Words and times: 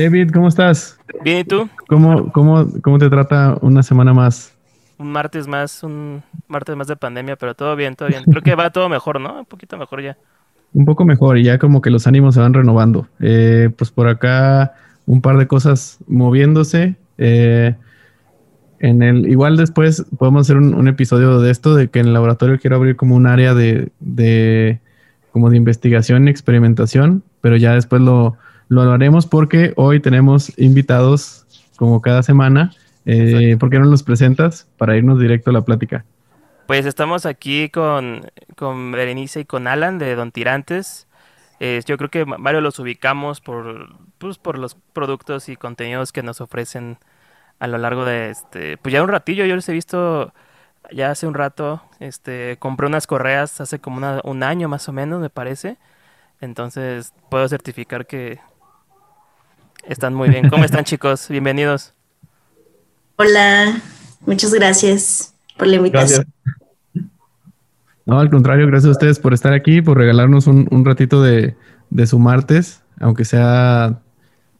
David, 0.00 0.30
¿cómo 0.32 0.48
estás? 0.48 0.98
Bien, 1.22 1.40
¿y 1.40 1.44
tú? 1.44 1.68
¿Cómo, 1.86 2.32
cómo, 2.32 2.66
cómo 2.80 2.98
te 2.98 3.10
trata 3.10 3.58
una 3.60 3.82
semana 3.82 4.14
más? 4.14 4.56
Un 4.96 5.12
martes 5.12 5.46
más, 5.46 5.82
un 5.82 6.22
martes 6.48 6.74
más 6.74 6.86
de 6.86 6.96
pandemia, 6.96 7.36
pero 7.36 7.54
todo 7.54 7.76
bien, 7.76 7.96
todo 7.96 8.08
bien. 8.08 8.24
Creo 8.24 8.42
que 8.42 8.54
va 8.54 8.70
todo 8.70 8.88
mejor, 8.88 9.20
¿no? 9.20 9.40
Un 9.40 9.44
poquito 9.44 9.76
mejor 9.76 10.02
ya. 10.02 10.16
Un 10.72 10.86
poco 10.86 11.04
mejor 11.04 11.36
y 11.36 11.44
ya 11.44 11.58
como 11.58 11.82
que 11.82 11.90
los 11.90 12.06
ánimos 12.06 12.34
se 12.34 12.40
van 12.40 12.54
renovando. 12.54 13.08
Eh, 13.20 13.68
pues 13.76 13.90
por 13.90 14.08
acá 14.08 14.72
un 15.04 15.20
par 15.20 15.36
de 15.36 15.46
cosas 15.46 15.98
moviéndose. 16.06 16.96
Eh, 17.18 17.74
en 18.78 19.02
el, 19.02 19.28
igual 19.28 19.58
después 19.58 20.06
podemos 20.18 20.46
hacer 20.46 20.56
un, 20.56 20.88
episodio 20.88 21.40
de 21.40 21.50
esto, 21.50 21.74
de 21.74 21.88
que 21.88 21.98
en 21.98 22.06
el 22.06 22.14
laboratorio 22.14 22.58
quiero 22.58 22.76
abrir 22.76 22.96
como 22.96 23.16
un 23.16 23.26
área 23.26 23.52
de, 23.52 23.90
de 24.00 24.80
como 25.30 25.50
de 25.50 25.58
investigación 25.58 26.26
y 26.26 26.30
experimentación, 26.30 27.22
pero 27.42 27.58
ya 27.58 27.74
después 27.74 28.00
lo, 28.00 28.38
lo 28.70 28.92
haremos 28.92 29.26
porque 29.26 29.72
hoy 29.76 30.00
tenemos 30.00 30.56
invitados 30.58 31.44
como 31.76 32.00
cada 32.00 32.22
semana. 32.22 32.72
Eh, 33.04 33.56
¿Por 33.58 33.68
qué 33.68 33.78
no 33.78 33.86
los 33.86 34.02
presentas 34.02 34.68
para 34.78 34.96
irnos 34.96 35.18
directo 35.18 35.50
a 35.50 35.52
la 35.52 35.62
plática? 35.62 36.04
Pues 36.66 36.86
estamos 36.86 37.26
aquí 37.26 37.68
con, 37.68 38.30
con 38.56 38.92
Berenice 38.92 39.40
y 39.40 39.44
con 39.44 39.66
Alan 39.66 39.98
de 39.98 40.14
Don 40.14 40.30
Tirantes. 40.30 41.08
Eh, 41.58 41.82
yo 41.84 41.98
creo 41.98 42.10
que 42.10 42.24
varios 42.24 42.62
los 42.62 42.78
ubicamos 42.78 43.40
por, 43.40 43.96
pues, 44.18 44.38
por 44.38 44.56
los 44.56 44.76
productos 44.92 45.48
y 45.48 45.56
contenidos 45.56 46.12
que 46.12 46.22
nos 46.22 46.40
ofrecen 46.40 46.98
a 47.58 47.66
lo 47.66 47.76
largo 47.76 48.04
de 48.04 48.30
este, 48.30 48.78
pues 48.78 48.92
ya 48.92 49.02
un 49.02 49.08
ratillo, 49.08 49.44
yo 49.44 49.56
les 49.56 49.68
he 49.68 49.72
visto 49.72 50.32
ya 50.92 51.10
hace 51.10 51.26
un 51.26 51.34
rato, 51.34 51.82
este, 51.98 52.56
compré 52.58 52.86
unas 52.86 53.06
correas 53.06 53.60
hace 53.60 53.80
como 53.80 54.00
un 54.24 54.42
año 54.42 54.68
más 54.68 54.88
o 54.88 54.92
menos, 54.92 55.20
me 55.20 55.28
parece. 55.28 55.76
Entonces 56.40 57.12
puedo 57.28 57.46
certificar 57.48 58.06
que 58.06 58.38
están 59.90 60.14
muy 60.14 60.30
bien. 60.30 60.48
¿Cómo 60.48 60.64
están 60.64 60.84
chicos? 60.84 61.26
Bienvenidos. 61.28 61.92
Hola, 63.16 63.80
muchas 64.24 64.54
gracias 64.54 65.34
por 65.58 65.66
la 65.66 65.76
invitación. 65.76 66.26
No, 68.06 68.18
al 68.18 68.30
contrario, 68.30 68.66
gracias 68.66 68.88
a 68.88 68.92
ustedes 68.92 69.18
por 69.18 69.34
estar 69.34 69.52
aquí, 69.52 69.82
por 69.82 69.98
regalarnos 69.98 70.46
un, 70.46 70.84
ratito 70.84 71.22
de, 71.22 71.54
de 71.90 72.06
su 72.06 72.18
martes, 72.18 72.82
aunque 72.98 73.24
sea 73.24 73.98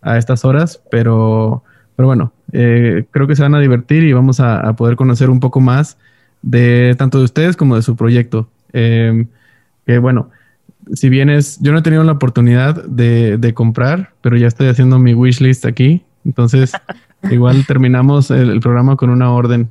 a 0.02 0.18
estas 0.18 0.44
horas, 0.44 0.82
pero 0.90 1.62
pero 2.00 2.06
bueno, 2.06 2.32
eh, 2.52 3.04
creo 3.10 3.26
que 3.26 3.36
se 3.36 3.42
van 3.42 3.54
a 3.54 3.60
divertir 3.60 4.04
y 4.04 4.14
vamos 4.14 4.40
a, 4.40 4.72
poder 4.72 4.96
conocer 4.96 5.28
un 5.28 5.38
poco 5.38 5.60
más 5.60 5.98
de 6.40 6.94
tanto 6.96 7.18
de 7.18 7.24
ustedes 7.24 7.58
como 7.58 7.76
de 7.76 7.82
su 7.82 7.94
proyecto. 7.94 8.48
Em, 8.72 9.26
que 9.84 9.98
bueno, 9.98 10.30
si 10.94 11.08
bien 11.08 11.30
es, 11.30 11.58
yo 11.60 11.72
no 11.72 11.78
he 11.78 11.82
tenido 11.82 12.04
la 12.04 12.12
oportunidad 12.12 12.84
de, 12.84 13.52
comprar, 13.54 14.12
pero 14.20 14.36
ya 14.36 14.46
estoy 14.46 14.68
haciendo 14.68 14.98
mi 14.98 15.14
wish 15.14 15.40
list 15.40 15.66
aquí. 15.66 16.04
Entonces, 16.24 16.72
igual 17.30 17.64
terminamos 17.66 18.30
el, 18.30 18.60
programa 18.60 18.96
con 18.96 19.10
una 19.10 19.32
orden. 19.32 19.70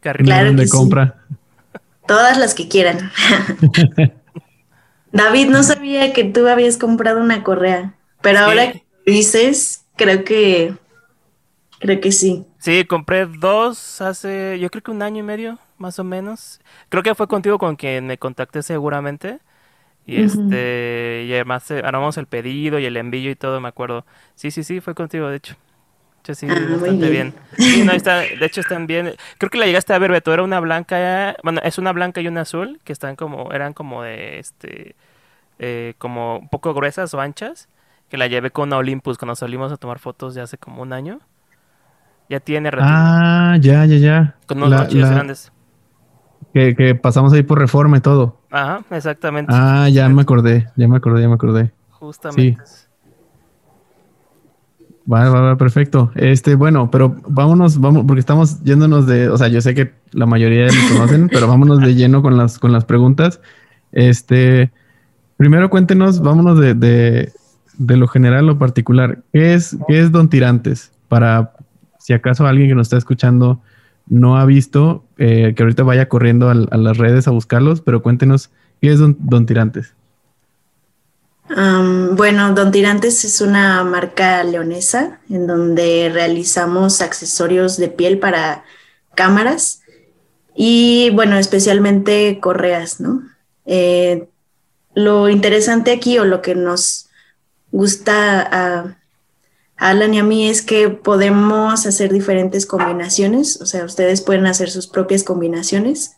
claro 0.00 0.52
de 0.52 0.68
compra. 0.68 1.16
Todas 2.06 2.38
las 2.38 2.54
que 2.54 2.68
quieran. 2.68 3.10
David, 5.12 5.48
no 5.48 5.62
sabía 5.62 6.12
que 6.12 6.24
tú 6.24 6.46
habías 6.46 6.76
comprado 6.76 7.20
una 7.20 7.42
correa, 7.42 7.94
pero 8.20 8.40
ahora 8.40 8.72
que 8.72 8.84
dices, 9.06 9.84
creo 9.96 10.24
que 10.24 10.74
Creo 11.78 12.00
que 12.00 12.12
sí. 12.12 12.44
Sí, 12.58 12.84
compré 12.84 13.26
dos 13.26 14.00
hace, 14.00 14.58
yo 14.58 14.68
creo 14.70 14.82
que 14.82 14.90
un 14.90 15.02
año 15.02 15.20
y 15.20 15.22
medio, 15.22 15.58
más 15.76 15.98
o 15.98 16.04
menos. 16.04 16.60
Creo 16.88 17.02
que 17.02 17.14
fue 17.14 17.28
contigo 17.28 17.58
con 17.58 17.76
quien 17.76 18.06
me 18.06 18.18
contacté 18.18 18.62
seguramente. 18.62 19.38
Y 20.08 20.22
este, 20.22 21.26
y 21.28 21.34
además 21.34 21.70
eh, 21.70 21.82
armamos 21.84 22.16
el 22.16 22.26
pedido 22.26 22.78
y 22.78 22.86
el 22.86 22.96
envío 22.96 23.30
y 23.30 23.36
todo, 23.36 23.60
me 23.60 23.68
acuerdo. 23.68 24.06
Sí, 24.36 24.50
sí, 24.50 24.64
sí, 24.64 24.80
fue 24.80 24.94
contigo, 24.94 25.28
de 25.28 25.36
hecho. 25.36 25.54
De 26.26 26.34
sí, 26.34 26.46
ah, 26.50 26.54
bastante 26.70 27.10
bien. 27.10 27.34
de 27.58 28.46
hecho 28.46 28.62
están 28.62 28.86
bien. 28.86 29.14
Creo 29.36 29.50
que 29.50 29.58
la 29.58 29.66
llegaste 29.66 29.92
a 29.92 29.98
ver, 29.98 30.10
Beto, 30.10 30.32
era 30.32 30.42
una 30.42 30.60
blanca, 30.60 31.36
bueno, 31.42 31.60
es 31.62 31.76
una 31.76 31.92
blanca 31.92 32.22
y 32.22 32.26
una 32.26 32.40
azul, 32.40 32.80
que 32.84 32.94
están 32.94 33.16
como, 33.16 33.52
eran 33.52 33.74
como 33.74 34.02
de, 34.02 34.38
este, 34.38 34.96
eh, 35.58 35.92
como 35.98 36.38
un 36.38 36.48
poco 36.48 36.72
gruesas 36.72 37.12
o 37.12 37.20
anchas, 37.20 37.68
que 38.08 38.16
la 38.16 38.28
llevé 38.28 38.50
con 38.50 38.68
una 38.68 38.78
Olympus 38.78 39.18
cuando 39.18 39.36
salimos 39.36 39.72
a 39.72 39.76
tomar 39.76 39.98
fotos 39.98 40.34
de 40.34 40.40
hace 40.40 40.56
como 40.56 40.80
un 40.80 40.94
año. 40.94 41.20
Ya 42.30 42.40
tiene 42.40 42.70
Ah, 42.78 43.58
ya, 43.60 43.84
ya, 43.84 43.96
ya. 43.96 44.36
Con 44.46 44.62
unos 44.62 44.88
grandes. 44.88 45.52
Que, 46.52 46.94
pasamos 47.00 47.32
ahí 47.32 47.42
por 47.42 47.58
reforma 47.58 47.98
y 47.98 48.00
todo. 48.00 48.38
Ajá, 48.50 48.84
exactamente. 48.90 49.52
Ah, 49.54 49.88
ya 49.88 50.08
me 50.08 50.22
acordé, 50.22 50.68
ya 50.76 50.88
me 50.88 50.96
acordé, 50.96 51.22
ya 51.22 51.28
me 51.28 51.34
acordé. 51.34 51.70
Justamente. 51.90 52.58
Sí. 52.64 52.88
Va, 55.10 55.30
va, 55.30 55.40
va, 55.40 55.56
perfecto. 55.56 56.10
Este, 56.16 56.54
bueno, 56.54 56.90
pero 56.90 57.16
vámonos, 57.26 57.80
vamos, 57.80 58.04
porque 58.06 58.20
estamos 58.20 58.62
yéndonos 58.62 59.06
de, 59.06 59.30
o 59.30 59.38
sea, 59.38 59.48
yo 59.48 59.60
sé 59.62 59.74
que 59.74 59.94
la 60.12 60.26
mayoría 60.26 60.66
de 60.66 60.72
los 60.74 60.92
conocen, 60.92 61.28
pero 61.32 61.48
vámonos 61.48 61.80
de 61.80 61.94
lleno 61.94 62.20
con 62.20 62.36
las, 62.36 62.58
con 62.58 62.72
las 62.72 62.84
preguntas. 62.84 63.40
Este, 63.92 64.70
primero 65.38 65.70
cuéntenos, 65.70 66.20
vámonos 66.20 66.58
de, 66.58 66.74
de, 66.74 67.32
de 67.78 67.96
lo 67.96 68.06
general 68.06 68.40
a 68.40 68.42
lo 68.42 68.58
particular. 68.58 69.20
¿Qué 69.32 69.54
es, 69.54 69.78
qué 69.86 70.00
es 70.00 70.12
Don 70.12 70.28
Tirantes? 70.28 70.92
Para, 71.08 71.52
si 71.98 72.12
acaso 72.12 72.46
alguien 72.46 72.68
que 72.68 72.74
nos 72.74 72.88
está 72.88 72.98
escuchando 72.98 73.62
no 74.10 74.38
ha 74.38 74.44
visto, 74.44 75.04
eh, 75.18 75.54
que 75.56 75.62
ahorita 75.62 75.82
vaya 75.82 76.08
corriendo 76.08 76.48
a, 76.48 76.54
las 76.54 76.98
redes 76.98 77.28
a 77.28 77.30
buscarlos, 77.30 77.80
pero 77.80 78.02
cuéntenos, 78.02 78.50
¿qué 78.80 78.92
es 78.92 78.98
Don, 79.00 79.46
Tirantes? 79.46 79.94
bueno, 82.12 82.52
Don 82.52 82.70
Tirantes 82.70 83.24
es 83.24 83.40
una 83.40 83.82
marca 83.82 84.44
leonesa 84.44 85.18
en 85.30 85.46
donde 85.46 86.10
realizamos 86.12 87.00
accesorios 87.00 87.78
de 87.78 87.88
piel 87.88 88.18
para 88.18 88.64
cámaras 89.14 89.80
y, 90.54 91.10
bueno, 91.14 91.38
especialmente 91.38 92.38
correas, 92.40 93.00
¿no? 93.00 93.22
Eh, 93.64 94.28
lo 94.94 95.28
interesante 95.28 95.92
aquí 95.92 96.18
o 96.18 96.24
lo 96.24 96.42
que 96.42 96.54
nos 96.54 97.08
gusta 97.70 98.42
a 98.42 98.97
Alan 99.78 100.12
y 100.12 100.18
a 100.18 100.24
mí 100.24 100.48
es 100.48 100.60
que 100.60 100.90
podemos 100.90 101.86
hacer 101.86 102.12
diferentes 102.12 102.66
combinaciones, 102.66 103.60
o 103.62 103.66
sea, 103.66 103.84
ustedes 103.84 104.20
pueden 104.20 104.46
hacer 104.46 104.70
sus 104.70 104.88
propias 104.88 105.22
combinaciones. 105.22 106.16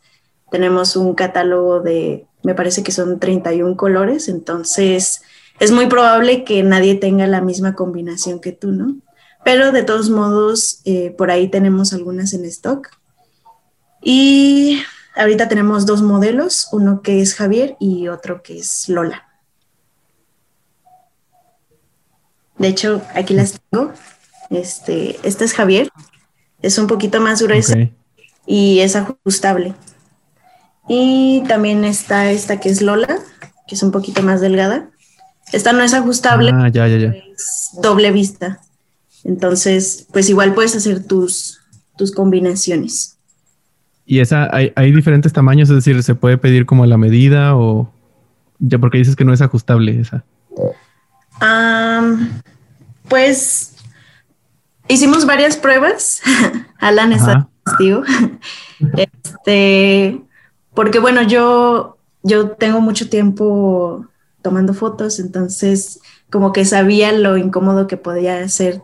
Tenemos 0.50 0.96
un 0.96 1.14
catálogo 1.14 1.80
de, 1.80 2.26
me 2.42 2.54
parece 2.54 2.82
que 2.82 2.90
son 2.90 3.20
31 3.20 3.76
colores, 3.76 4.28
entonces 4.28 5.20
es 5.58 5.72
muy 5.72 5.86
probable 5.86 6.42
que 6.42 6.62
nadie 6.62 6.94
tenga 6.94 7.26
la 7.26 7.42
misma 7.42 7.74
combinación 7.74 8.40
que 8.40 8.52
tú, 8.52 8.72
¿no? 8.72 8.96
Pero 9.44 9.72
de 9.72 9.82
todos 9.82 10.08
modos, 10.08 10.80
eh, 10.86 11.14
por 11.16 11.30
ahí 11.30 11.48
tenemos 11.48 11.92
algunas 11.92 12.32
en 12.32 12.46
stock. 12.46 12.88
Y 14.02 14.82
ahorita 15.16 15.48
tenemos 15.48 15.84
dos 15.84 16.00
modelos, 16.00 16.68
uno 16.72 17.02
que 17.02 17.20
es 17.20 17.34
Javier 17.34 17.76
y 17.78 18.08
otro 18.08 18.42
que 18.42 18.58
es 18.58 18.88
Lola. 18.88 19.29
De 22.60 22.68
hecho, 22.68 23.00
aquí 23.14 23.32
las 23.32 23.58
tengo. 23.70 23.90
Este, 24.50 25.16
esta 25.22 25.46
es 25.46 25.54
Javier. 25.54 25.88
Es 26.60 26.76
un 26.76 26.88
poquito 26.88 27.18
más 27.18 27.40
gruesa 27.40 27.88
y 28.46 28.80
es 28.80 28.96
ajustable. 28.96 29.72
Y 30.86 31.42
también 31.48 31.84
está 31.84 32.30
esta 32.30 32.60
que 32.60 32.68
es 32.68 32.82
Lola, 32.82 33.18
que 33.66 33.76
es 33.76 33.82
un 33.82 33.92
poquito 33.92 34.22
más 34.22 34.42
delgada. 34.42 34.90
Esta 35.54 35.72
no 35.72 35.82
es 35.82 35.94
ajustable, 35.94 36.50
ah, 36.54 36.68
ya, 36.68 36.86
ya, 36.86 36.98
ya. 36.98 37.08
es 37.08 37.70
doble 37.82 38.12
vista. 38.12 38.60
Entonces, 39.24 40.06
pues 40.12 40.28
igual 40.28 40.52
puedes 40.52 40.76
hacer 40.76 41.02
tus, 41.02 41.60
tus 41.96 42.12
combinaciones. 42.12 43.16
¿Y 44.04 44.20
esa 44.20 44.54
hay, 44.54 44.70
hay, 44.76 44.92
diferentes 44.92 45.32
tamaños? 45.32 45.70
Es 45.70 45.76
decir, 45.76 46.02
¿se 46.02 46.14
puede 46.14 46.36
pedir 46.36 46.66
como 46.66 46.84
a 46.84 46.86
la 46.86 46.98
medida 46.98 47.56
o 47.56 47.90
ya 48.58 48.78
porque 48.78 48.98
dices 48.98 49.16
que 49.16 49.24
no 49.24 49.32
es 49.32 49.40
ajustable 49.40 49.98
esa? 49.98 50.24
Pues 53.08 53.74
hicimos 54.88 55.26
varias 55.26 55.56
pruebas. 55.56 56.20
Alan 56.78 57.12
está 57.12 57.48
testigo. 57.64 58.02
este, 58.96 60.20
porque 60.74 60.98
bueno, 60.98 61.22
yo, 61.22 61.98
yo 62.22 62.50
tengo 62.50 62.80
mucho 62.80 63.08
tiempo 63.08 64.06
tomando 64.42 64.74
fotos, 64.74 65.18
entonces 65.18 66.00
como 66.30 66.52
que 66.52 66.64
sabía 66.64 67.12
lo 67.12 67.36
incómodo 67.36 67.86
que 67.86 67.96
podía 67.96 68.48
ser 68.48 68.82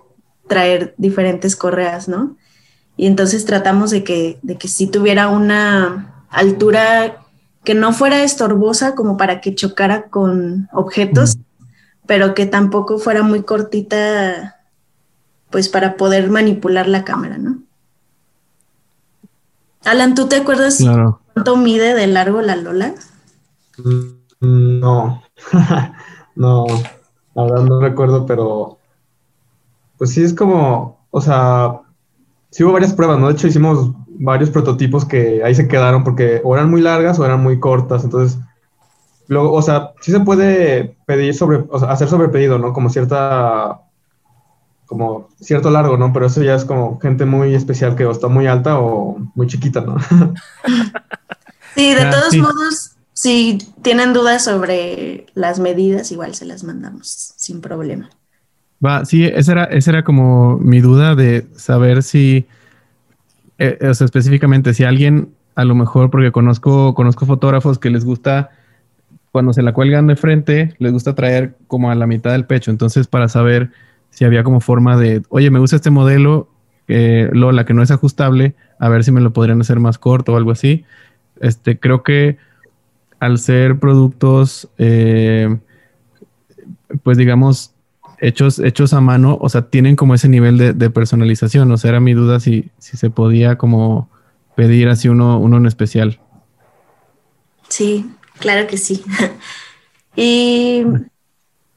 traer 0.49 0.95
diferentes 0.99 1.57
correas, 1.57 2.09
¿no? 2.09 2.37
Y 2.97 3.07
entonces 3.07 3.45
tratamos 3.45 3.91
de 3.91 4.05
que, 4.05 4.39
de 4.43 4.57
que 4.57 4.69
sí 4.69 4.87
tuviera 4.87 5.29
una 5.29 6.25
altura 6.31 7.23
que 7.65 7.75
no 7.75 7.93
fuera 7.93 8.23
estorbosa 8.23 8.95
como 8.95 9.17
para 9.17 9.41
que 9.41 9.55
chocara 9.55 10.05
con 10.05 10.69
objetos, 10.73 11.37
pero 12.07 12.35
que 12.35 12.47
tampoco 12.47 12.99
fuera 12.99 13.23
muy 13.23 13.43
cortita, 13.43 14.57
pues 15.51 15.69
para 15.69 15.97
poder 15.97 16.31
manipular 16.31 16.89
la 16.89 17.05
cámara, 17.05 17.39
¿no? 17.39 17.59
Alan, 19.85 20.15
¿tú 20.15 20.27
te 20.27 20.37
acuerdas 20.37 20.83
cuánto 21.33 21.57
mide 21.57 21.95
de 21.95 22.07
largo 22.09 22.43
la 22.43 22.57
Lola? 22.57 22.95
Mm, 23.79 24.81
no, 24.81 25.23
no, 26.35 26.67
la 27.35 27.43
verdad 27.45 27.65
no 27.65 27.81
recuerdo, 27.81 28.27
pero 28.27 28.79
pues 29.97 30.11
sí 30.11 30.23
es 30.23 30.35
como, 30.35 31.07
o 31.11 31.21
sea, 31.21 31.81
sí 32.51 32.65
hubo 32.65 32.73
varias 32.73 32.93
pruebas, 32.93 33.19
¿no? 33.19 33.29
De 33.29 33.35
hecho 33.35 33.47
hicimos 33.47 33.93
varios 34.19 34.51
prototipos 34.51 35.05
que 35.05 35.43
ahí 35.45 35.55
se 35.55 35.69
quedaron 35.69 36.05
porque 36.05 36.41
o 36.43 36.55
eran 36.55 36.71
muy 36.71 36.81
largas 36.81 37.19
o 37.19 37.25
eran 37.25 37.43
muy 37.43 37.61
cortas, 37.61 38.05
entonces, 38.05 38.39
luego, 39.29 39.53
o 39.53 39.63
sea, 39.63 39.93
sí 40.01 40.13
se 40.13 40.21
puede 40.21 40.97
pedir 41.07 41.35
sobre, 41.35 41.65
o 41.69 41.79
sea, 41.79 41.91
hacer 41.91 42.09
sobre 42.09 42.29
pedido, 42.29 42.59
¿no? 42.59 42.73
Como 42.73 42.91
cierta, 42.91 43.81
como 44.87 45.29
cierto 45.41 45.71
largo, 45.71 45.97
¿no? 45.97 46.13
Pero 46.13 46.27
eso 46.27 46.43
ya 46.43 46.55
es 46.55 46.65
como 46.65 46.99
gente 47.01 47.25
muy 47.25 47.55
especial 47.55 47.97
que 47.97 48.07
o 48.07 48.11
está 48.11 48.29
muy 48.29 48.47
alta 48.47 48.79
o 48.79 49.19
muy 49.35 49.47
chiquita, 49.47 49.81
¿no? 49.81 49.97
Sí, 51.77 51.95
de 51.95 52.01
ah, 52.01 52.11
todos 52.11 52.35
modos, 52.37 52.93
si 53.13 53.59
tienen 53.83 54.15
dudas 54.15 54.43
sobre 54.43 55.27
las 55.35 55.59
medidas, 55.59 56.11
igual 56.11 56.35
se 56.35 56.47
las 56.47 56.65
mandamos 56.65 57.35
sin 57.37 57.61
problema. 57.61 58.09
Va, 58.85 59.05
sí, 59.05 59.25
esa 59.25 59.53
era, 59.53 59.65
esa 59.65 59.91
era 59.91 60.03
como 60.03 60.57
mi 60.59 60.81
duda 60.81 61.15
de 61.15 61.47
saber 61.55 62.03
si, 62.03 62.47
eh, 63.59 63.79
o 63.83 63.93
sea, 63.93 64.07
específicamente, 64.07 64.73
si 64.73 64.85
alguien, 64.85 65.35
a 65.55 65.67
lo 65.67 65.75
mejor, 65.75 66.11
porque 66.11 66.33
conozco, 66.33 66.95
conozco 66.95 67.27
fotógrafos 67.27 67.79
que 67.79 67.91
les 67.91 68.07
gusta, 68.07 68.51
cuando 69.37 69.53
se 69.53 69.61
la 69.61 69.75
cuelgan 69.75 70.07
de 70.07 70.17
frente, 70.17 70.73
les 70.79 70.95
gusta 70.95 71.15
traer 71.15 71.57
como 71.67 71.91
a 71.91 71.95
la 71.95 72.07
mitad 72.07 72.33
del 72.33 72.47
pecho. 72.47 72.71
Entonces, 72.71 73.07
para 73.07 73.29
saber 73.29 73.71
si 74.09 74.25
había 74.25 74.43
como 74.43 74.63
forma 74.63 74.97
de, 74.97 75.21
oye, 75.29 75.51
me 75.51 75.59
gusta 75.59 75.77
este 75.77 75.91
modelo, 75.91 76.49
eh, 76.89 77.29
Lola, 77.35 77.67
que 77.67 77.75
no 77.75 77.83
es 77.83 77.91
ajustable, 77.91 78.55
a 78.79 78.89
ver 78.89 79.05
si 79.05 79.13
me 79.13 79.21
lo 79.21 79.35
podrían 79.35 79.61
hacer 79.61 79.79
más 79.79 79.99
corto 79.99 80.33
o 80.33 80.37
algo 80.39 80.53
así. 80.53 80.87
Este, 81.39 81.79
creo 81.79 82.03
que 82.03 82.39
al 83.21 83.37
ser 83.37 83.79
productos, 83.79 84.71
eh, 84.79 85.55
pues 87.03 87.19
digamos, 87.19 87.75
hechos, 88.21 88.59
hechos 88.59 88.95
a 88.95 89.03
mano, 89.03 89.37
o 89.39 89.51
sea, 89.51 89.69
tienen 89.69 89.97
como 89.97 90.15
ese 90.15 90.31
nivel 90.31 90.57
de, 90.57 90.89
personalización. 90.89 91.71
O 91.73 91.77
sea, 91.77 91.91
era 91.91 92.01
mi 92.01 92.15
duda 92.15 92.41
si, 92.41 92.71
si 92.79 92.97
se 92.97 93.11
podía 93.11 93.59
como 93.59 94.09
pedir 94.55 94.89
así 94.89 95.11
uno, 95.11 95.39
uno 95.39 95.59
en 95.59 95.67
especial. 95.67 96.21
Sí, 97.69 98.11
claro 98.39 98.67
que 98.67 98.79
sí. 98.79 99.05
y 100.17 100.85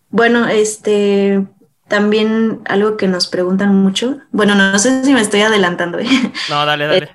bueno, 0.09 0.47
este 0.47 1.45
también 1.87 2.61
algo 2.65 2.95
que 2.95 3.07
nos 3.07 3.27
preguntan 3.27 3.75
mucho. 3.75 4.19
Bueno, 4.31 4.55
no, 4.55 4.79
sé 4.79 5.03
si 5.03 5.11
me 5.11 5.21
estoy 5.21 5.41
adelantando. 5.41 5.99
¿eh? 5.99 6.07
No, 6.49 6.65
dale, 6.65 6.85
dale. 6.85 7.09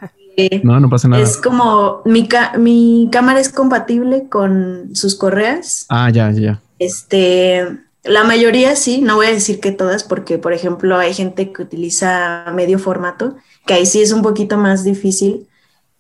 no, 0.65 0.81
no 0.81 0.91
pasa 0.91 1.09
nada. 1.09 1.23
Es 1.23 1.39
como 1.39 2.03
mi, 2.05 2.29
mi 2.59 3.09
cámara 3.11 3.41
es 3.41 3.49
compatible 3.49 4.29
con 4.29 4.95
sus 4.95 5.15
correas. 5.15 5.87
Ah, 5.89 6.11
ya, 6.11 6.31
ya. 6.33 6.61
Este, 6.79 7.79
la 8.03 8.25
mayoría 8.25 8.77
sí, 8.77 9.01
no 9.01 9.17
voy 9.17 9.27
a 9.27 9.33
decir 9.33 9.61
que 9.61 9.73
todas, 9.73 10.05
porque 10.05 10.39
por 10.39 10.53
ejemplo 10.53 10.99
hay 10.99 11.15
gente 11.15 11.53
que 11.53 11.63
utiliza 11.63 12.45
medio 12.53 12.79
formato, 12.79 13.37
que 13.67 13.75
ahí 13.75 13.87
sí 13.87 14.03
es 14.03 14.13
un 14.13 14.23
poquito 14.23 14.59
más 14.59 14.85
difícil. 14.85 15.47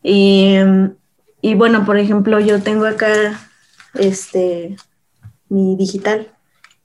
Y, 0.02 0.56
y 1.44 1.54
bueno, 1.54 1.84
por 1.84 1.98
ejemplo, 1.98 2.40
yo 2.40 2.62
tengo 2.62 2.86
acá 2.86 3.38
este 3.92 4.78
mi 5.50 5.76
digital 5.76 6.32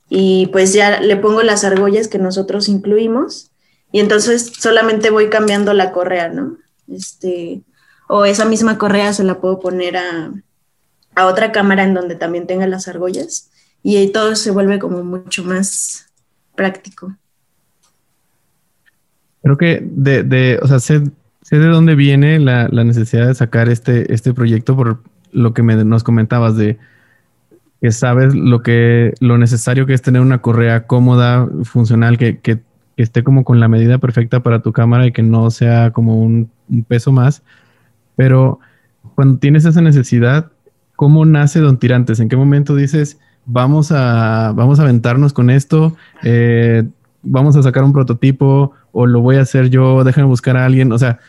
y 0.09 0.47
pues 0.47 0.73
ya 0.73 0.99
le 0.99 1.15
pongo 1.15 1.43
las 1.43 1.63
argollas 1.63 2.09
que 2.09 2.17
nosotros 2.17 2.67
incluimos 2.67 3.51
y 3.93 4.01
entonces 4.01 4.51
solamente 4.59 5.11
voy 5.11 5.29
cambiando 5.29 5.73
la 5.73 5.93
correa, 5.93 6.27
¿no? 6.27 6.57
este, 6.91 7.61
o 8.09 8.25
esa 8.25 8.43
misma 8.43 8.77
correa 8.77 9.13
se 9.13 9.23
la 9.23 9.39
puedo 9.39 9.61
poner 9.61 9.95
a, 9.95 10.33
otra 11.25 11.53
cámara 11.53 11.85
en 11.85 11.93
donde 11.93 12.15
también 12.15 12.45
tenga 12.45 12.67
las 12.67 12.89
argollas 12.89 13.51
y 13.81 13.95
ahí 13.95 14.11
todo 14.11 14.35
se 14.35 14.51
vuelve 14.51 14.77
como 14.77 15.05
mucho 15.05 15.45
más 15.45 16.07
práctico. 16.55 17.15
Creo 19.41 19.57
que 19.57 19.79
de, 19.81 20.23
de 20.23 20.59
o 20.61 20.67
sea, 20.67 21.01
sé, 21.49 21.59
de 21.59 21.67
dónde 21.67 21.95
viene 21.95 22.39
la, 22.39 22.67
necesidad 22.67 23.27
de 23.27 23.35
sacar 23.35 23.69
este, 23.69 24.13
este 24.13 24.33
proyecto 24.33 24.75
por 24.75 25.01
lo 25.31 25.53
que 25.53 25.63
me, 25.63 25.83
nos 25.83 26.03
comentabas 26.03 26.55
de 26.55 26.77
que 27.81 27.91
sabes 27.91 28.35
lo 28.35 28.61
que 28.61 29.13
lo 29.19 29.37
necesario 29.37 29.85
que 29.85 29.93
es 29.93 30.01
tener 30.01 30.21
una 30.21 30.39
correa 30.39 30.85
cómoda, 30.85 31.47
funcional, 31.63 32.17
que, 32.17 32.61
esté 32.97 33.23
como 33.23 33.45
con 33.45 33.61
la 33.61 33.69
medida 33.69 33.97
perfecta 33.97 34.43
para 34.43 34.61
tu 34.61 34.73
cámara 34.73 35.07
y 35.07 35.13
que 35.13 35.23
no 35.23 35.49
sea 35.51 35.91
como 35.91 36.21
un, 36.21 36.51
peso 36.87 37.13
más. 37.13 37.41
Pero 38.17 38.59
cuando 39.15 39.39
tienes 39.39 39.63
esa 39.63 39.81
necesidad, 39.81 40.51
¿cómo 40.97 41.25
nace 41.25 41.61
Don 41.61 41.79
Tirantes? 41.79 42.19
¿En 42.19 42.27
qué 42.27 42.35
momento 42.35 42.75
dices, 42.75 43.17
vamos 43.45 43.93
a, 43.93 44.51
vamos 44.53 44.79
a 44.79 44.83
aventarnos 44.83 45.31
con 45.31 45.49
esto? 45.49 45.95
Eh, 46.23 46.83
vamos 47.23 47.55
a 47.55 47.63
sacar 47.63 47.85
un 47.85 47.93
prototipo 47.93 48.73
o 48.91 49.05
lo 49.05 49.21
voy 49.21 49.37
a 49.37 49.41
hacer 49.41 49.69
yo, 49.69 50.03
déjame 50.03 50.27
buscar 50.27 50.57
a 50.57 50.65
alguien. 50.65 50.91
O 50.91 50.97
sea, 50.97 51.19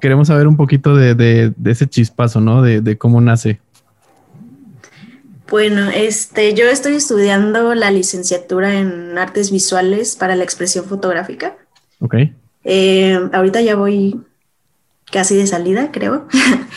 queremos 0.00 0.28
saber 0.28 0.46
un 0.46 0.56
poquito 0.56 0.94
de, 0.96 1.52
ese 1.64 1.88
chispazo, 1.88 2.40
¿no? 2.40 2.62
De, 2.62 2.98
cómo 2.98 3.20
nace. 3.20 3.60
Bueno, 5.48 5.90
este, 5.90 6.54
yo 6.54 6.64
estoy 6.66 6.94
estudiando 6.94 7.74
la 7.74 7.90
licenciatura 7.90 8.78
en 8.78 9.18
artes 9.18 9.50
visuales 9.50 10.16
para 10.16 10.34
la 10.34 10.44
expresión 10.44 10.86
fotográfica. 10.86 11.56
Ok. 12.00 12.14
Eh, 12.64 13.20
ahorita 13.32 13.60
ya 13.60 13.76
voy 13.76 14.18
casi 15.10 15.36
de 15.36 15.46
salida, 15.46 15.90
creo. 15.92 16.26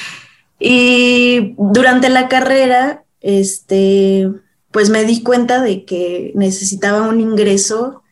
y 0.59 1.55
durante 1.57 2.09
la 2.09 2.27
carrera, 2.27 3.03
este, 3.21 4.29
pues 4.71 4.89
me 4.89 5.05
di 5.05 5.23
cuenta 5.23 5.61
de 5.61 5.85
que 5.85 6.33
necesitaba 6.35 7.07
un 7.07 7.21
ingreso, 7.21 8.03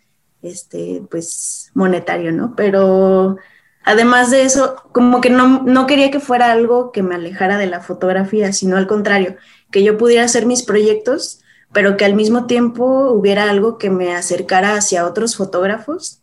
este, 0.41 1.03
pues 1.11 1.71
monetario, 1.73 2.31
¿no? 2.31 2.55
Pero 2.55 3.37
además 3.83 4.31
de 4.31 4.43
eso, 4.43 4.75
como 4.91 5.21
que 5.21 5.29
no, 5.29 5.63
no 5.63 5.87
quería 5.87 6.11
que 6.11 6.19
fuera 6.19 6.51
algo 6.51 6.91
que 6.91 7.03
me 7.03 7.15
alejara 7.15 7.57
de 7.57 7.67
la 7.67 7.81
fotografía, 7.81 8.53
sino 8.53 8.77
al 8.77 8.87
contrario, 8.87 9.37
que 9.71 9.83
yo 9.83 9.97
pudiera 9.97 10.23
hacer 10.23 10.45
mis 10.45 10.63
proyectos, 10.63 11.41
pero 11.71 11.97
que 11.97 12.05
al 12.05 12.13
mismo 12.13 12.45
tiempo 12.45 13.11
hubiera 13.11 13.49
algo 13.49 13.77
que 13.77 13.89
me 13.89 14.15
acercara 14.15 14.75
hacia 14.75 15.05
otros 15.05 15.35
fotógrafos 15.35 16.21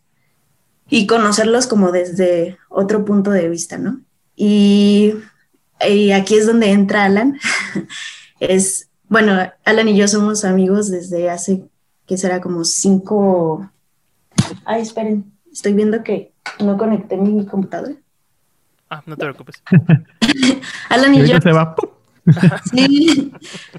y 0.89 1.07
conocerlos 1.07 1.67
como 1.67 1.93
desde 1.93 2.59
otro 2.69 3.05
punto 3.05 3.31
de 3.31 3.49
vista, 3.49 3.79
¿no? 3.79 4.01
Y, 4.37 5.15
aquí 6.15 6.37
es 6.37 6.47
donde 6.47 6.71
entra 6.71 7.05
Alan. 7.05 7.39
es, 8.41 8.89
bueno, 9.09 9.39
Alan 9.65 9.89
y 9.89 9.97
yo 9.97 10.09
somos 10.09 10.45
amigos 10.45 10.91
desde 10.91 11.31
hace, 11.31 11.65
que 12.07 12.17
será 12.17 12.41
como 12.41 12.65
cinco... 12.65 13.71
Ay, 14.65 14.83
esperen, 14.83 15.30
estoy 15.53 15.73
viendo 15.73 16.03
que 16.03 16.33
no 16.59 16.77
conecté 16.77 17.17
mi 17.17 17.45
computadora. 17.47 17.95
Ah, 18.89 19.03
no 19.07 19.17
te 19.17 19.25
preocupes. 19.25 19.63
Alan 20.89 21.15
y, 21.15 21.27
yo... 21.27 21.41
Se 21.41 21.53
va. 21.53 21.75
Sí, 22.71 23.33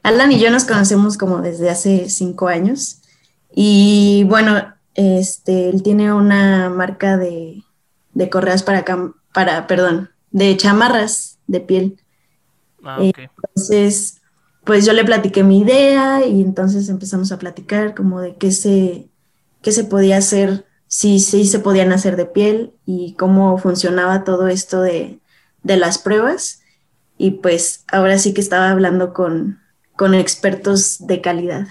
Alan 0.04 0.32
y 0.32 0.40
yo 0.40 0.52
nos 0.52 0.66
conocemos 0.66 1.18
como 1.18 1.42
desde 1.42 1.70
hace 1.70 2.10
cinco 2.10 2.48
años 2.48 3.02
y 3.54 4.26
bueno, 4.28 4.74
este, 4.96 5.70
él 5.70 5.84
tiene 5.84 6.12
una 6.12 6.70
marca 6.70 7.18
de, 7.18 7.64
de 8.14 8.30
correas 8.30 8.64
para, 8.64 8.84
para, 9.34 9.68
perdón, 9.68 10.10
de 10.32 10.58
chamarras 10.58 11.40
de 11.48 11.60
piel. 11.60 12.02
Ah, 12.84 12.98
entonces, 13.00 14.22
pues 14.64 14.86
yo 14.86 14.94
le 14.94 15.06
platiqué 15.06 15.44
mi 15.44 15.60
idea 15.60 16.26
y 16.26 16.42
entonces 16.42 16.90
empezamos 16.90 17.32
a 17.32 17.40
platicar 17.40 17.94
como 17.94 18.22
de 18.22 18.36
qué 18.36 18.52
se, 18.52 19.10
qué 19.62 19.72
se 19.72 19.84
podía 19.84 20.18
hacer, 20.18 20.66
si 20.92 21.22
sí 21.22 21.46
se 21.46 21.60
podían 21.60 21.94
hacer 21.94 22.18
de 22.18 22.26
piel 22.26 22.74
y 22.86 23.14
cómo 23.14 23.58
funcionaba 23.58 24.26
todo 24.26 24.50
esto 24.50 24.82
de, 24.82 25.22
de 25.64 25.78
las 25.78 25.98
pruebas 25.98 26.64
y 27.18 27.32
pues 27.32 27.86
ahora 27.90 28.18
sí 28.18 28.34
que 28.34 28.42
estaba 28.42 28.72
hablando 28.72 29.14
con, 29.14 29.58
expertos 30.14 31.08
de 31.08 31.22
calidad. 31.22 31.68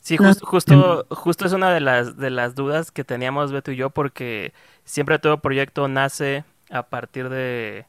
Sí, 0.00 0.16
justo, 0.16 1.04
justo 1.10 1.46
es 1.46 1.52
una 1.52 1.72
de 1.72 1.80
las, 1.80 2.16
de 2.16 2.30
las 2.30 2.54
dudas 2.54 2.92
que 2.92 3.02
teníamos 3.02 3.50
Beto 3.50 3.72
y 3.72 3.76
yo, 3.76 3.90
porque 3.90 4.52
siempre 4.84 5.18
todo 5.18 5.40
proyecto 5.40 5.88
nace 5.88 6.44
a 6.70 6.84
partir 6.84 7.28
de 7.28 7.86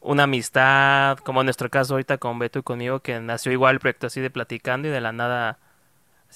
una 0.00 0.24
amistad, 0.24 1.18
como 1.18 1.42
en 1.42 1.46
nuestro 1.46 1.70
caso 1.70 1.94
ahorita 1.94 2.18
con 2.18 2.40
Beto 2.40 2.58
y 2.58 2.62
conmigo, 2.62 2.98
que 2.98 3.20
nació 3.20 3.52
igual 3.52 3.74
el 3.74 3.80
proyecto 3.80 4.08
así 4.08 4.20
de 4.20 4.30
platicando 4.30 4.88
y 4.88 4.90
de 4.90 5.00
la 5.00 5.12
nada, 5.12 5.58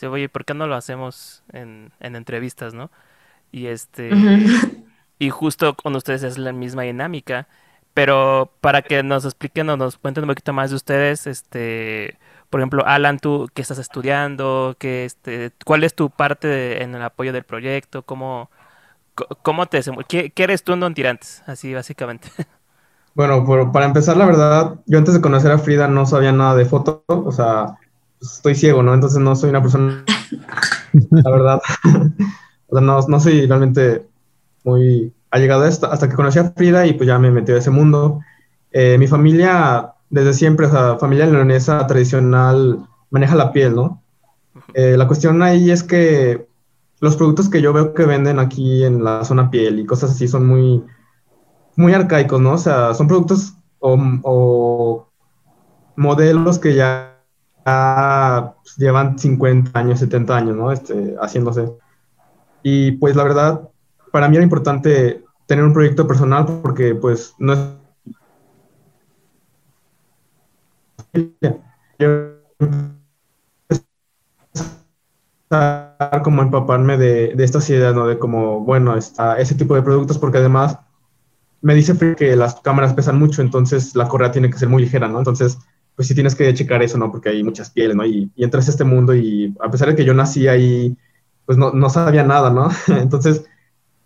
oye, 0.07 0.29
¿por 0.29 0.45
qué 0.45 0.55
no 0.55 0.67
lo 0.67 0.77
hacemos 0.77 1.43
en, 1.53 1.93
en 2.01 2.17
entrevistas, 2.17 2.75
no? 2.75 2.91
Y 3.53 3.67
este, 3.67 4.11
y 5.19 5.31
justo 5.31 5.75
con 5.75 5.97
ustedes 5.97 6.23
es 6.23 6.39
la 6.39 6.53
misma 6.53 6.83
dinámica. 6.83 7.49
Pero 7.95 8.53
para 8.61 8.83
que 8.83 9.03
nos 9.03 9.25
expliquen 9.25 9.69
o 9.71 9.77
nos 9.77 9.97
cuenten 9.99 10.25
un 10.25 10.29
poquito 10.29 10.53
más 10.53 10.71
de 10.71 10.77
ustedes, 10.77 11.27
este, 11.27 12.17
por 12.49 12.61
ejemplo, 12.61 12.87
Alan, 12.87 13.19
tú 13.19 13.49
qué 13.55 13.63
estás 13.63 13.79
estudiando, 13.79 14.77
¿Qué, 14.79 15.05
este, 15.05 15.51
cuál 15.65 15.83
es 15.83 15.95
tu 15.95 16.09
parte 16.11 16.83
en 16.83 16.95
el 16.95 17.03
apoyo 17.03 17.33
del 17.33 17.43
proyecto, 17.43 18.03
cómo, 18.03 18.51
cómo 19.43 19.67
te 19.67 19.81
¿Qué, 20.09 20.31
¿Qué, 20.31 20.45
eres 20.45 20.63
tú 20.63 20.75
en 20.75 20.81
Don 20.81 20.95
Tirantes? 20.95 21.43
Así 21.47 21.75
básicamente. 21.75 22.29
Bueno, 23.15 23.45
para 23.73 23.87
empezar, 23.87 24.17
la 24.17 24.27
verdad, 24.27 24.77
yo 24.87 24.97
antes 24.97 25.13
de 25.13 25.21
conocer 25.21 25.51
a 25.51 25.59
Frida 25.59 25.89
no 25.89 26.07
sabía 26.07 26.31
nada 26.31 26.55
de 26.55 26.65
foto, 26.67 27.03
o 27.09 27.33
sea, 27.33 27.77
estoy 28.21 28.55
ciego, 28.55 28.83
¿no? 28.83 28.95
Entonces 28.95 29.19
no 29.19 29.35
soy 29.37 29.51
una 29.51 29.63
persona, 29.63 30.05
la 31.11 31.31
verdad. 31.31 31.61
O 32.71 32.77
sea, 32.77 32.85
no, 32.85 33.01
no 33.01 33.19
soy 33.19 33.47
realmente 33.47 34.07
muy 34.63 35.11
allegado 35.31 35.65
a 35.65 35.69
esto, 35.71 35.91
hasta 35.91 36.07
que 36.07 36.17
conocí 36.17 36.39
a 36.39 36.51
Frida 36.51 36.87
y 36.87 36.93
pues 36.93 37.07
ya 37.07 37.19
me 37.19 37.31
metí 37.31 37.51
a 37.53 37.57
ese 37.57 37.71
mundo. 37.71 38.21
Eh, 38.73 38.99
mi 38.99 39.07
familia, 39.07 39.95
desde 40.11 40.35
siempre, 40.35 40.67
o 40.67 40.71
sea, 40.71 40.99
familia 40.99 41.25
leonesa 41.25 41.87
tradicional, 41.87 42.87
maneja 43.09 43.37
la 43.37 43.53
piel, 43.53 43.75
¿no? 43.75 44.03
Eh, 44.75 44.97
la 44.99 45.07
cuestión 45.07 45.43
ahí 45.43 45.71
es 45.71 45.83
que 45.83 46.47
los 47.01 47.17
productos 47.17 47.49
que 47.49 47.63
yo 47.63 47.73
veo 47.73 47.95
que 47.95 48.05
venden 48.05 48.39
aquí 48.39 48.85
en 48.85 49.05
la 49.05 49.25
zona 49.25 49.51
piel 49.51 49.79
y 49.79 49.87
cosas 49.87 50.11
así 50.11 50.29
son 50.29 50.47
muy, 50.47 50.85
muy 51.77 51.93
arcaicos, 51.95 52.41
¿no? 52.41 52.53
O 52.53 52.59
sea, 52.59 52.95
son 52.95 53.07
productos 53.07 53.55
o, 53.79 55.07
modelos 55.97 56.59
que 56.59 56.75
ya, 56.75 57.18
llevan 58.77 59.19
50 59.19 59.79
años, 59.79 59.99
70 60.01 60.37
años, 60.37 60.57
¿no? 60.57 60.73
Este, 60.73 61.17
haciéndose. 61.21 61.71
Y 62.63 62.93
pues 62.93 63.17
la 63.17 63.25
verdad, 63.25 63.69
para 64.13 64.29
mí 64.29 64.37
era 64.37 64.45
importante 64.45 65.25
tener 65.47 65.65
un 65.65 65.73
proyecto 65.73 66.07
personal 66.07 66.61
porque 66.63 66.95
pues 66.95 67.35
no 67.39 67.53
es... 67.55 67.61
como 76.23 76.43
empaparme 76.43 76.99
de, 76.99 77.35
de 77.35 77.45
estas 77.45 77.69
ideas, 77.71 77.95
¿no? 77.95 78.07
De 78.07 78.19
como, 78.19 78.61
bueno, 78.61 78.97
está 78.97 79.39
ese 79.39 79.55
tipo 79.55 79.75
de 79.75 79.83
productos, 79.83 80.19
porque 80.19 80.39
además 80.39 80.79
me 81.61 81.75
dice 81.75 81.97
que 82.17 82.37
las 82.37 82.57
cámaras 82.61 82.95
pesan 82.95 83.19
mucho, 83.19 83.43
entonces 83.43 83.95
la 83.95 84.09
correa 84.09 84.31
tiene 84.31 84.51
que 84.51 84.59
ser 84.59 84.69
muy 84.69 84.83
ligera, 84.83 85.09
¿no? 85.09 85.19
Entonces, 85.19 85.59
pues 85.99 86.07
sí 86.07 86.15
tienes 86.15 86.37
que 86.37 86.55
checar 86.55 86.81
eso, 86.81 86.97
¿no? 86.97 87.11
Porque 87.11 87.31
hay 87.31 87.43
muchas 87.43 87.71
pieles, 87.71 87.97
¿no? 87.97 88.07
Y, 88.07 88.31
y 88.37 88.45
entras 88.45 88.69
a 88.69 88.71
este 88.71 88.85
mundo 88.85 89.17
y 89.17 89.53
a 89.61 89.69
pesar 89.69 89.89
de 89.89 89.97
que 89.97 90.05
yo 90.05 90.15
nací 90.15 90.47
ahí, 90.47 90.97
pues 91.45 91.59
no, 91.59 91.73
no 91.73 91.91
sabía 91.91 92.23
nada, 92.23 92.51
¿no? 92.51 92.69
entonces, 93.01 93.45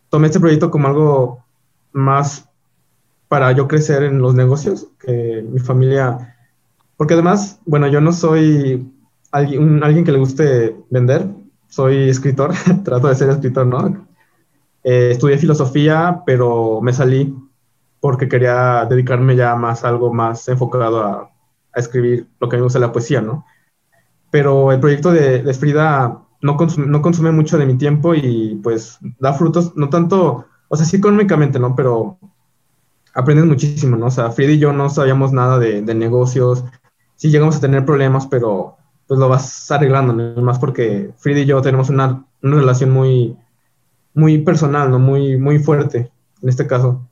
tomé 0.08 0.28
este 0.28 0.40
proyecto 0.40 0.70
como 0.70 0.88
algo 0.88 1.44
más 1.92 2.49
para 3.28 3.52
yo 3.52 3.68
crecer 3.68 4.04
en 4.04 4.20
los 4.20 4.34
negocios, 4.34 4.88
que 4.99 5.44
mi 5.46 5.61
familia, 5.61 6.34
porque 6.96 7.12
además, 7.12 7.61
bueno, 7.66 7.87
yo 7.88 8.00
no 8.00 8.14
soy 8.14 8.90
alguien, 9.30 9.84
alguien 9.84 10.06
que 10.06 10.12
le 10.12 10.18
guste 10.18 10.75
vender, 10.88 11.28
soy 11.68 12.08
escritor, 12.08 12.54
trato 12.84 13.08
de 13.08 13.16
ser 13.16 13.28
escritor, 13.28 13.66
¿no? 13.66 14.06
Eh, 14.82 15.11
estudié 15.11 15.37
filosofía, 15.37 16.22
pero 16.25 16.80
me 16.80 16.94
salí 16.94 17.37
porque 18.00 18.28
quería 18.28 18.87
dedicarme 18.87 19.37
ya 19.37 19.54
más 19.56 19.84
a 19.84 19.90
algo 19.90 20.11
más 20.11 20.49
enfocado 20.49 21.04
a, 21.04 21.32
a 21.75 21.81
escribir 21.81 22.29
lo 22.41 22.49
que 22.49 22.57
a 22.57 22.59
mí 22.59 22.61
me 22.61 22.67
gusta 22.67 22.79
la 22.79 22.93
poesía, 22.93 23.21
¿no? 23.21 23.45
Pero 24.31 24.73
el 24.73 24.81
proyecto 24.81 25.12
de, 25.12 25.43
de 25.43 25.55
Frida 25.55 26.23
no 26.43 26.57
consume, 26.57 27.33
mucho 27.33 27.57
de 27.57 27.67
mi 27.67 27.79
tiempo 27.79 28.14
y 28.14 28.61
pues 28.62 28.99
da 29.21 29.33
frutos, 29.33 29.76
no 29.76 29.88
tanto, 29.88 30.47
o 30.69 30.76
sea, 30.76 30.85
sí 30.85 30.97
económicamente, 30.97 31.59
¿no? 31.59 31.76
Pero 31.76 32.19
aprendes 33.14 33.47
muchísimo, 33.47 33.97
¿no? 33.97 34.07
O 34.07 34.11
sea, 34.11 34.31
Frida 34.33 34.52
y 34.52 34.59
yo 34.59 34.73
no 34.73 34.91
sabíamos 34.91 35.33
nada 35.33 35.59
de, 35.59 35.83
de 35.83 35.95
negocios, 35.95 36.64
sí 37.14 37.31
llegamos 37.31 37.57
a 37.57 37.61
tener 37.61 37.85
problemas, 37.85 38.26
pero 38.26 38.76
pues 39.07 39.21
lo 39.21 39.29
vas 39.29 39.71
arreglando, 39.71 40.12
¿no? 40.12 40.43
más 40.43 40.59
porque 40.59 41.12
Frida 41.19 41.41
y 41.41 41.47
yo 41.47 41.62
tenemos 41.62 41.91
una, 41.91 42.25
una, 42.43 42.57
relación 42.57 42.91
muy, 42.91 43.37
muy 44.14 44.38
personal, 44.38 44.91
¿no? 44.91 44.99
Muy, 44.99 45.37
muy 45.37 45.59
fuerte 45.59 46.11
en 46.43 46.49
este 46.49 46.67
caso. 46.67 47.07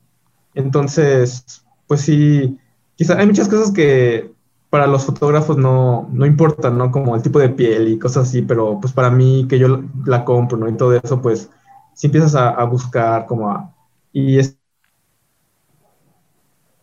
Entonces, 0.53 1.63
pues 1.87 2.01
sí, 2.01 2.57
quizá 2.95 3.17
hay 3.17 3.27
muchas 3.27 3.47
cosas 3.47 3.71
que 3.71 4.33
para 4.71 4.87
los 4.87 5.05
fotógrafos 5.05 5.57
no, 5.57 6.09
no 6.13 6.25
importan, 6.25 6.77
¿no? 6.77 6.91
Como 6.91 7.13
el 7.13 7.21
tipo 7.21 7.39
de 7.39 7.49
piel 7.49 7.89
y 7.89 7.99
cosas 7.99 8.29
así, 8.29 8.41
pero 8.41 8.79
pues 8.79 8.93
para 8.93 9.11
mí 9.11 9.45
que 9.47 9.59
yo 9.59 9.83
la 10.05 10.23
compro, 10.23 10.57
¿no? 10.57 10.69
Y 10.69 10.77
todo 10.77 10.95
eso, 10.95 11.21
pues 11.21 11.51
si 11.93 12.07
empiezas 12.07 12.35
a, 12.35 12.63
buscar 12.63 13.25
como 13.25 13.51
a... 13.51 13.75
Y 14.13 14.39
es, 14.39 14.57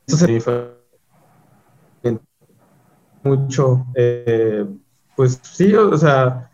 eso 0.06 0.18
se 0.18 0.38
mucho, 3.24 3.86
eh, 3.94 4.66
pues 5.16 5.40
sí, 5.42 5.74
o 5.74 5.96
sea, 5.96 6.50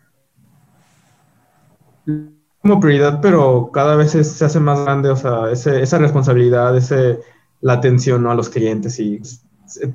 como 2.63 2.81
prioridad, 2.81 3.21
pero 3.21 3.71
cada 3.73 3.97
vez 3.97 4.13
se 4.13 4.45
hace 4.45 4.61
más 4.61 4.85
grande, 4.85 5.11
o 5.11 5.17
sea, 5.17 5.51
ese, 5.51 5.83
esa 5.83 5.99
responsabilidad, 5.99 6.77
ese, 6.77 7.21
la 7.61 7.75
atención 7.75 8.23
¿no? 8.23 8.31
a 8.31 8.35
los 8.35 8.49
clientes 8.49 8.99
y 9.01 9.21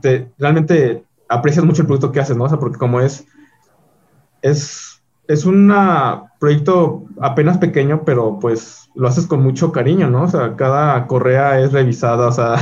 te, 0.02 0.32
realmente 0.38 1.06
aprecias 1.30 1.64
mucho 1.64 1.84
el 1.84 1.88
producto 1.88 2.12
que 2.12 2.20
haces, 2.20 2.36
¿no? 2.36 2.44
O 2.46 2.50
sea, 2.50 2.60
porque 2.60 2.78
como 2.78 3.00
es, 3.00 3.26
es, 4.42 5.02
es 5.28 5.46
un 5.46 5.74
proyecto 6.40 7.06
apenas 7.22 7.60
pequeño, 7.60 8.04
pero 8.04 8.40
pues 8.40 8.90
lo 8.96 9.08
haces 9.08 9.28
con 9.28 9.42
mucho 9.42 9.72
cariño, 9.72 10.10
¿no? 10.10 10.24
O 10.24 10.28
sea, 10.28 10.56
cada 10.56 11.08
correa 11.08 11.60
es 11.60 11.72
revisada, 11.72 12.28
o 12.28 12.32
sea, 12.32 12.56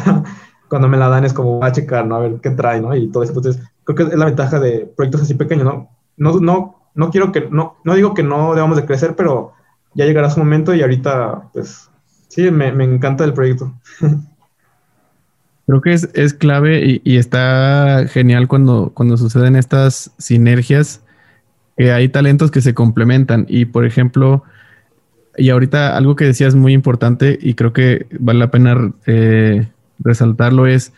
cuando 0.70 0.90
me 0.90 0.98
la 0.98 1.08
dan 1.08 1.24
es 1.24 1.34
como 1.34 1.64
a 1.64 1.72
checar, 1.72 2.06
¿no? 2.06 2.18
A 2.18 2.20
ver 2.20 2.40
qué 2.42 2.52
trae, 2.52 2.82
¿no? 2.82 2.94
Y 2.96 3.08
todo 3.10 3.24
eso. 3.24 3.34
Entonces, 3.34 3.64
creo 3.86 3.96
que 3.96 4.04
es 4.04 4.20
la 4.20 4.26
ventaja 4.26 4.60
de 4.60 4.92
proyectos 4.96 5.22
así 5.22 5.34
pequeños, 5.34 5.66
¿no? 5.66 5.90
No, 6.18 6.40
no, 6.40 6.76
no 6.94 7.10
quiero 7.10 7.32
que, 7.32 7.48
no, 7.50 7.78
no 7.84 7.96
digo 7.96 8.14
que 8.14 8.24
no 8.24 8.54
debamos 8.54 8.76
de 8.76 8.86
crecer, 8.86 9.16
pero 9.16 9.54
ya 9.94 10.06
llegará 10.06 10.30
su 10.30 10.40
momento 10.40 10.76
y 10.76 10.82
ahorita, 10.82 11.50
pues, 11.54 11.90
sí, 12.28 12.52
me, 12.52 12.72
me 12.74 12.84
encanta 12.84 13.24
el 13.24 13.34
proyecto. 13.34 13.74
Creo 15.68 15.82
que 15.82 15.92
es, 15.92 16.10
es 16.14 16.34
clave 16.34 17.02
y, 17.04 17.18
está 17.18 18.06
genial 18.10 18.48
cuando, 18.48 18.92
cuando 18.94 19.18
suceden 19.18 19.58
estas 19.58 20.12
sinergias, 20.18 21.02
que 21.76 21.92
hay 21.92 22.08
talentos 22.08 22.52
que 22.52 22.62
se 22.62 22.74
complementan. 22.74 23.46
Y 23.50 23.66
por 23.66 23.86
ejemplo, 23.86 24.44
y 25.38 25.50
ahorita 25.50 25.98
algo 25.98 26.16
que 26.16 26.24
decías 26.24 26.56
muy 26.56 26.72
importante 26.72 27.38
y 27.42 27.54
creo 27.54 27.74
que 27.74 28.08
vale 28.18 28.40
la 28.40 28.50
pena 28.50 28.94
eh, 29.06 29.68
resaltarlo 30.00 30.68
es 30.68 30.94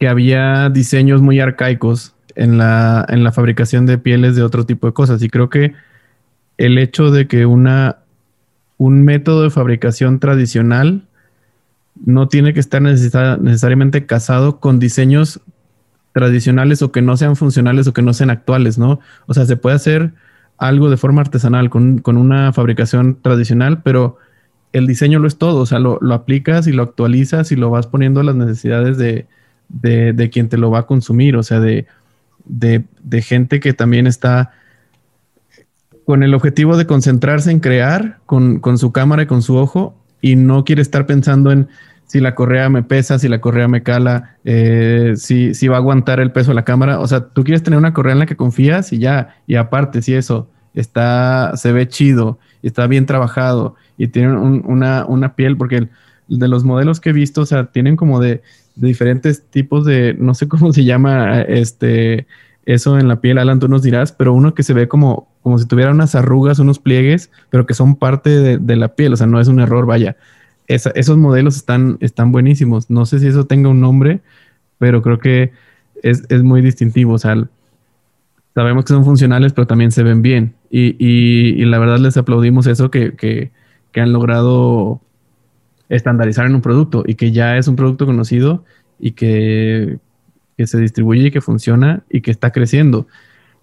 que 0.00 0.08
había 0.08 0.70
diseños 0.70 1.22
muy 1.22 1.38
arcaicos 1.38 2.14
en 2.34 2.58
la, 2.58 3.06
en 3.08 3.22
la 3.22 3.30
fabricación 3.30 3.86
de 3.86 3.98
pieles 3.98 4.34
de 4.34 4.42
otro 4.42 4.66
tipo 4.66 4.88
de 4.88 4.92
cosas. 4.92 5.22
Y 5.22 5.30
creo 5.30 5.50
que 5.50 5.74
el 6.56 6.78
hecho 6.78 7.12
de 7.12 7.28
que 7.28 7.46
una, 7.46 7.98
un 8.76 9.04
método 9.04 9.44
de 9.44 9.50
fabricación 9.50 10.18
tradicional 10.18 11.07
no 12.04 12.28
tiene 12.28 12.54
que 12.54 12.60
estar 12.60 12.80
necesariamente 12.82 14.06
casado 14.06 14.60
con 14.60 14.78
diseños 14.78 15.40
tradicionales 16.12 16.82
o 16.82 16.90
que 16.92 17.02
no 17.02 17.16
sean 17.16 17.36
funcionales 17.36 17.86
o 17.86 17.92
que 17.92 18.02
no 18.02 18.12
sean 18.12 18.30
actuales, 18.30 18.78
¿no? 18.78 19.00
O 19.26 19.34
sea, 19.34 19.46
se 19.46 19.56
puede 19.56 19.76
hacer 19.76 20.12
algo 20.56 20.90
de 20.90 20.96
forma 20.96 21.20
artesanal 21.20 21.70
con, 21.70 21.98
con 21.98 22.16
una 22.16 22.52
fabricación 22.52 23.18
tradicional, 23.22 23.82
pero 23.82 24.18
el 24.72 24.86
diseño 24.86 25.18
lo 25.18 25.28
es 25.28 25.38
todo, 25.38 25.60
o 25.60 25.66
sea, 25.66 25.78
lo, 25.78 25.98
lo, 26.00 26.14
aplicas 26.14 26.66
y 26.66 26.72
lo 26.72 26.82
actualizas 26.82 27.52
y 27.52 27.56
lo 27.56 27.70
vas 27.70 27.86
poniendo 27.86 28.20
a 28.20 28.24
las 28.24 28.34
necesidades 28.34 28.98
de, 28.98 29.26
de, 29.68 30.12
de 30.12 30.30
quien 30.30 30.48
te 30.48 30.58
lo 30.58 30.70
va 30.70 30.80
a 30.80 30.86
consumir, 30.86 31.36
o 31.36 31.42
sea, 31.42 31.60
de, 31.60 31.86
de, 32.44 32.84
de, 33.02 33.22
gente 33.22 33.60
que 33.60 33.72
también 33.72 34.06
está 34.06 34.50
con 36.04 36.22
el 36.22 36.34
objetivo 36.34 36.76
de 36.76 36.86
concentrarse 36.86 37.50
en 37.50 37.60
crear 37.60 38.18
con, 38.26 38.60
con, 38.60 38.78
su 38.78 38.92
cámara 38.92 39.22
y 39.22 39.26
con 39.26 39.42
su 39.42 39.56
ojo 39.56 39.94
y 40.20 40.36
no 40.36 40.64
quiere 40.64 40.82
estar 40.82 41.06
pensando 41.06 41.52
en 41.52 41.68
si 42.06 42.20
la 42.20 42.34
correa 42.34 42.70
me 42.70 42.82
pesa, 42.82 43.18
si 43.18 43.28
la 43.28 43.40
correa 43.40 43.68
me 43.68 43.82
cala, 43.82 44.36
eh, 44.44 45.12
si, 45.16 45.54
si 45.54 45.68
va 45.68 45.76
a 45.76 45.78
aguantar 45.78 46.20
el 46.20 46.32
peso 46.32 46.52
de 46.52 46.54
la 46.54 46.64
cámara. 46.64 47.00
O 47.00 47.06
sea, 47.06 47.20
tú 47.20 47.44
quieres 47.44 47.62
tener 47.62 47.78
una 47.78 47.92
correa 47.92 48.14
en 48.14 48.18
la 48.18 48.26
que 48.26 48.36
confías 48.36 48.92
y 48.94 48.98
ya, 48.98 49.36
y 49.46 49.56
aparte, 49.56 50.00
si 50.00 50.14
eso 50.14 50.48
está, 50.74 51.52
se 51.56 51.72
ve 51.72 51.86
chido 51.86 52.38
está 52.62 52.86
bien 52.86 53.06
trabajado 53.06 53.76
y 53.96 54.08
tiene 54.08 54.36
un, 54.36 54.62
una, 54.66 55.04
una 55.06 55.34
piel, 55.34 55.56
porque 55.56 55.76
el, 55.76 55.90
de 56.28 56.48
los 56.48 56.64
modelos 56.64 57.00
que 57.00 57.10
he 57.10 57.12
visto, 57.12 57.42
o 57.42 57.46
sea, 57.46 57.66
tienen 57.66 57.96
como 57.96 58.20
de 58.20 58.42
diferentes 58.74 59.44
tipos 59.50 59.84
de, 59.84 60.14
no 60.18 60.34
sé 60.34 60.48
cómo 60.48 60.72
se 60.72 60.84
llama 60.84 61.42
este 61.42 62.26
eso 62.68 62.98
en 62.98 63.08
la 63.08 63.22
piel, 63.22 63.38
Alan, 63.38 63.60
tú 63.60 63.66
nos 63.66 63.82
dirás, 63.82 64.12
pero 64.12 64.34
uno 64.34 64.52
que 64.52 64.62
se 64.62 64.74
ve 64.74 64.88
como, 64.88 65.26
como 65.42 65.58
si 65.58 65.66
tuviera 65.66 65.90
unas 65.90 66.14
arrugas, 66.14 66.58
unos 66.58 66.78
pliegues, 66.78 67.30
pero 67.48 67.64
que 67.64 67.72
son 67.72 67.96
parte 67.96 68.28
de, 68.28 68.58
de 68.58 68.76
la 68.76 68.88
piel, 68.88 69.14
o 69.14 69.16
sea, 69.16 69.26
no 69.26 69.40
es 69.40 69.48
un 69.48 69.58
error, 69.58 69.86
vaya. 69.86 70.18
Esos 70.66 71.16
modelos 71.16 71.56
están, 71.56 71.96
están 72.00 72.30
buenísimos. 72.30 72.90
No 72.90 73.06
sé 73.06 73.20
si 73.20 73.26
eso 73.26 73.46
tenga 73.46 73.70
un 73.70 73.80
nombre, 73.80 74.20
pero 74.76 75.00
creo 75.00 75.18
que 75.18 75.50
es, 76.02 76.24
es 76.28 76.42
muy 76.42 76.60
distintivo. 76.60 77.16
Sabemos 77.16 78.84
que 78.84 78.92
son 78.92 79.06
funcionales, 79.06 79.54
pero 79.54 79.66
también 79.66 79.90
se 79.90 80.02
ven 80.02 80.20
bien. 80.20 80.52
Y, 80.70 80.94
y, 80.98 81.62
y 81.62 81.64
la 81.64 81.78
verdad 81.78 81.98
les 82.00 82.18
aplaudimos 82.18 82.66
eso 82.66 82.90
que, 82.90 83.14
que, 83.14 83.50
que 83.92 84.00
han 84.02 84.12
logrado 84.12 85.00
estandarizar 85.88 86.44
en 86.44 86.54
un 86.54 86.60
producto 86.60 87.02
y 87.06 87.14
que 87.14 87.32
ya 87.32 87.56
es 87.56 87.66
un 87.66 87.76
producto 87.76 88.04
conocido 88.04 88.62
y 89.00 89.12
que, 89.12 89.98
que, 90.58 90.66
se 90.66 90.78
distribuye 90.78 91.28
y 91.28 91.30
que 91.30 91.40
funciona 91.40 92.02
y 92.10 92.20
que 92.20 92.30
está 92.30 92.50
creciendo. 92.50 93.06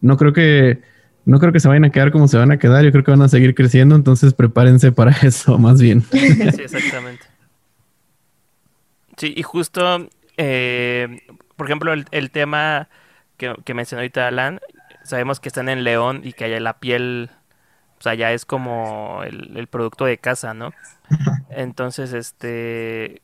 No 0.01 0.17
creo 0.17 0.33
que 0.33 0.81
no 1.25 1.39
creo 1.39 1.51
que 1.51 1.59
se 1.59 1.67
vayan 1.67 1.85
a 1.85 1.89
quedar 1.91 2.11
como 2.11 2.27
se 2.27 2.37
van 2.37 2.51
a 2.51 2.57
quedar, 2.57 2.83
yo 2.83 2.91
creo 2.91 3.03
que 3.03 3.11
van 3.11 3.21
a 3.21 3.27
seguir 3.27 3.53
creciendo, 3.53 3.95
entonces 3.95 4.33
prepárense 4.33 4.91
para 4.91 5.11
eso, 5.23 5.57
más 5.57 5.81
bien. 5.81 6.01
Sí, 6.01 6.17
exactamente. 6.59 7.25
Sí, 9.17 9.33
y 9.35 9.43
justo, 9.43 10.09
eh, 10.37 11.21
por 11.55 11.67
ejemplo, 11.67 11.93
el, 11.93 12.05
el 12.11 12.31
tema 12.31 12.89
que, 13.37 13.53
que, 13.63 13.73
mencionó 13.73 13.99
ahorita 14.01 14.27
Alan, 14.27 14.59
sabemos 15.03 15.39
que 15.39 15.49
están 15.49 15.69
en 15.69 15.83
León 15.83 16.21
y 16.23 16.33
que 16.33 16.45
hay 16.45 16.59
la 16.59 16.79
piel 16.79 17.29
o 17.99 18.01
sea, 18.01 18.13
ya 18.13 18.31
es 18.33 18.45
como 18.45 19.21
el, 19.23 19.67
producto 19.67 20.05
de 20.05 20.17
casa, 20.17 20.53
¿no? 20.53 20.73
Entonces, 21.49 22.13
este, 22.13 23.21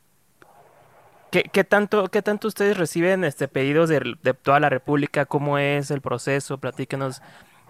¿Qué, 1.31 1.63
tanto, 1.63 2.09
¿Qué 2.09 2.21
tanto 2.21 2.49
ustedes 2.49 2.77
reciben 2.77 3.23
este 3.23 3.47
pedidos 3.47 3.87
de, 3.87 4.17
toda 4.41 4.59
la 4.59 4.69
República? 4.69 5.25
¿Cómo 5.25 5.57
es 5.57 5.89
el 5.89 6.01
proceso? 6.01 6.57
Platíquenos 6.57 7.21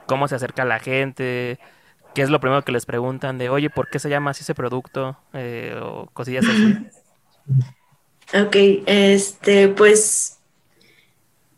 cómo 0.08 0.27
se 0.27 0.34
acerca 0.34 0.65
la 0.65 0.80
gente, 0.80 1.60
qué 2.15 2.24
es 2.24 2.32
lo 2.32 2.39
primero 2.39 2.63
que 2.63 2.72
les 2.72 2.88
preguntan 2.88 3.38
de, 3.38 3.50
oye, 3.50 3.70
¿por 3.70 3.88
qué 3.88 4.00
se 4.00 4.10
llama 4.10 4.32
así 4.32 4.41
ese 4.41 4.56
producto? 4.56 5.15
Eh, 5.34 5.80
o 5.82 6.08
cosillas 6.13 6.46
así. 6.46 6.77
Ok, 8.34 8.56
este, 8.86 9.68
pues 9.68 10.39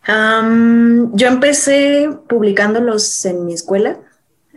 yo 0.08 1.28
empecé 1.28 2.10
publicándolos 2.28 3.26
en 3.26 3.46
mi 3.46 3.54
escuela. 3.54 4.00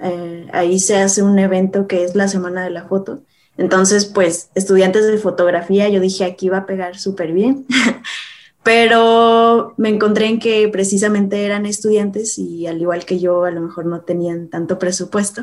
Eh, 0.02 0.48
ahí 0.54 0.78
se 0.78 0.96
hace 0.96 1.22
un 1.22 1.38
evento 1.38 1.86
que 1.86 2.04
es 2.04 2.14
la 2.14 2.28
Semana 2.28 2.64
de 2.64 2.70
la 2.70 2.84
Foto. 2.84 3.20
Entonces, 3.58 4.04
pues, 4.04 4.50
estudiantes 4.54 5.06
de 5.06 5.18
fotografía, 5.18 5.88
yo 5.88 6.00
dije, 6.00 6.24
aquí 6.24 6.48
va 6.48 6.58
a 6.58 6.66
pegar 6.66 6.98
súper 6.98 7.32
bien. 7.32 7.66
Pero 8.62 9.74
me 9.76 9.88
encontré 9.90 10.26
en 10.26 10.40
que 10.40 10.68
precisamente 10.68 11.44
eran 11.44 11.66
estudiantes 11.66 12.36
y 12.36 12.66
al 12.66 12.80
igual 12.80 13.04
que 13.04 13.20
yo, 13.20 13.44
a 13.44 13.52
lo 13.52 13.60
mejor 13.60 13.86
no 13.86 14.00
tenían 14.00 14.48
tanto 14.48 14.78
presupuesto. 14.78 15.42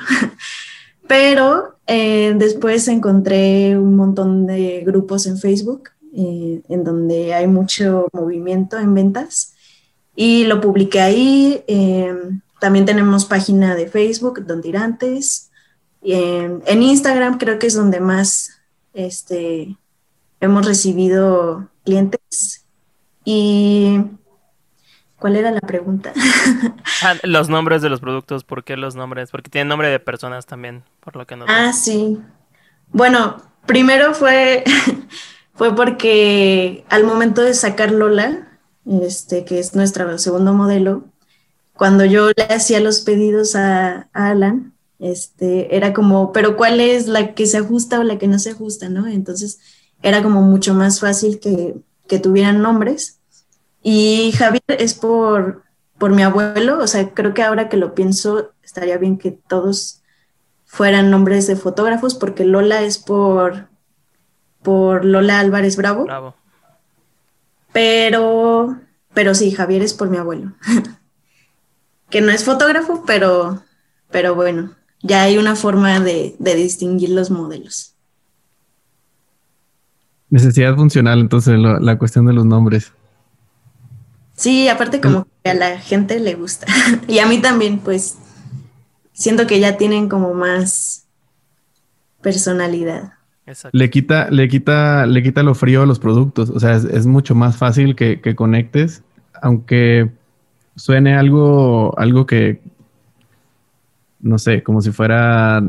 Pero 1.08 1.77
eh, 1.88 2.34
después 2.38 2.88
encontré 2.88 3.77
un 3.77 3.96
montón 3.96 4.46
de 4.46 4.84
grupos 4.86 5.25
en 5.25 5.38
Facebook 5.38 5.89
eh, 6.15 6.62
en 6.67 6.84
donde 6.84 7.34
hay 7.34 7.48
mucho 7.48 8.08
movimiento 8.13 8.77
en 8.77 8.93
ventas 8.93 9.53
y 10.15 10.43
lo 10.43 10.62
publiqué 10.62 11.01
ahí. 11.01 11.63
Em, 11.67 12.41
también 12.60 12.86
tenemos 12.86 13.25
página 13.25 13.74
de 13.75 13.88
Facebook, 13.88 14.46
Don 14.46 14.62
Tirantes. 14.62 15.50
En, 16.03 16.62
en, 16.65 16.83
Instagram 16.83 17.38
creo 17.38 17.60
que 17.60 17.67
es 17.67 17.75
donde 17.75 18.00
más 18.00 18.62
este, 18.93 19.77
hemos 20.39 20.65
recibido 20.65 21.69
clientes. 21.86 22.65
Y 23.25 24.01
¿cuál 25.17 25.38
era 25.38 25.51
la 25.51 25.62
pregunta? 25.62 26.13
Ah, 27.05 27.15
los 27.24 27.50
nombres 27.50 27.81
de 27.81 27.89
los 27.89 28.00
productos, 28.00 28.45
¿por 28.45 28.63
qué 28.63 28.77
los 28.77 28.95
nombres? 28.95 29.29
Porque 29.29 29.50
tienen 29.50 29.67
nombre 29.67 29.89
de 29.89 30.00
personas 30.00 30.45
también, 30.45 30.83
por 31.01 31.17
lo 31.17 31.27
que 31.27 31.36
no. 31.36 31.43
Ah, 31.50 31.74
sí. 31.74 32.17
Bueno, 32.93 33.41
primero 33.65 34.13
fue, 34.13 34.63
fue 35.53 35.75
porque 35.75 36.86
al 36.89 37.03
momento 37.03 37.41
de 37.41 37.53
sacar 37.55 37.91
Lola, 37.91 38.48
este, 39.01 39.43
que 39.43 39.60
es 39.60 39.75
nuestro 39.75 40.17
segundo 40.17 40.53
modelo, 40.53 41.03
cuando 41.74 42.05
yo 42.05 42.29
le 42.29 42.43
hacía 42.43 42.79
los 42.79 43.01
pedidos 43.01 43.55
a, 43.55 44.07
Alan, 44.13 44.74
este, 45.03 45.75
era 45.75 45.91
como, 45.91 46.31
pero 46.31 46.55
¿cuál 46.55 46.79
es 46.79 47.07
la 47.07 47.33
que 47.33 47.45
se 47.45 47.57
ajusta 47.57 48.00
o 48.00 48.03
la 48.03 48.17
que 48.17 48.29
no 48.29 48.39
se 48.39 48.51
ajusta, 48.51 48.88
no? 48.88 49.05
Entonces 49.05 49.60
era 50.01 50.24
como 50.24 50.41
mucho 50.41 50.74
más 50.74 51.01
fácil 51.01 51.41
que, 51.41 51.75
que 52.07 52.19
tuvieran 52.19 52.62
nombres. 52.62 53.19
Y 53.81 54.31
Javier 54.38 54.63
es 54.67 54.93
por, 54.93 55.63
por 55.98 56.12
mi 56.12 56.24
abuelo, 56.24 56.79
o 56.79 56.88
sea, 56.88 57.13
creo 57.13 57.33
que 57.33 57.43
ahora 57.43 57.67
que 57.67 57.75
lo 57.75 57.93
pienso, 57.93 58.53
estaría 58.63 58.98
bien 58.98 59.17
que 59.17 59.31
todos 59.31 60.01
fueran 60.63 61.12
nombres 61.12 61.48
de 61.48 61.57
fotógrafos, 61.57 62.15
porque 62.15 62.45
Lola 62.45 62.81
es 62.81 62.98
por, 62.98 63.67
por 64.62 65.03
Lola 65.03 65.41
Álvarez 65.41 65.75
Bravo. 65.75 66.05
Bravo. 66.05 66.36
Pero, 67.74 68.79
pero 69.13 69.36
sí, 69.36 69.51
Javier 69.51 69.81
es 69.81 69.93
por 69.93 70.10
mi 70.10 70.15
abuelo. 70.15 70.53
que 72.10 72.22
no 72.22 72.31
es 72.31 72.45
fotógrafo, 72.45 73.03
pero, 73.05 73.63
pero 74.10 74.33
bueno, 74.33 74.75
ya 75.03 75.24
hay 75.24 75.38
una 75.38 75.55
forma 75.55 76.00
de, 76.00 76.36
distinguir 76.39 77.12
los 77.12 77.29
modelos. 77.29 77.93
Necesidad 80.29 80.75
funcional, 80.75 81.20
entonces, 81.20 81.59
la 81.59 81.98
cuestión 82.00 82.25
de 82.25 82.33
los 82.33 82.46
nombres. 82.46 82.92
Sí, 84.35 84.68
aparte 84.68 85.00
como 85.00 85.27
que 85.44 85.51
a 85.51 85.53
la 85.53 85.79
gente 85.79 86.20
le 86.20 86.35
gusta. 86.35 86.66
y 87.07 87.20
a 87.20 87.27
mí 87.27 87.39
también, 87.39 87.79
pues, 87.79 88.18
siento 89.13 89.48
que 89.48 89.59
ya 89.59 89.77
tienen 89.77 90.09
como 90.09 90.33
más 90.33 91.05
personalidad. 92.22 93.13
Le 93.74 93.89
quita, 93.89 94.29
le 94.31 94.48
quita, 94.48 95.05
le 95.05 95.22
quita 95.22 95.44
lo 95.44 95.53
frío 95.53 95.83
a 95.83 95.85
los 95.85 96.00
productos. 96.00 96.50
O 96.50 96.59
sea, 96.59 96.75
es, 96.75 97.05
mucho 97.05 97.35
más 97.35 97.57
fácil 97.57 97.96
que, 97.96 98.35
conectes, 98.35 99.03
aunque 99.42 100.09
suene 100.75 101.16
algo, 101.16 101.98
algo 102.00 102.25
que, 102.25 102.61
no 104.24 104.40
sé, 104.40 104.64
como 104.64 104.81
si 104.81 104.92
fuera 104.92 105.62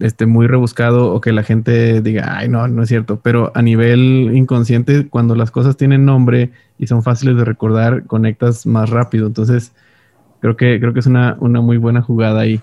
este, 0.00 0.26
muy 0.26 0.46
rebuscado 0.46 1.12
o 1.12 1.20
que 1.20 1.32
la 1.32 1.42
gente 1.42 2.00
diga, 2.00 2.38
ay, 2.38 2.48
no, 2.48 2.66
no 2.66 2.82
es 2.82 2.88
cierto. 2.88 3.20
Pero 3.22 3.52
a 3.54 3.62
nivel 3.62 4.30
inconsciente, 4.34 5.08
cuando 5.08 5.34
las 5.34 5.50
cosas 5.50 5.76
tienen 5.76 6.04
nombre 6.04 6.50
y 6.78 6.86
son 6.86 7.02
fáciles 7.02 7.36
de 7.36 7.44
recordar, 7.44 8.06
conectas 8.06 8.66
más 8.66 8.90
rápido. 8.90 9.26
Entonces, 9.26 9.72
creo 10.40 10.56
que, 10.56 10.80
creo 10.80 10.92
que 10.92 11.00
es 11.00 11.06
una, 11.06 11.36
una 11.40 11.60
muy 11.60 11.76
buena 11.76 12.02
jugada 12.02 12.40
ahí. 12.40 12.60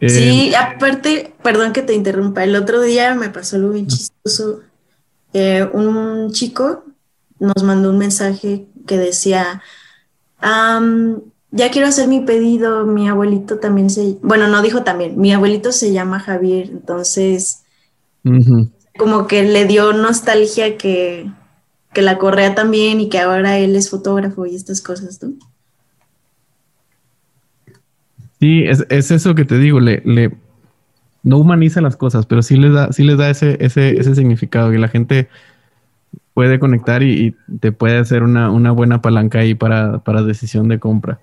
Sí, 0.00 0.52
eh, 0.52 0.56
aparte, 0.56 1.34
perdón 1.42 1.72
que 1.72 1.82
te 1.82 1.94
interrumpa, 1.94 2.44
el 2.44 2.56
otro 2.56 2.80
día 2.80 3.14
me 3.14 3.30
pasó 3.30 3.56
algo 3.56 3.70
bien 3.70 3.86
chistoso. 3.86 4.60
Eh, 5.32 5.68
un 5.72 6.30
chico 6.32 6.84
nos 7.40 7.62
mandó 7.64 7.90
un 7.90 7.98
mensaje 7.98 8.66
que 8.86 8.98
decía, 8.98 9.62
ya 11.54 11.70
quiero 11.70 11.88
hacer 11.88 12.08
mi 12.08 12.20
pedido, 12.20 12.84
mi 12.84 13.08
abuelito 13.08 13.58
también 13.58 13.88
se, 13.88 14.18
bueno, 14.22 14.48
no 14.48 14.60
dijo 14.60 14.82
también, 14.82 15.18
mi 15.18 15.32
abuelito 15.32 15.72
se 15.72 15.92
llama 15.92 16.20
Javier, 16.20 16.68
entonces 16.70 17.62
como 18.98 19.26
que 19.26 19.44
le 19.44 19.64
dio 19.64 19.92
nostalgia 19.92 20.76
que, 20.76 21.30
que 21.92 22.02
la 22.02 22.18
correa 22.18 22.54
también 22.54 23.00
y 23.00 23.08
que 23.08 23.20
ahora 23.20 23.58
él 23.58 23.76
es 23.76 23.90
fotógrafo 23.90 24.46
y 24.46 24.54
estas 24.54 24.80
cosas, 24.80 25.22
¿no? 25.22 25.32
Sí, 28.40 28.64
es, 28.64 29.10
eso 29.10 29.34
que 29.34 29.44
te 29.44 29.58
digo, 29.58 29.80
le, 29.80 30.02
le, 30.04 30.36
no 31.22 31.38
humaniza 31.38 31.80
las 31.80 31.96
cosas, 31.96 32.26
pero 32.26 32.42
sí 32.42 32.56
les 32.56 32.72
da, 32.72 32.92
sí 32.92 33.04
les 33.04 33.16
da 33.16 33.30
ese, 33.30 33.56
ese, 33.60 33.98
ese 33.98 34.14
significado 34.14 34.72
y 34.74 34.78
la 34.78 34.88
gente 34.88 35.28
puede 36.34 36.58
conectar 36.58 37.02
y, 37.02 37.34
te 37.60 37.72
puede 37.72 37.98
hacer 37.98 38.22
una, 38.22 38.48
buena 38.72 39.00
palanca 39.00 39.38
ahí 39.38 39.54
para, 39.54 40.02
decisión 40.26 40.68
de 40.68 40.78
compra. 40.78 41.20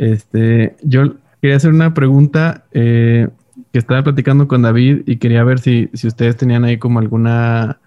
Este, 0.00 0.76
yo 0.82 1.12
quería 1.42 1.58
hacer 1.58 1.72
una 1.72 1.92
pregunta 1.92 2.64
eh, 2.72 3.28
que 3.70 3.78
estaba 3.78 4.02
platicando 4.02 4.48
con 4.48 4.62
David 4.62 5.02
y 5.04 5.16
quería 5.16 5.44
ver 5.44 5.58
si, 5.58 5.90
si 5.92 6.06
ustedes 6.06 6.38
tenían 6.38 6.64
ahí 6.64 6.78
como 6.78 7.00
alguna, 7.00 7.78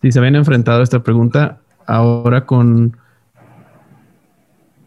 si 0.00 0.10
se 0.10 0.18
habían 0.18 0.36
enfrentado 0.36 0.80
a 0.80 0.82
esta 0.82 1.02
pregunta. 1.02 1.58
Ahora 1.86 2.46
con, 2.46 2.96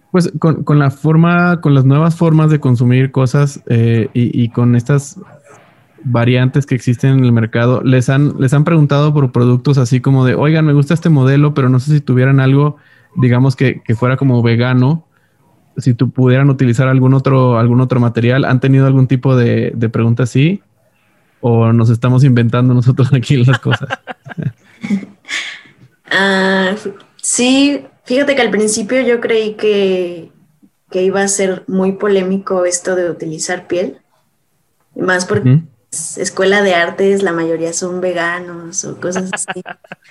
pues 0.10 0.34
con, 0.40 0.80
la 0.80 0.90
forma, 0.90 1.62
con 1.62 1.76
las 1.76 1.86
nuevas 1.86 2.16
formas 2.16 2.50
de 2.50 2.60
consumir 2.60 3.12
cosas 3.12 3.62
eh, 3.68 4.10
y, 4.14 4.50
con 4.50 4.76
estas 4.76 5.20
variantes 6.04 6.66
que 6.66 6.74
existen 6.74 7.20
en 7.20 7.26
el 7.26 7.34
mercado, 7.34 7.84
les 7.84 8.10
han, 8.10 8.40
les 8.40 8.52
han 8.56 8.64
preguntado 8.64 9.14
por 9.14 9.32
productos 9.32 9.78
así 9.78 10.02
como 10.02 10.26
de, 10.26 10.34
oigan, 10.34 10.66
me 10.66 10.74
gusta 10.74 10.96
este 10.96 11.10
modelo, 11.10 11.54
pero 11.54 11.70
no 11.70 11.80
sé 11.80 11.92
si 11.92 12.02
tuvieran 12.02 12.40
algo, 12.40 12.78
digamos 13.16 13.56
que, 13.56 13.84
fuera 13.96 14.18
como 14.18 14.42
vegano, 14.42 15.06
si 15.78 15.94
tú 15.94 16.12
pudieran 16.12 16.50
utilizar 16.50 16.88
algún 16.88 17.14
otro, 17.14 17.58
algún 17.60 17.82
otro 17.82 18.00
material, 18.00 18.46
¿han 18.46 18.60
tenido 18.60 18.86
algún 18.88 19.08
tipo 19.08 19.36
de, 19.36 19.72
de 19.76 19.90
pregunta 19.90 20.24
así? 20.24 20.62
¿O 21.42 21.72
nos 21.74 21.90
estamos 21.90 22.24
inventando 22.24 22.74
nosotros 22.74 23.14
aquí 23.14 23.44
las 23.44 23.60
cosas? 23.60 23.90
Ah, 26.18 26.76
sí, 27.20 27.84
Fíjate 28.06 28.36
que 28.36 28.42
al 28.44 28.52
principio 28.52 29.02
yo 29.02 29.20
creí 29.20 29.56
que, 29.56 30.32
iba 30.92 31.22
a 31.22 31.28
ser 31.28 31.64
muy 31.68 31.94
polémico 31.94 32.66
esto 32.66 32.96
de 32.96 33.10
utilizar 33.10 33.68
piel, 33.68 33.98
más 34.96 35.26
porque 35.26 35.62
escuela 35.92 36.62
de 36.62 36.74
artes, 36.76 37.22
la 37.22 37.34
mayoría 37.34 37.74
son 37.74 38.00
veganos 38.00 38.86
o 38.86 39.00
cosas 39.00 39.30
así. 39.34 39.62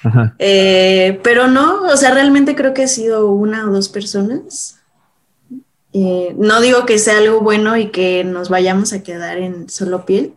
Eh, 0.38 1.18
pero 1.22 1.48
no, 1.48 1.85
o 1.85 1.96
sea, 1.96 2.12
realmente 2.12 2.55
creo 2.55 2.74
que 2.74 2.83
ha 2.83 2.88
sido 2.88 3.31
una 3.31 3.66
o 3.66 3.72
dos 3.72 3.88
personas. 3.88 4.79
Eh, 5.96 6.35
no 6.37 6.61
digo 6.61 6.87
que 6.87 6.98
sea 6.98 7.18
algo 7.18 7.40
bueno 7.40 7.76
y 7.76 7.90
que 7.90 8.24
nos 8.24 8.48
vayamos 8.48 8.92
a 8.92 9.04
quedar 9.04 9.38
en 9.38 9.68
solo 9.68 10.04
piel, 10.04 10.35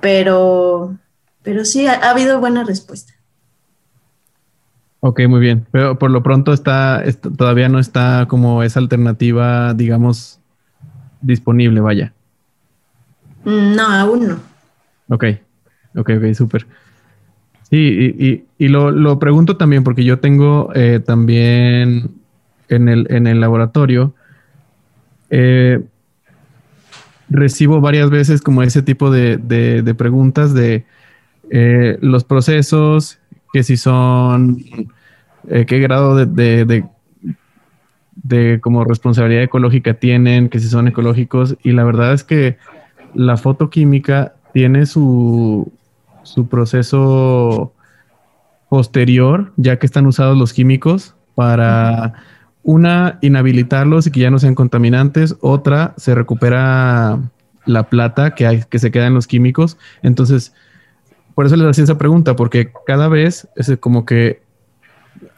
pero, 0.00 0.98
pero 1.42 1.64
sí, 1.64 1.86
ha 1.86 2.10
habido 2.10 2.40
buena 2.40 2.62
respuesta. 2.62 3.14
Ok, 5.00 5.20
muy 5.28 5.40
bien. 5.40 5.66
Pero 5.70 5.98
por 5.98 6.10
lo 6.10 6.22
pronto 6.22 6.52
está, 6.52 7.02
todavía 7.36 7.70
no 7.70 7.78
está 7.78 8.26
como 8.28 8.62
esa 8.62 8.80
alternativa, 8.80 9.72
digamos, 9.72 10.40
disponible, 11.22 11.80
vaya. 11.80 12.12
Mm, 13.44 13.74
no, 13.74 13.82
aún 13.82 14.28
no. 14.28 14.40
Ok, 15.08 15.24
ok, 15.96 16.10
ok, 16.18 16.34
súper. 16.34 16.66
Sí, 17.70 18.44
y, 18.58 18.68
lo, 18.68 19.18
pregunto 19.18 19.56
también 19.56 19.84
porque 19.84 20.04
yo 20.04 20.18
tengo 20.18 20.70
eh, 20.74 21.00
también 21.00 22.10
en 22.68 22.88
el, 22.88 23.06
en 23.10 23.26
el 23.26 23.40
laboratorio, 23.40 24.12
eh, 25.30 25.80
recibo 27.30 27.80
varias 27.80 28.10
veces 28.10 28.42
como 28.42 28.62
ese 28.62 28.82
tipo 28.82 29.10
de, 29.10 29.94
preguntas 29.96 30.52
de 30.52 30.84
eh, 31.50 31.98
los 32.02 32.24
procesos, 32.24 33.18
que 33.52 33.62
si 33.62 33.76
son, 33.76 34.58
eh, 35.48 35.64
qué 35.66 35.78
grado 35.78 36.16
de, 36.16 36.84
de, 38.22 38.60
como 38.60 38.84
responsabilidad 38.84 39.44
ecológica 39.44 39.94
tienen, 39.94 40.48
que 40.48 40.58
si 40.58 40.68
son 40.68 40.88
ecológicos. 40.88 41.56
Y 41.62 41.72
la 41.72 41.84
verdad 41.84 42.12
es 42.12 42.24
que 42.24 42.58
la 43.14 43.36
fotoquímica 43.36 44.34
tiene 44.52 44.86
su, 44.86 45.72
su 46.24 46.48
proceso 46.48 47.72
posterior, 48.68 49.52
ya 49.56 49.78
que 49.78 49.86
están 49.86 50.06
usados 50.06 50.36
los 50.36 50.52
químicos 50.52 51.14
para 51.34 52.14
una, 52.62 53.18
inhabilitarlos 53.20 54.06
y 54.06 54.10
que 54.10 54.20
ya 54.20 54.30
no 54.30 54.38
sean 54.38 54.54
contaminantes. 54.54 55.36
Otra, 55.40 55.94
se 55.96 56.14
recupera 56.14 57.18
la 57.66 57.84
plata 57.84 58.34
que, 58.34 58.46
hay, 58.46 58.62
que 58.68 58.78
se 58.78 58.90
queda 58.90 59.06
en 59.06 59.14
los 59.14 59.26
químicos. 59.26 59.78
Entonces, 60.02 60.52
por 61.34 61.46
eso 61.46 61.56
les 61.56 61.66
hacía 61.66 61.84
esa 61.84 61.98
pregunta, 61.98 62.36
porque 62.36 62.72
cada 62.86 63.08
vez 63.08 63.48
es 63.56 63.76
como 63.78 64.04
que 64.04 64.42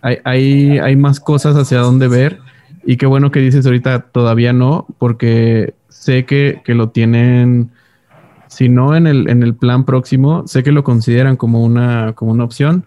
hay, 0.00 0.18
hay, 0.24 0.78
hay 0.78 0.96
más 0.96 1.20
cosas 1.20 1.56
hacia 1.56 1.78
dónde 1.78 2.08
ver. 2.08 2.40
Y 2.85 2.96
qué 2.96 3.06
bueno 3.06 3.30
que 3.30 3.40
dices 3.40 3.64
ahorita 3.64 4.06
todavía 4.11 4.52
no, 4.52 4.87
porque 4.98 5.74
sé 5.88 6.24
que, 6.24 6.61
que 6.64 6.74
lo 6.74 6.88
tienen, 6.88 7.70
si 8.48 8.68
no 8.68 8.96
en 8.96 9.06
el, 9.06 9.28
en 9.28 9.44
el 9.44 9.54
plan 9.54 9.85
próximo, 9.85 10.46
sé 10.48 10.64
que 10.64 10.72
lo 10.72 10.82
consideran 10.82 11.37
como 11.37 11.62
una, 11.62 12.14
como 12.14 12.32
una 12.32 12.42
opción, 12.44 12.85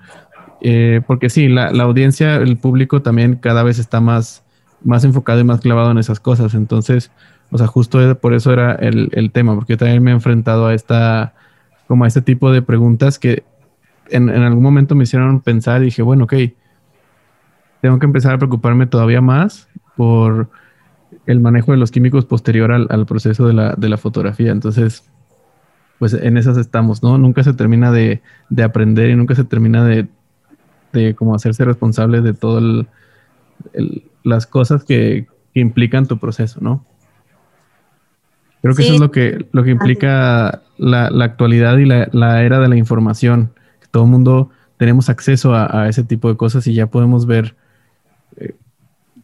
eh, 0.68 1.02
porque 1.06 1.30
sí, 1.30 1.48
la, 1.48 1.68
audiencia, 1.68 2.38
el 2.38 2.58
público 2.58 3.04
también 3.04 3.36
cada 3.36 3.62
vez 3.62 3.78
está 3.78 4.02
más, 4.02 4.44
más 4.84 5.04
enfocado 5.04 5.40
y 5.40 5.44
más 5.44 5.62
clavado 5.62 5.92
en 5.92 6.00
esas 6.00 6.20
cosas. 6.20 6.56
Entonces, 6.56 7.12
o 7.52 7.60
sea, 7.60 7.68
justo 7.68 8.00
por 8.18 8.34
eso 8.34 8.52
era 8.52 8.74
el, 8.74 9.30
tema, 9.32 9.54
porque 9.54 9.78
también 9.78 10.02
me 10.02 10.10
he 10.10 10.16
enfrentado 10.16 10.66
a 10.66 10.74
esta, 10.74 11.36
como 11.88 12.04
a 12.04 12.08
este 12.08 12.24
tipo 12.24 12.52
de 12.52 12.64
preguntas 12.64 13.20
que 13.20 13.44
en, 14.10 14.28
algún 14.28 14.64
momento 14.64 14.96
me 14.96 15.04
hicieron 15.04 15.40
pensar 15.40 15.84
y 15.84 15.86
dije, 15.86 16.02
bueno, 16.02 16.24
ok, 16.24 16.34
tengo 17.84 18.00
que 18.00 18.08
empezar 18.08 18.34
a 18.34 18.40
preocuparme 18.40 18.88
todavía 18.88 19.22
más 19.22 19.70
por 19.96 20.50
el 21.28 21.42
manejo 21.42 21.74
de 21.74 21.78
los 21.78 21.92
químicos 21.92 22.26
posterior 22.26 22.72
al, 22.72 23.06
proceso 23.06 23.46
de 23.46 23.54
la, 23.54 23.76
de 23.76 23.88
la, 23.88 23.98
fotografía. 23.98 24.52
Entonces, 24.52 25.08
pues 26.00 26.16
en 26.16 26.38
esas 26.38 26.58
estamos, 26.58 27.04
¿no? 27.04 27.20
Nunca 27.20 27.44
se 27.44 27.54
termina 27.54 27.92
de, 27.92 28.24
de 28.50 28.64
aprender 28.64 29.12
y 29.12 29.16
nunca 29.16 29.36
se 29.36 29.44
termina 29.44 29.86
de, 29.86 30.08
de 30.96 31.16
como 31.16 31.36
hacerse 31.36 31.66
responsable 31.66 32.22
de 32.22 32.34
todas 32.34 32.86
las 34.24 34.48
cosas 34.48 34.84
que, 34.84 35.28
implican 35.58 36.06
tu 36.06 36.20
proceso, 36.20 36.60
¿no? 36.60 36.86
Creo 38.62 38.76
que 38.76 38.82
eso 38.82 38.96
es 38.96 39.00
lo 39.00 39.10
que, 39.10 39.46
lo 39.54 39.64
que 39.64 39.72
implica 39.72 40.64
la, 40.78 41.08
actualidad 41.24 41.78
y 41.78 41.86
la, 41.86 42.44
era 42.44 42.60
de 42.60 42.68
la 42.68 42.76
información. 42.76 43.54
Que 43.80 43.88
todo 43.88 44.04
el 44.04 44.10
mundo 44.10 44.50
tenemos 44.76 45.08
acceso 45.08 45.56
a, 45.56 45.88
ese 45.88 46.04
tipo 46.04 46.28
de 46.28 46.36
cosas 46.36 46.68
y 46.68 46.74
ya 46.74 46.88
podemos 46.88 47.26
ver 47.26 47.56
eh, 48.36 48.54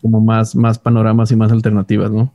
como 0.02 0.22
más, 0.22 0.56
más 0.56 0.80
panoramas 0.80 1.32
y 1.32 1.36
más 1.36 1.52
alternativas, 1.52 2.12
¿no? 2.12 2.32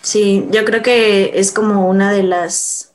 Sí, 0.00 0.48
yo 0.50 0.64
creo 0.64 0.82
que 0.82 1.38
es 1.38 1.52
como 1.52 1.88
una 1.88 2.12
de 2.12 2.22
las 2.22 2.87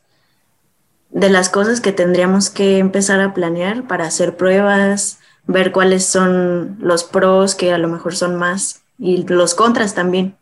de 1.14 1.30
las 1.30 1.50
cosas 1.50 1.80
que 1.80 1.92
tendríamos 1.92 2.50
que 2.50 2.80
empezar 2.80 3.22
a 3.22 3.34
planear 3.34 3.88
para 3.88 4.06
hacer 4.06 4.36
pruebas, 4.36 5.20
ver 5.46 5.72
cuáles 5.72 6.06
son 6.06 6.78
los 6.80 7.04
pros 7.04 7.56
que 7.56 7.72
a 7.72 7.78
lo 7.78 7.88
mejor 7.88 8.16
son 8.16 8.36
más 8.36 8.84
y 8.98 9.26
los 9.28 9.54
contras 9.54 9.94
también. 9.94 10.36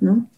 ¿No? 0.00 0.28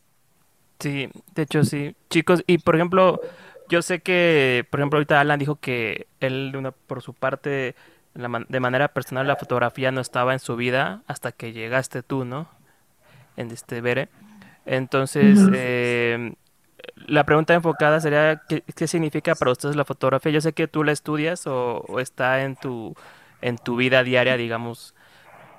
Sí, 0.79 1.09
de 1.35 1.43
hecho 1.43 1.65
sí. 1.65 1.97
Chicos, 2.11 2.45
y 2.47 2.59
por 2.59 2.77
ejemplo, 2.77 3.21
yo 3.69 3.83
sé 3.83 4.01
que, 4.01 4.67
por 4.71 4.81
ejemplo, 4.81 4.99
ahorita 4.99 5.21
Alan 5.21 5.39
dijo 5.39 5.57
que 5.57 6.07
él, 6.21 6.53
por 6.87 7.03
su 7.03 7.15
parte, 7.15 7.75
de 8.15 8.61
manera 8.61 8.89
personal, 8.89 9.27
la 9.27 9.37
fotografía 9.37 9.91
no 9.91 10.01
estaba 10.01 10.35
en 10.35 10.39
su 10.39 10.55
vida 10.57 11.03
hasta 11.07 11.33
que 11.33 11.53
llegaste 11.53 12.03
tú, 12.03 12.25
¿no? 12.25 12.49
En 13.37 13.51
este 13.51 13.81
Bere. 13.81 14.09
Entonces, 14.67 15.39
la 17.09 17.25
pregunta 17.25 17.55
enfocada 17.55 18.01
sería, 18.01 18.43
¿qué, 18.49 18.87
significa 18.87 19.35
para 19.35 19.51
ustedes 19.51 19.77
la 19.77 19.85
fotografía? 19.85 20.33
Yo 20.33 20.41
sé 20.41 20.53
que 20.53 20.69
tú 20.69 20.85
la 20.85 20.93
estudias 20.93 21.47
o, 21.47 21.99
está 22.01 22.43
en 22.43 22.57
tu, 22.57 22.95
en 23.41 23.59
tu 23.59 23.77
vida 23.77 24.03
diaria, 24.05 24.37
digamos, 24.37 24.95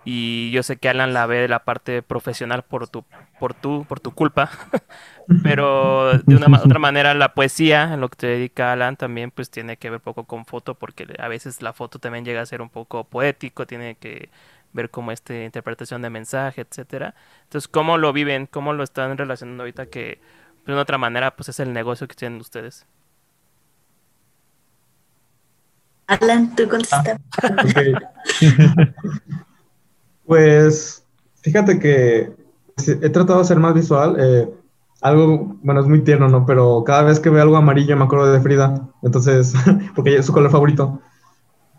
y 0.06 0.52
yo 0.52 0.64
sé 0.64 0.78
que 0.78 0.90
Alan 0.90 1.14
la 1.14 1.26
ve 1.26 1.40
de 1.40 1.48
la 1.48 1.66
parte 1.66 2.02
profesional 2.02 2.64
por 2.64 2.88
tu, 2.88 3.04
por 3.40 3.54
tu, 3.54 3.86
por 3.86 4.00
tu 4.00 4.12
culpa, 4.12 4.50
pero 5.44 6.14
de 6.20 6.36
una 6.36 6.58
otra 6.58 6.80
manera 6.80 7.14
la 7.14 7.34
poesía, 7.34 7.94
en 7.94 8.02
lo 8.02 8.10
que 8.10 8.16
te 8.16 8.28
dedica 8.28 8.72
Alan, 8.72 8.96
también 8.96 9.32
pues 9.32 9.50
tiene 9.50 9.78
que 9.78 9.90
ver 9.90 10.00
poco 10.00 10.24
con 10.26 10.46
foto, 10.46 10.76
porque 10.76 11.08
a 11.20 11.28
veces 11.28 11.62
la 11.62 11.74
foto 11.74 12.00
también 12.00 12.26
llega 12.26 12.42
a 12.42 12.46
ser 12.46 12.62
un 12.62 12.70
poco 12.70 13.04
poético, 13.04 13.68
tiene 13.68 13.96
que 13.96 14.30
ver 14.72 14.90
como 14.90 15.12
esta 15.12 15.36
interpretación 15.44 16.02
de 16.02 16.10
mensaje, 16.10 16.62
etcétera. 16.62 17.16
Entonces, 17.44 17.68
¿cómo 17.68 17.98
lo 17.98 18.14
viven? 18.14 18.46
¿Cómo 18.46 18.74
lo 18.74 18.84
están 18.84 19.18
relacionando 19.18 19.64
ahorita 19.64 19.88
que 19.88 20.20
de 20.66 20.74
una 20.74 20.82
otra 20.82 20.98
manera, 20.98 21.36
pues 21.36 21.50
es 21.50 21.60
el 21.60 21.74
negocio 21.74 22.08
que 22.08 22.16
tienen 22.16 22.40
ustedes. 22.40 22.86
Alan, 26.08 26.56
tú 26.56 26.68
contestas. 26.68 27.20
pues 30.26 31.04
fíjate 31.42 31.80
que 31.80 32.34
he 32.88 33.10
tratado 33.10 33.40
de 33.40 33.46
ser 33.46 33.60
más 33.60 33.74
visual. 33.74 34.16
Eh, 34.20 34.50
algo, 35.02 35.58
bueno, 35.62 35.82
es 35.82 35.88
muy 35.88 36.04
tierno, 36.04 36.28
¿no? 36.28 36.46
Pero 36.46 36.84
cada 36.84 37.04
vez 37.04 37.20
que 37.20 37.30
veo 37.30 37.42
algo 37.42 37.58
amarillo 37.58 37.96
me 37.96 38.04
acuerdo 38.04 38.32
de 38.32 38.42
Frida. 38.42 38.88
Entonces, 39.02 39.54
porque 39.96 40.18
es 40.18 40.26
su 40.26 40.34
color 40.34 40.52
favorito. 40.52 41.02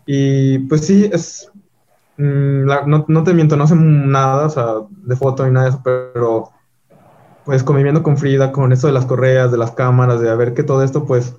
Y 0.05 0.59
pues 0.59 0.85
sí, 0.85 1.09
es. 1.11 1.51
Mm, 2.17 2.65
no, 2.65 3.05
no, 3.07 3.23
te 3.23 3.33
miento, 3.33 3.55
no 3.55 3.67
sé 3.67 3.75
nada, 3.75 4.47
o 4.47 4.49
sea, 4.49 4.65
de 4.89 5.15
foto 5.15 5.45
ni 5.45 5.51
nada 5.51 5.65
de 5.65 5.71
eso, 5.71 5.81
pero 5.83 6.51
pues 7.51 7.63
conviviendo 7.63 8.01
con 8.01 8.15
Frida, 8.15 8.53
con 8.53 8.71
esto 8.71 8.87
de 8.87 8.93
las 8.93 9.05
correas, 9.05 9.51
de 9.51 9.57
las 9.57 9.71
cámaras, 9.71 10.21
de 10.21 10.29
a 10.29 10.35
ver 10.35 10.53
que 10.53 10.63
todo 10.63 10.83
esto, 10.83 11.03
pues 11.03 11.35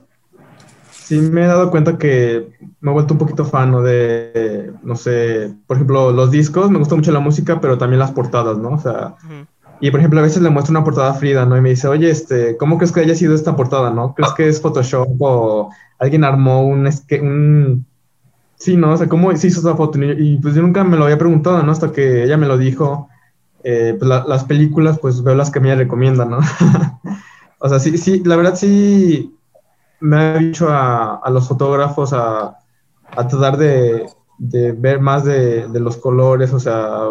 sí 0.90 1.18
me 1.18 1.42
he 1.42 1.46
dado 1.46 1.70
cuenta 1.70 1.96
que 1.96 2.50
me 2.82 2.90
he 2.90 2.92
vuelto 2.92 3.14
un 3.14 3.18
poquito 3.18 3.46
fan, 3.46 3.72
De, 3.82 4.74
no 4.82 4.94
sé, 4.94 5.54
por 5.66 5.78
ejemplo, 5.78 6.12
los 6.12 6.30
discos, 6.30 6.70
me 6.70 6.78
gusta 6.78 6.96
mucho 6.96 7.12
la 7.12 7.20
música, 7.20 7.62
pero 7.62 7.78
también 7.78 7.98
las 7.98 8.10
portadas, 8.10 8.58
¿no? 8.58 8.72
O 8.72 8.78
sea, 8.78 9.14
y 9.80 9.90
por 9.90 10.00
ejemplo, 10.00 10.20
a 10.20 10.22
veces 10.22 10.42
le 10.42 10.50
muestro 10.50 10.72
una 10.72 10.84
portada 10.84 11.12
a 11.12 11.14
Frida, 11.14 11.46
¿no? 11.46 11.56
Y 11.56 11.62
me 11.62 11.70
dice, 11.70 11.88
oye, 11.88 12.10
este, 12.10 12.58
¿cómo 12.58 12.76
crees 12.76 12.92
que 12.92 13.00
haya 13.00 13.14
sido 13.14 13.34
esta 13.34 13.56
portada, 13.56 13.88
no? 13.90 14.14
¿Crees 14.14 14.34
que 14.34 14.48
es 14.48 14.60
Photoshop 14.60 15.16
o 15.18 15.70
alguien 15.98 16.24
armó 16.24 16.62
un, 16.66 16.90
un... 17.22 17.86
Sí, 18.56 18.76
¿no? 18.76 18.92
O 18.92 18.96
sea, 18.98 19.08
¿cómo 19.08 19.34
se 19.34 19.46
hizo 19.46 19.60
esa 19.60 19.74
foto? 19.74 19.98
Y, 19.98 20.36
pues 20.42 20.54
yo 20.54 20.60
nunca 20.60 20.84
me 20.84 20.98
lo 20.98 21.04
había 21.04 21.16
preguntado, 21.16 21.62
¿no? 21.62 21.72
Hasta 21.72 21.90
que 21.90 22.22
ella 22.24 22.36
me 22.36 22.46
lo 22.46 22.58
dijo. 22.58 23.08
Eh, 23.64 23.96
pues 23.98 24.08
las 24.08 24.44
películas, 24.44 24.98
pues 24.98 25.22
veo 25.22 25.34
las 25.34 25.50
que 25.50 25.60
me 25.60 25.74
recomiendan, 25.74 26.30
¿no? 26.30 26.38
o 27.58 27.68
sea, 27.68 27.78
sí, 27.78 27.96
sí, 27.96 28.22
la 28.24 28.36
verdad 28.36 28.56
sí 28.56 29.36
me 30.00 30.16
ha 30.16 30.38
dicho 30.38 30.68
a, 30.68 31.16
a 31.16 31.30
los 31.30 31.46
fotógrafos 31.46 32.12
a, 32.12 32.58
a 33.16 33.28
tratar 33.28 33.56
de, 33.56 34.06
de, 34.38 34.72
ver 34.72 35.00
más 35.00 35.24
de, 35.24 35.68
de, 35.68 35.80
los 35.80 35.96
colores, 35.96 36.52
o 36.52 36.58
sea, 36.58 37.10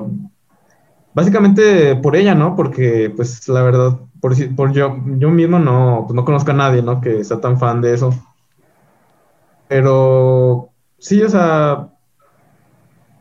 básicamente 1.13 1.95
por 1.95 2.17
ella, 2.17 2.35
¿no? 2.35 2.55
Porque, 2.55 3.13
pues, 3.15 3.47
la 3.47 3.61
verdad, 3.63 3.97
por, 4.19 4.33
por 4.55 4.73
yo, 4.73 4.97
yo 5.17 5.29
mismo 5.29 5.57
no, 5.57 6.03
pues, 6.05 6.15
no 6.15 6.25
conozco 6.25 6.51
a 6.51 6.55
nadie, 6.55 6.81
¿no? 6.81 6.99
Que 6.99 7.23
sea 7.23 7.39
tan 7.39 7.57
fan 7.57 7.81
de 7.81 7.93
eso. 7.93 8.13
Pero 9.69 10.69
sí, 10.99 11.23
o 11.23 11.29
sea, 11.29 11.87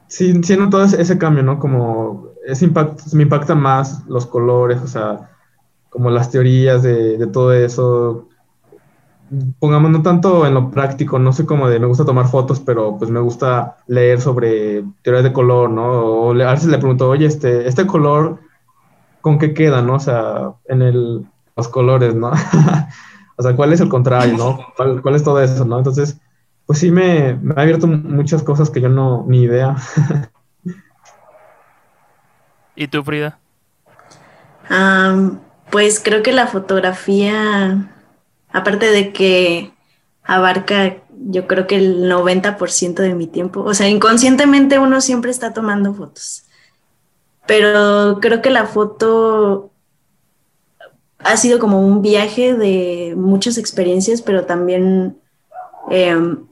sí, 0.08 0.42
sí 0.42 0.58
ese 0.98 1.18
cambio, 1.18 1.44
¿no? 1.44 1.60
Como 1.60 2.29
es 2.50 3.14
me 3.14 3.22
impacta 3.22 3.54
más 3.54 4.04
los 4.06 4.26
colores, 4.26 4.80
o 4.82 4.86
sea, 4.86 5.30
como 5.88 6.10
las 6.10 6.30
teorías 6.30 6.82
de, 6.82 7.26
todo 7.26 7.52
eso. 7.52 8.28
Pongamos 9.60 9.90
no 9.90 10.02
tanto 10.02 10.46
en 10.46 10.54
lo 10.54 10.70
práctico, 10.70 11.18
no 11.18 11.32
sé 11.32 11.46
cómo 11.46 11.68
de 11.68 11.78
me 11.78 11.86
gusta 11.86 12.04
tomar 12.04 12.26
fotos, 12.26 12.58
pero 12.60 12.96
pues 12.98 13.10
me 13.10 13.20
gusta 13.20 13.76
leer 13.86 14.20
sobre 14.20 14.84
teorías 15.02 15.24
de 15.24 15.32
color, 15.32 15.70
¿no? 15.70 15.84
O 15.84 16.30
a 16.32 16.52
veces 16.52 16.66
le 16.66 16.78
pregunto, 16.78 17.08
oye, 17.08 17.26
este, 17.26 17.68
este 17.68 17.86
color, 17.86 18.40
¿con 19.20 19.38
qué 19.38 19.54
queda, 19.54 19.82
no? 19.82 19.94
O 19.94 20.00
sea, 20.00 20.54
en 20.66 20.82
el, 20.82 21.26
los 21.56 21.68
colores, 21.68 22.14
¿no? 22.14 22.30
o 23.36 23.42
sea, 23.42 23.54
¿cuál 23.54 23.72
es 23.72 23.80
el 23.80 23.88
contrario, 23.88 24.36
no? 24.36 24.58
¿Cuál, 24.76 25.00
¿Cuál, 25.00 25.14
es 25.14 25.22
todo 25.22 25.40
eso, 25.40 25.64
no? 25.64 25.78
Entonces, 25.78 26.20
pues 26.66 26.80
sí 26.80 26.90
me, 26.90 27.34
me 27.34 27.54
ha 27.56 27.62
abierto 27.62 27.86
muchas 27.86 28.42
cosas 28.42 28.70
que 28.70 28.80
yo 28.80 28.88
no, 28.88 29.24
ni 29.28 29.42
idea. 29.42 29.76
¿Y 32.80 32.88
tú, 32.88 33.04
Frida? 33.04 33.38
pues 35.70 36.00
creo 36.00 36.22
que 36.22 36.32
la 36.32 36.46
fotografía, 36.46 37.92
aparte 38.50 38.90
de 38.90 39.12
que 39.12 39.70
abarca, 40.22 40.96
yo 41.10 41.46
creo 41.46 41.66
que 41.66 41.76
el 41.76 42.10
90% 42.10 42.94
de 42.94 43.14
mi 43.14 43.26
tiempo, 43.26 43.60
o 43.60 43.74
sea, 43.74 43.86
inconscientemente 43.88 44.78
uno 44.78 45.02
siempre 45.02 45.30
está 45.30 45.52
tomando 45.52 45.92
fotos, 45.92 46.44
pero 47.46 48.18
creo 48.22 48.40
que 48.40 48.48
la 48.48 48.64
foto 48.64 49.70
ha 51.18 51.36
sido 51.36 51.58
como 51.58 51.86
un 51.86 52.00
viaje 52.00 52.54
de 52.54 53.12
muchas 53.14 53.58
experiencias, 53.58 54.22
pero 54.22 54.46
también 54.46 55.18
em, 55.90 56.46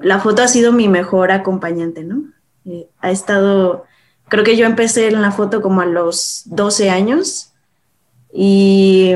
la 0.00 0.18
foto 0.18 0.40
ha 0.40 0.48
sido 0.48 0.72
mi 0.72 0.88
mejor 0.88 1.30
acompañante, 1.30 2.04
¿no? 2.04 2.22
Eh, 2.64 2.88
ha 3.00 3.10
estado, 3.10 3.84
creo 4.28 4.44
que 4.44 4.56
yo 4.56 4.66
empecé 4.66 5.08
en 5.08 5.22
la 5.22 5.30
foto 5.30 5.62
como 5.62 5.80
a 5.80 5.86
los 5.86 6.42
12 6.46 6.90
años 6.90 7.50
y, 8.32 9.12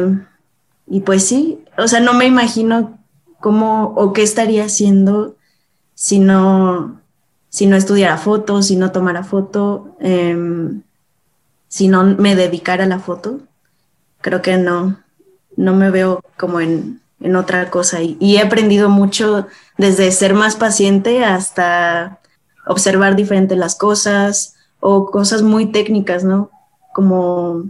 y 0.86 1.00
pues 1.00 1.26
sí, 1.26 1.64
o 1.76 1.88
sea, 1.88 2.00
no 2.00 2.14
me 2.14 2.26
imagino 2.26 2.98
cómo 3.40 3.94
o 3.96 4.12
qué 4.12 4.22
estaría 4.22 4.64
haciendo 4.64 5.36
si 5.94 6.18
no, 6.20 7.00
si 7.48 7.66
no 7.66 7.76
estudiara 7.76 8.18
foto, 8.18 8.62
si 8.62 8.76
no 8.76 8.92
tomara 8.92 9.24
foto, 9.24 9.96
em, 10.00 10.82
si 11.68 11.88
no 11.88 12.04
me 12.04 12.36
dedicara 12.36 12.84
a 12.84 12.88
la 12.88 12.98
foto. 13.00 13.40
Creo 14.20 14.42
que 14.42 14.56
no, 14.56 14.98
no 15.56 15.74
me 15.74 15.90
veo 15.90 16.22
como 16.36 16.60
en, 16.60 17.00
en 17.20 17.36
otra 17.36 17.70
cosa 17.70 18.02
y, 18.02 18.16
y, 18.20 18.36
he 18.36 18.40
aprendido 18.40 18.88
mucho 18.88 19.46
desde 19.76 20.10
ser 20.12 20.34
más 20.34 20.56
paciente 20.56 21.24
hasta 21.24 22.20
observar 22.66 23.16
diferentes 23.16 23.58
las 23.58 23.74
cosas 23.74 24.54
o 24.80 25.10
cosas 25.10 25.42
muy 25.42 25.66
técnicas, 25.66 26.24
¿no? 26.24 26.50
Como 26.92 27.64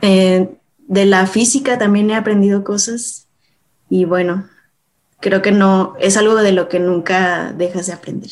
eh, 0.00 0.50
de 0.88 1.06
la 1.06 1.26
física 1.26 1.78
también 1.78 2.10
he 2.10 2.16
aprendido 2.16 2.64
cosas 2.64 3.26
y 3.88 4.04
bueno, 4.04 4.46
creo 5.20 5.42
que 5.42 5.52
no, 5.52 5.94
es 6.00 6.16
algo 6.16 6.34
de 6.34 6.52
lo 6.52 6.68
que 6.68 6.80
nunca 6.80 7.52
dejas 7.52 7.86
de 7.86 7.92
aprender. 7.92 8.30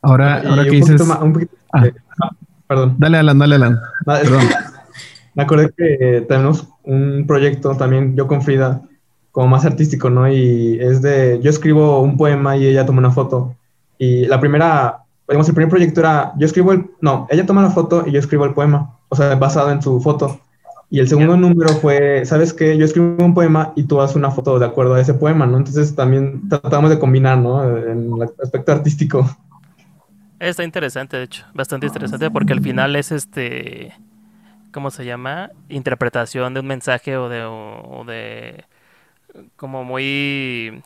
Ahora, 0.00 0.42
ahora 0.46 0.64
que 0.64 0.70
dices... 0.70 1.02
ah. 1.72 1.84
perdón. 2.66 2.96
Dale, 2.98 3.18
Alan, 3.18 3.38
dale, 3.38 3.54
Alan. 3.56 3.80
Perdón. 4.04 4.48
Me 5.34 5.42
acordé 5.42 5.70
que 5.76 6.24
tenemos 6.28 6.68
un 6.84 7.24
proyecto 7.26 7.76
también, 7.76 8.16
yo 8.16 8.26
con 8.26 8.42
Frida, 8.42 8.82
como 9.32 9.48
más 9.48 9.64
artístico, 9.64 10.10
¿no? 10.10 10.30
Y 10.30 10.78
es 10.80 11.02
de, 11.02 11.40
yo 11.42 11.50
escribo 11.50 12.00
un 12.00 12.16
poema 12.16 12.56
y 12.56 12.66
ella 12.66 12.86
toma 12.86 12.98
una 12.98 13.10
foto. 13.10 13.54
Y 13.98 14.26
la 14.26 14.40
primera, 14.40 15.02
digamos, 15.26 15.48
el 15.48 15.54
primer 15.54 15.70
proyecto 15.70 16.00
era, 16.00 16.32
yo 16.38 16.46
escribo 16.46 16.72
el, 16.72 16.86
no, 17.00 17.26
ella 17.30 17.44
toma 17.44 17.62
la 17.62 17.70
foto 17.70 18.04
y 18.06 18.12
yo 18.12 18.20
escribo 18.20 18.44
el 18.44 18.54
poema, 18.54 18.96
o 19.08 19.16
sea, 19.16 19.34
basado 19.34 19.70
en 19.70 19.82
su 19.82 20.00
foto. 20.00 20.40
Y 20.90 21.00
el 21.00 21.08
segundo 21.08 21.36
número 21.36 21.68
fue, 21.74 22.24
¿sabes 22.24 22.54
qué? 22.54 22.78
Yo 22.78 22.86
escribo 22.86 23.22
un 23.22 23.34
poema 23.34 23.72
y 23.76 23.82
tú 23.82 24.00
haces 24.00 24.16
una 24.16 24.30
foto 24.30 24.58
de 24.58 24.64
acuerdo 24.64 24.94
a 24.94 25.00
ese 25.00 25.12
poema, 25.12 25.44
¿no? 25.44 25.58
Entonces 25.58 25.94
también 25.94 26.48
tratamos 26.48 26.88
de 26.88 26.98
combinar, 26.98 27.36
¿no? 27.36 27.62
En 27.62 28.10
el 28.14 28.22
aspecto 28.42 28.72
artístico. 28.72 29.28
Está 30.38 30.64
interesante, 30.64 31.16
de 31.16 31.24
hecho, 31.24 31.44
bastante 31.52 31.88
interesante 31.88 32.30
porque 32.30 32.52
al 32.52 32.62
final 32.62 32.96
es 32.96 33.12
este, 33.12 33.92
¿cómo 34.72 34.90
se 34.90 35.04
llama? 35.04 35.50
Interpretación 35.68 36.54
de 36.54 36.60
un 36.60 36.66
mensaje 36.66 37.16
o 37.16 37.28
de, 37.28 37.44
o 37.44 38.04
de 38.06 38.64
como 39.56 39.84
muy, 39.84 40.82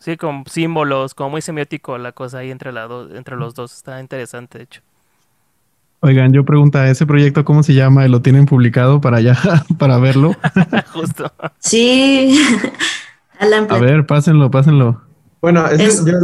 sí, 0.00 0.16
con 0.16 0.44
símbolos, 0.46 1.14
como 1.14 1.30
muy 1.30 1.42
semiótico 1.42 1.98
la 1.98 2.12
cosa 2.12 2.38
ahí 2.38 2.50
entre, 2.50 2.72
la 2.72 2.88
entre 3.14 3.36
los 3.36 3.54
dos. 3.54 3.74
Está 3.74 4.00
interesante, 4.00 4.58
de 4.58 4.64
hecho. 4.64 4.80
Oigan, 6.00 6.32
yo 6.32 6.44
pregunta, 6.44 6.88
¿ese 6.88 7.06
proyecto 7.06 7.44
cómo 7.44 7.64
se 7.64 7.74
llama? 7.74 8.06
¿Lo 8.06 8.22
tienen 8.22 8.46
publicado 8.46 9.00
para 9.00 9.16
allá, 9.16 9.36
para 9.78 9.98
verlo? 9.98 10.34
Justo. 10.92 11.30
Sí. 11.58 12.38
A 13.40 13.78
ver, 13.78 14.04
pásenlo, 14.04 14.50
pásenlo. 14.50 15.00
Bueno, 15.40 15.64
ese, 15.68 16.10
yo 16.10 16.18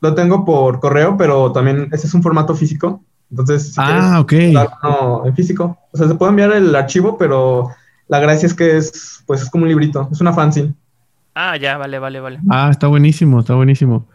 lo 0.00 0.14
tengo 0.14 0.44
por 0.44 0.80
correo, 0.80 1.16
pero 1.18 1.52
también 1.52 1.88
ese 1.92 2.06
es 2.06 2.14
un 2.14 2.22
formato 2.22 2.54
físico. 2.54 3.02
Entonces, 3.30 3.74
si 3.74 3.80
ah, 3.82 4.20
ok. 4.20 4.32
No, 4.82 5.26
en 5.26 5.34
físico. 5.34 5.78
O 5.92 5.96
sea, 5.96 6.08
se 6.08 6.14
puede 6.14 6.30
enviar 6.30 6.52
el 6.52 6.74
archivo, 6.74 7.18
pero 7.18 7.68
la 8.08 8.20
gracia 8.20 8.46
es 8.46 8.54
que 8.54 8.76
es, 8.76 9.22
pues, 9.26 9.42
es 9.42 9.50
como 9.50 9.64
un 9.64 9.68
librito. 9.68 10.08
Es 10.10 10.20
una 10.20 10.32
fanzine. 10.32 10.74
Ah, 11.34 11.56
ya, 11.56 11.76
vale, 11.76 11.98
vale, 11.98 12.20
vale. 12.20 12.40
Ah, 12.48 12.68
está 12.70 12.86
buenísimo, 12.86 13.40
está 13.40 13.54
buenísimo. 13.54 14.06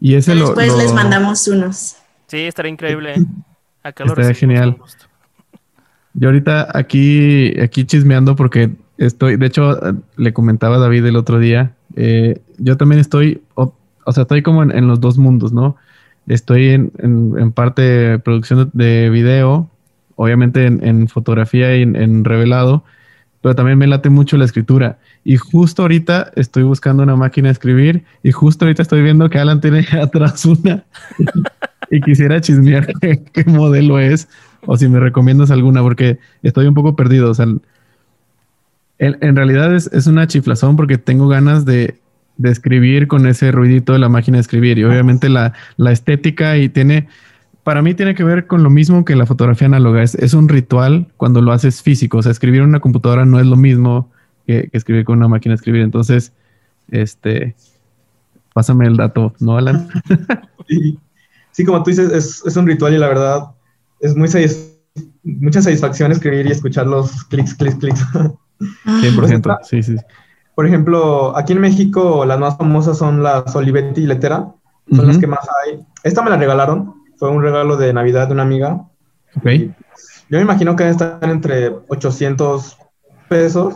Y 0.00 0.14
ese 0.14 0.34
Después 0.34 0.76
les 0.76 0.92
mandamos 0.92 1.46
unos. 1.48 1.96
Sí, 2.26 2.38
estaría 2.38 2.72
increíble. 2.72 3.14
Estaría 3.84 4.34
genial. 4.34 4.76
Yo 6.14 6.28
ahorita 6.28 6.68
aquí, 6.74 7.58
aquí 7.60 7.84
chismeando 7.84 8.34
porque 8.34 8.70
estoy, 8.96 9.36
de 9.36 9.46
hecho, 9.46 9.78
le 10.16 10.32
comentaba 10.32 10.76
a 10.76 10.78
David 10.80 11.06
el 11.06 11.16
otro 11.16 11.38
día, 11.38 11.74
eh, 11.96 12.40
yo 12.58 12.76
también 12.76 13.00
estoy, 13.00 13.42
o, 13.54 13.72
sea, 14.10 14.22
estoy 14.22 14.42
como 14.42 14.62
en, 14.62 14.88
los 14.88 15.00
dos 15.00 15.18
mundos, 15.18 15.52
¿no? 15.52 15.76
Estoy 16.26 16.68
en, 16.70 16.92
en, 16.98 17.52
parte 17.52 17.82
de 17.82 18.18
producción 18.18 18.70
de 18.72 19.10
video, 19.10 19.70
obviamente 20.16 20.66
en, 20.66 21.08
fotografía 21.08 21.76
y 21.76 21.82
en, 21.82 22.24
revelado, 22.24 22.84
pero 23.40 23.54
también 23.54 23.78
me 23.78 23.86
late 23.86 24.10
mucho 24.10 24.36
la 24.36 24.44
escritura. 24.44 24.98
Y 25.28 25.36
justo 25.36 25.82
ahorita 25.82 26.32
estoy 26.36 26.62
buscando 26.62 27.02
una 27.02 27.14
máquina 27.14 27.48
de 27.48 27.52
escribir 27.52 28.02
y 28.22 28.32
justo 28.32 28.64
ahorita 28.64 28.80
estoy 28.80 29.02
viendo 29.02 29.28
que 29.28 29.38
Alan 29.38 29.60
tiene 29.60 29.86
atrás 30.02 30.46
una 30.46 30.84
y 31.90 32.00
quisiera 32.00 32.40
chismear 32.40 32.86
qué, 33.00 33.44
modelo 33.44 33.98
es 33.98 34.26
o 34.64 34.78
si 34.78 34.88
me 34.88 34.98
recomiendas 34.98 35.50
alguna, 35.50 35.82
porque 35.82 36.18
estoy 36.42 36.66
un 36.66 36.72
poco 36.72 36.96
perdido. 36.96 37.30
O 37.30 37.34
sea, 37.34 37.44
en, 38.98 39.36
realidad 39.36 39.74
es, 39.74 40.06
una 40.06 40.26
chiflazón 40.26 40.76
porque 40.76 40.96
tengo 40.96 41.28
ganas 41.28 41.66
de, 41.66 41.98
escribir 42.42 43.06
con 43.06 43.26
ese 43.26 43.52
ruidito 43.52 43.92
de 43.92 43.98
la 43.98 44.08
máquina 44.08 44.38
de 44.38 44.40
escribir 44.40 44.78
y 44.78 44.84
obviamente 44.84 45.28
la, 45.28 45.52
estética 45.90 46.56
y 46.56 46.70
tiene, 46.70 47.06
para 47.64 47.82
mí 47.82 47.92
tiene 47.92 48.14
que 48.14 48.24
ver 48.24 48.46
con 48.46 48.62
lo 48.62 48.70
mismo 48.70 49.04
que 49.04 49.14
la 49.14 49.26
fotografía 49.26 49.66
análoga. 49.66 50.02
Es, 50.02 50.14
es, 50.14 50.32
un 50.32 50.48
ritual 50.48 51.08
cuando 51.18 51.42
lo 51.42 51.52
haces 51.52 51.82
físico. 51.82 52.16
O 52.16 52.22
sea, 52.22 52.32
escribir 52.32 52.62
en 52.62 52.68
una 52.68 52.80
computadora 52.80 53.26
no 53.26 53.38
es 53.38 53.44
lo 53.44 53.56
mismo 53.56 54.10
que, 54.48 54.70
escribir 54.72 55.04
con 55.04 55.18
una 55.18 55.28
máquina 55.28 55.52
de 55.52 55.56
escribir. 55.56 55.82
Entonces, 55.82 56.32
este, 56.90 57.54
pásame 58.54 58.86
el 58.86 58.96
dato, 58.96 59.34
¿no, 59.38 59.58
Alan? 59.58 59.88
sí, 61.52 61.64
como 61.64 61.82
tú 61.82 61.90
dices, 61.90 62.42
es, 62.44 62.56
un 62.56 62.66
ritual 62.66 62.94
y 62.94 62.98
la 62.98 63.08
verdad 63.08 63.50
es 64.00 64.16
muy 64.16 64.28
mucha 65.22 65.60
satisfacción 65.60 66.10
escribir 66.10 66.46
y 66.46 66.52
escuchar 66.52 66.86
los 66.86 67.24
clics, 67.24 67.54
clics, 67.54 67.76
clics. 67.76 68.06
100%, 68.86 69.58
sí, 69.62 69.82
sí. 69.82 69.96
Por 70.54 70.66
ejemplo, 70.66 71.36
aquí 71.36 71.52
en 71.52 71.60
México 71.60 72.24
las 72.24 72.38
más 72.40 72.56
famosas 72.56 72.98
son 72.98 73.22
las 73.22 73.54
Olivetti 73.54 74.00
y 74.00 74.06
Letera, 74.06 74.52
son 74.90 75.06
las 75.06 75.18
que 75.18 75.26
más 75.26 75.46
hay. 75.64 75.78
Esta 76.02 76.22
me 76.22 76.30
la 76.30 76.36
regalaron, 76.36 76.94
fue 77.16 77.30
un 77.30 77.42
regalo 77.42 77.76
de 77.76 77.92
Navidad 77.92 78.26
de 78.26 78.32
una 78.32 78.42
amiga. 78.42 78.84
Okay. 79.36 79.72
Yo 80.30 80.38
me 80.38 80.42
imagino 80.42 80.74
que 80.74 80.88
estar 80.88 81.18
entre 81.22 81.70
800 81.88 82.76
pesos, 83.28 83.74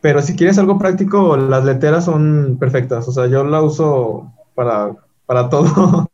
pero 0.00 0.22
si 0.22 0.36
quieres 0.36 0.58
algo 0.58 0.78
práctico, 0.78 1.36
las 1.36 1.64
leteras 1.64 2.04
son 2.04 2.56
perfectas. 2.58 3.08
O 3.08 3.12
sea, 3.12 3.26
yo 3.26 3.44
la 3.44 3.62
uso 3.62 4.32
para, 4.54 4.92
para 5.26 5.48
todo. 5.50 6.10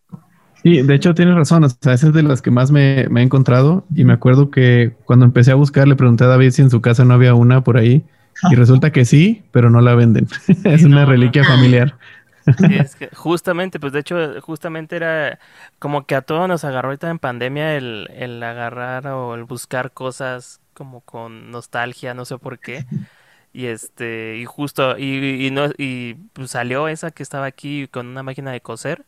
Sí, 0.62 0.80
de 0.80 0.94
hecho 0.94 1.14
tienes 1.14 1.34
razón, 1.34 1.64
o 1.64 1.68
sea, 1.68 1.92
esa 1.92 2.06
es 2.06 2.14
de 2.14 2.22
las 2.22 2.40
que 2.40 2.50
más 2.50 2.70
me, 2.70 3.02
he 3.02 3.22
encontrado 3.22 3.84
y 3.94 4.04
me 4.04 4.14
acuerdo 4.14 4.50
que 4.50 4.96
cuando 5.04 5.26
empecé 5.26 5.52
a 5.52 5.56
buscar 5.56 5.86
le 5.86 5.94
pregunté 5.94 6.24
a 6.24 6.28
David 6.28 6.52
si 6.52 6.62
en 6.62 6.70
su 6.70 6.80
casa 6.80 7.04
no 7.04 7.12
había 7.12 7.34
una 7.34 7.62
por 7.62 7.76
ahí 7.76 8.02
y 8.50 8.54
resulta 8.54 8.90
que 8.90 9.04
sí, 9.04 9.44
pero 9.52 9.68
no 9.68 9.82
la 9.82 9.94
venden. 9.94 10.26
es 10.64 10.84
una 10.84 11.04
reliquia 11.04 11.44
familiar. 11.44 11.98
Sí, 12.58 12.74
es 12.74 12.94
que 12.96 13.08
justamente, 13.14 13.78
pues 13.78 13.92
de 13.92 14.00
hecho, 14.00 14.40
justamente 14.40 14.96
era 14.96 15.38
como 15.78 16.06
que 16.06 16.14
a 16.14 16.22
todos 16.22 16.48
nos 16.48 16.64
agarró 16.64 16.88
ahorita 16.88 17.10
en 17.10 17.18
pandemia 17.18 17.76
el, 17.76 18.08
el 18.14 18.42
agarrar 18.42 19.06
o 19.08 19.34
el 19.34 19.44
buscar 19.44 19.92
cosas 19.92 20.60
como 20.74 21.00
con 21.00 21.50
nostalgia, 21.50 22.14
no 22.14 22.24
sé 22.24 22.38
por 22.38 22.58
qué. 22.58 22.84
Y 23.54 23.66
este, 23.66 24.36
y 24.36 24.44
justo, 24.44 24.98
y, 24.98 25.46
y 25.46 25.50
no, 25.50 25.70
y 25.78 26.14
pues 26.34 26.50
salió 26.50 26.88
esa 26.88 27.12
que 27.12 27.22
estaba 27.22 27.46
aquí 27.46 27.88
con 27.88 28.08
una 28.08 28.22
máquina 28.22 28.52
de 28.52 28.60
coser 28.60 29.06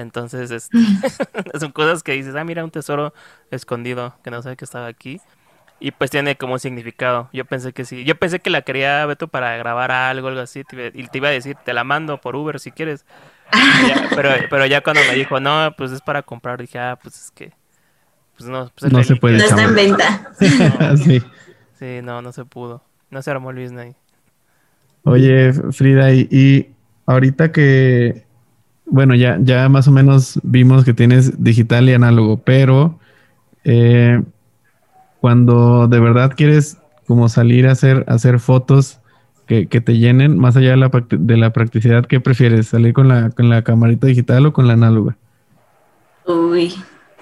entonces, 0.00 0.50
este, 0.50 0.78
son 1.58 1.72
cosas 1.72 2.02
que 2.02 2.12
dices, 2.12 2.34
ah, 2.34 2.44
mira, 2.44 2.64
un 2.64 2.70
tesoro 2.70 3.12
escondido 3.50 4.14
que 4.22 4.30
no 4.30 4.42
sabe 4.42 4.56
que 4.56 4.64
estaba 4.64 4.86
aquí. 4.86 5.20
Y 5.82 5.92
pues 5.92 6.10
tiene 6.10 6.36
como 6.36 6.54
un 6.54 6.60
significado. 6.60 7.30
Yo 7.32 7.46
pensé 7.46 7.72
que 7.72 7.86
sí. 7.86 8.04
Yo 8.04 8.14
pensé 8.14 8.40
que 8.40 8.50
la 8.50 8.60
quería 8.60 9.06
Beto 9.06 9.28
para 9.28 9.56
grabar 9.56 9.90
algo, 9.90 10.28
algo 10.28 10.40
así. 10.40 10.62
Y 10.92 11.06
te 11.06 11.18
iba 11.18 11.28
a 11.28 11.30
decir, 11.30 11.56
te 11.64 11.72
la 11.72 11.84
mando 11.84 12.20
por 12.20 12.36
Uber 12.36 12.60
si 12.60 12.70
quieres. 12.70 13.06
pero, 14.14 14.30
pero 14.50 14.66
ya 14.66 14.82
cuando 14.82 15.00
me 15.08 15.14
dijo, 15.14 15.40
no, 15.40 15.74
pues 15.78 15.90
es 15.92 16.02
para 16.02 16.22
comprar, 16.22 16.60
dije, 16.60 16.78
ah, 16.78 16.98
pues 17.02 17.16
es 17.16 17.30
que. 17.30 17.54
Pues 18.36 18.50
no, 18.50 18.70
pues 18.78 18.92
no 18.92 19.02
se 19.02 19.16
puede. 19.16 19.38
No 19.38 19.44
está 19.44 19.62
en 19.62 19.74
venta. 19.74 20.30
sí. 20.96 21.22
sí, 21.78 22.00
no, 22.02 22.20
no 22.20 22.32
se 22.32 22.44
pudo. 22.44 22.82
No 23.10 23.22
se 23.22 23.30
armó 23.30 23.52
Luis 23.52 23.72
Ney. 23.72 23.94
Oye, 25.04 25.52
Frida, 25.52 26.12
y 26.12 26.70
ahorita 27.06 27.52
que 27.52 28.24
bueno, 28.90 29.14
ya, 29.14 29.38
ya 29.40 29.68
más 29.68 29.86
o 29.88 29.92
menos 29.92 30.40
vimos 30.42 30.84
que 30.84 30.92
tienes 30.92 31.42
digital 31.42 31.88
y 31.88 31.94
análogo, 31.94 32.38
pero 32.38 32.98
eh, 33.64 34.20
cuando 35.20 35.86
de 35.86 36.00
verdad 36.00 36.32
quieres 36.36 36.76
como 37.06 37.28
salir 37.28 37.68
a 37.68 37.72
hacer, 37.72 38.04
hacer 38.08 38.40
fotos 38.40 38.98
que, 39.46 39.66
te 39.66 39.98
llenen, 39.98 40.38
más 40.38 40.56
allá 40.56 40.70
de 40.70 40.76
la, 40.76 40.90
de 41.10 41.36
la 41.36 41.52
practicidad, 41.52 42.06
¿qué 42.06 42.20
prefieres? 42.20 42.68
¿Salir 42.68 42.92
con 42.92 43.08
la, 43.08 43.30
con 43.30 43.48
la 43.48 43.62
camarita 43.62 44.06
digital 44.06 44.46
o 44.46 44.52
con 44.52 44.68
la 44.68 44.74
análoga? 44.74 45.16
Uy. 46.26 46.74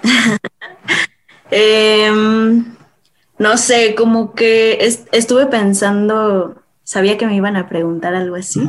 Em, 1.51 2.63
No 3.39 3.57
sé, 3.57 3.95
como 3.95 4.33
que 4.33 4.77
estuve 5.11 5.45
pensando, 5.47 6.61
sabía 6.83 7.17
que 7.17 7.25
me 7.25 7.35
iban 7.35 7.55
a 7.55 7.69
preguntar 7.69 8.13
algo 8.13 8.35
así. 8.35 8.61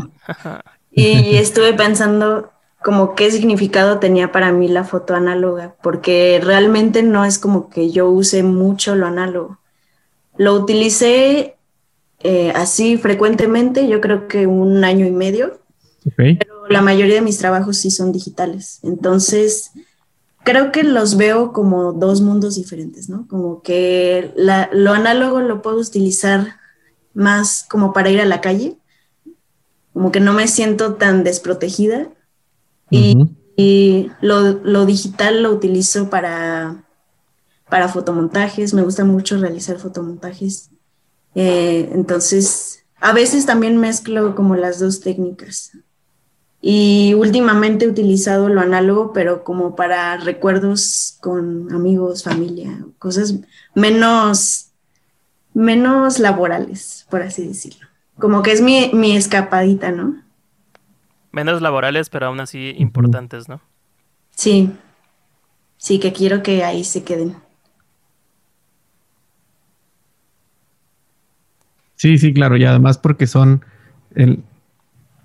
y 0.92 1.36
estuve 1.36 1.74
pensando 1.74 2.50
como 2.82 3.14
qué 3.14 3.30
significado 3.30 3.98
tenía 3.98 4.32
para 4.32 4.52
mí 4.52 4.68
la 4.68 4.84
foto 4.84 5.14
análoga, 5.14 5.74
porque 5.82 6.40
realmente 6.42 7.02
no 7.02 7.24
es 7.24 7.38
como 7.38 7.68
que 7.68 7.90
yo 7.90 8.08
use 8.08 8.42
mucho 8.42 8.94
lo 8.94 9.06
análogo. 9.06 9.58
Lo 10.36 10.54
utilicé 10.54 11.56
eh, 12.20 12.52
así 12.54 12.96
frecuentemente, 12.96 13.88
yo 13.88 14.00
creo 14.00 14.28
que 14.28 14.46
un 14.46 14.84
año 14.84 15.06
y 15.06 15.10
medio, 15.10 15.60
pero 16.16 16.68
la 16.68 16.80
mayoría 16.80 17.16
de 17.16 17.20
mis 17.20 17.38
trabajos 17.38 17.76
sí 17.76 17.90
son 17.90 18.12
digitales. 18.12 18.80
Entonces, 18.82 19.72
creo 20.44 20.72
que 20.72 20.82
los 20.82 21.16
veo 21.16 21.52
como 21.52 21.92
dos 21.92 22.20
mundos 22.20 22.56
diferentes, 22.56 23.08
¿no? 23.08 23.26
Como 23.28 23.62
que 23.62 24.32
lo 24.72 24.92
análogo 24.92 25.40
lo 25.40 25.62
puedo 25.62 25.78
utilizar 25.78 26.56
más 27.14 27.64
como 27.68 27.92
para 27.92 28.10
ir 28.10 28.20
a 28.20 28.26
la 28.26 28.40
calle, 28.40 28.78
como 29.92 30.12
que 30.12 30.20
no 30.20 30.32
me 30.32 30.48
siento 30.48 30.94
tan 30.94 31.24
desprotegida 31.24 32.08
y, 32.90 34.10
lo, 34.22 34.86
digital 34.86 35.42
lo 35.42 35.52
utilizo 35.52 36.08
para, 36.08 36.84
para 37.68 37.88
fotomontajes, 37.88 38.72
me 38.72 38.82
gusta 38.82 39.04
mucho 39.04 39.36
realizar 39.36 39.78
fotomontajes. 39.78 40.70
Eh, 41.34 41.90
entonces, 41.92 42.84
a 43.00 43.12
veces 43.12 43.44
también 43.44 43.76
mezclo 43.76 44.34
como 44.34 44.56
las 44.56 44.80
dos 44.80 45.00
técnicas. 45.00 45.72
Y 46.62 47.14
últimamente 47.14 47.86
he 47.86 47.88
utilizado 47.88 48.48
lo 48.50 48.60
análogo, 48.60 49.12
pero 49.12 49.44
como 49.44 49.76
para 49.76 50.18
recuerdos 50.18 51.16
con 51.20 51.72
amigos, 51.72 52.24
familia, 52.24 52.84
cosas 52.98 53.34
menos, 53.74 54.70
menos 55.54 56.18
laborales, 56.18 57.06
por 57.08 57.22
así 57.22 57.46
decirlo. 57.46 57.88
Como 58.18 58.42
que 58.42 58.52
es 58.52 58.60
mi, 58.60 58.90
mi 58.92 59.16
escapadita, 59.16 59.90
¿no? 59.90 60.22
Menos 61.32 61.62
laborales, 61.62 62.10
pero 62.10 62.26
aún 62.26 62.40
así 62.40 62.74
importantes, 62.76 63.48
¿no? 63.48 63.62
Sí. 64.30 64.70
Sí, 65.78 65.98
que 65.98 66.12
quiero 66.12 66.42
que 66.42 66.62
ahí 66.62 66.84
se 66.84 67.04
queden. 67.04 67.36
Sí, 71.94 72.18
sí, 72.18 72.34
claro, 72.34 72.56
y 72.56 72.64
además 72.64 72.98
porque 72.98 73.26
son 73.26 73.64
el... 74.14 74.42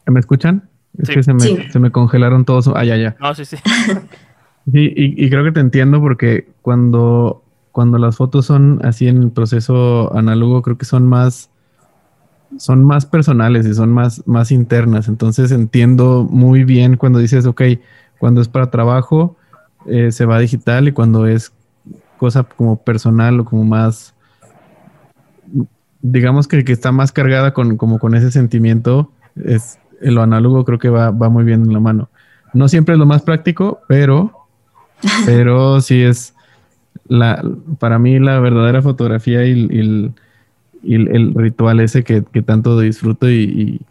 ¿Me 0.05 0.19
escuchan? 0.19 0.69
Es 0.97 1.09
que 1.09 1.23
se 1.23 1.33
me, 1.33 1.71
se 1.71 1.79
me, 1.79 1.91
congelaron 1.91 2.45
todos. 2.45 2.69
Ah, 2.75 2.83
ya, 2.83 2.95
ya. 2.97 3.15
No, 3.19 3.33
sí, 3.35 3.45
sí. 3.45 3.57
sí, 4.71 4.93
y, 4.95 5.29
creo 5.29 5.43
que 5.43 5.51
te 5.51 5.59
entiendo 5.59 5.99
porque 5.99 6.47
cuando, 6.61 7.43
cuando 7.71 7.97
las 7.97 8.17
fotos 8.17 8.45
son 8.45 8.79
así 8.83 9.07
en 9.07 9.23
el 9.23 9.31
proceso 9.31 10.15
análogo, 10.15 10.61
creo 10.61 10.77
que 10.77 10.85
son 10.85 11.07
más, 11.07 11.49
son 12.57 12.83
más 12.83 13.05
personales 13.05 13.65
y 13.65 13.73
son 13.73 13.91
más, 13.91 14.25
más 14.27 14.51
internas. 14.51 15.07
Entonces 15.07 15.51
entiendo 15.51 16.27
muy 16.29 16.63
bien 16.63 16.97
cuando 16.97 17.19
dices, 17.19 17.45
ok, 17.45 17.61
cuando 18.17 18.41
es 18.41 18.47
para 18.47 18.71
trabajo, 18.71 19.35
eh, 19.87 20.11
se 20.11 20.25
va 20.25 20.39
digital 20.39 20.87
y 20.87 20.91
cuando 20.91 21.27
es 21.27 21.51
cosa 22.17 22.43
como 22.43 22.77
personal 22.77 23.39
o 23.39 23.45
como 23.45 23.65
más, 23.65 24.13
digamos 26.01 26.47
que, 26.47 26.63
que 26.63 26.71
está 26.71 26.91
más 26.91 27.11
cargada 27.11 27.53
con, 27.53 27.77
como 27.77 27.99
con 27.99 28.15
ese 28.15 28.31
sentimiento, 28.31 29.11
es, 29.43 29.79
lo 30.01 30.21
análogo 30.21 30.65
creo 30.65 30.79
que 30.79 30.89
va, 30.89 31.11
muy 31.11 31.43
bien 31.43 31.63
en 31.63 31.73
la 31.73 31.79
mano. 31.79 32.09
No 32.53 32.67
siempre 32.67 32.93
es 32.93 32.99
lo 32.99 33.05
más 33.05 33.21
práctico, 33.21 33.81
pero, 33.87 34.47
pero 35.25 35.81
sí 35.81 36.01
es 36.01 36.33
la, 37.07 37.43
para 37.79 37.99
mí 37.99 38.19
la 38.19 38.39
verdadera 38.39 38.81
fotografía 38.81 39.45
y, 39.45 40.13
el, 40.83 41.33
ritual 41.33 41.79
ese 41.79 42.03
que, 42.03 42.21
tanto 42.21 42.79
disfruto 42.79 43.29
y, 43.29 43.81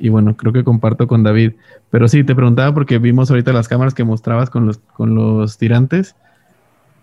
bueno, 0.00 0.36
creo 0.36 0.52
que 0.52 0.64
comparto 0.64 1.06
con 1.06 1.22
David. 1.22 1.52
Pero 1.90 2.08
sí, 2.08 2.24
te 2.24 2.34
preguntaba 2.34 2.74
porque 2.74 2.98
vimos 2.98 3.30
ahorita 3.30 3.52
las 3.52 3.68
cámaras 3.68 3.94
que 3.94 4.04
mostrabas 4.04 4.50
con 4.50 4.66
los, 4.66 4.78
con 4.78 5.14
los 5.14 5.58
tirantes. 5.58 6.16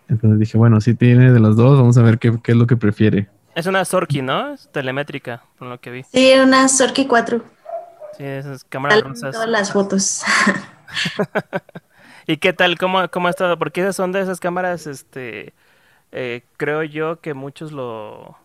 Entonces 0.09 0.39
dije, 0.39 0.57
bueno, 0.57 0.81
sí 0.81 0.93
tiene 0.93 1.31
de 1.31 1.39
los 1.39 1.55
dos, 1.55 1.79
vamos 1.79 1.97
a 1.97 2.01
ver 2.01 2.19
qué, 2.19 2.37
qué 2.43 2.51
es 2.51 2.57
lo 2.57 2.67
que 2.67 2.75
prefiere. 2.75 3.29
Es 3.55 3.65
una 3.65 3.83
Sorky, 3.83 4.21
¿no? 4.21 4.53
Es 4.53 4.69
telemétrica, 4.71 5.43
por 5.57 5.67
lo 5.67 5.79
que 5.79 5.91
vi. 5.91 6.03
Sí, 6.03 6.33
una 6.41 6.67
Sorky 6.67 7.05
4. 7.05 7.43
Sí, 8.17 8.23
esas 8.23 8.63
cámaras 8.63 9.01
rusas. 9.01 9.33
Todas 9.33 9.49
las 9.49 9.71
fotos. 9.71 10.23
¿Y 12.27 12.37
qué 12.37 12.53
tal? 12.53 12.77
¿Cómo, 12.77 13.07
cómo 13.09 13.27
ha 13.27 13.31
estado? 13.31 13.57
Porque 13.57 13.81
esas 13.81 13.95
son 13.95 14.11
de 14.11 14.21
esas 14.21 14.39
cámaras, 14.39 14.87
este, 14.87 15.53
eh, 16.11 16.43
creo 16.57 16.83
yo 16.83 17.19
que 17.21 17.33
muchos 17.33 17.71
lo, 17.71 18.37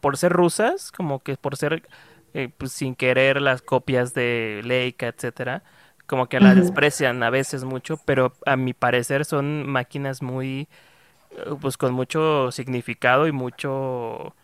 por 0.00 0.16
ser 0.16 0.32
rusas, 0.32 0.92
como 0.92 1.22
que 1.22 1.36
por 1.36 1.56
ser, 1.56 1.88
eh, 2.34 2.50
pues, 2.56 2.72
sin 2.72 2.94
querer 2.94 3.40
las 3.40 3.62
copias 3.62 4.14
de 4.14 4.60
Leica, 4.64 5.08
etcétera, 5.08 5.62
como 6.06 6.28
que 6.28 6.40
las 6.40 6.56
desprecian 6.56 7.22
a 7.22 7.30
veces 7.30 7.64
mucho, 7.64 7.96
pero 8.04 8.34
a 8.46 8.56
mi 8.56 8.74
parecer 8.74 9.24
son 9.24 9.66
máquinas 9.66 10.22
muy, 10.22 10.68
eh, 11.30 11.54
pues, 11.60 11.76
con 11.76 11.94
mucho 11.94 12.52
significado 12.52 13.26
y 13.26 13.32
mucho 13.32 14.34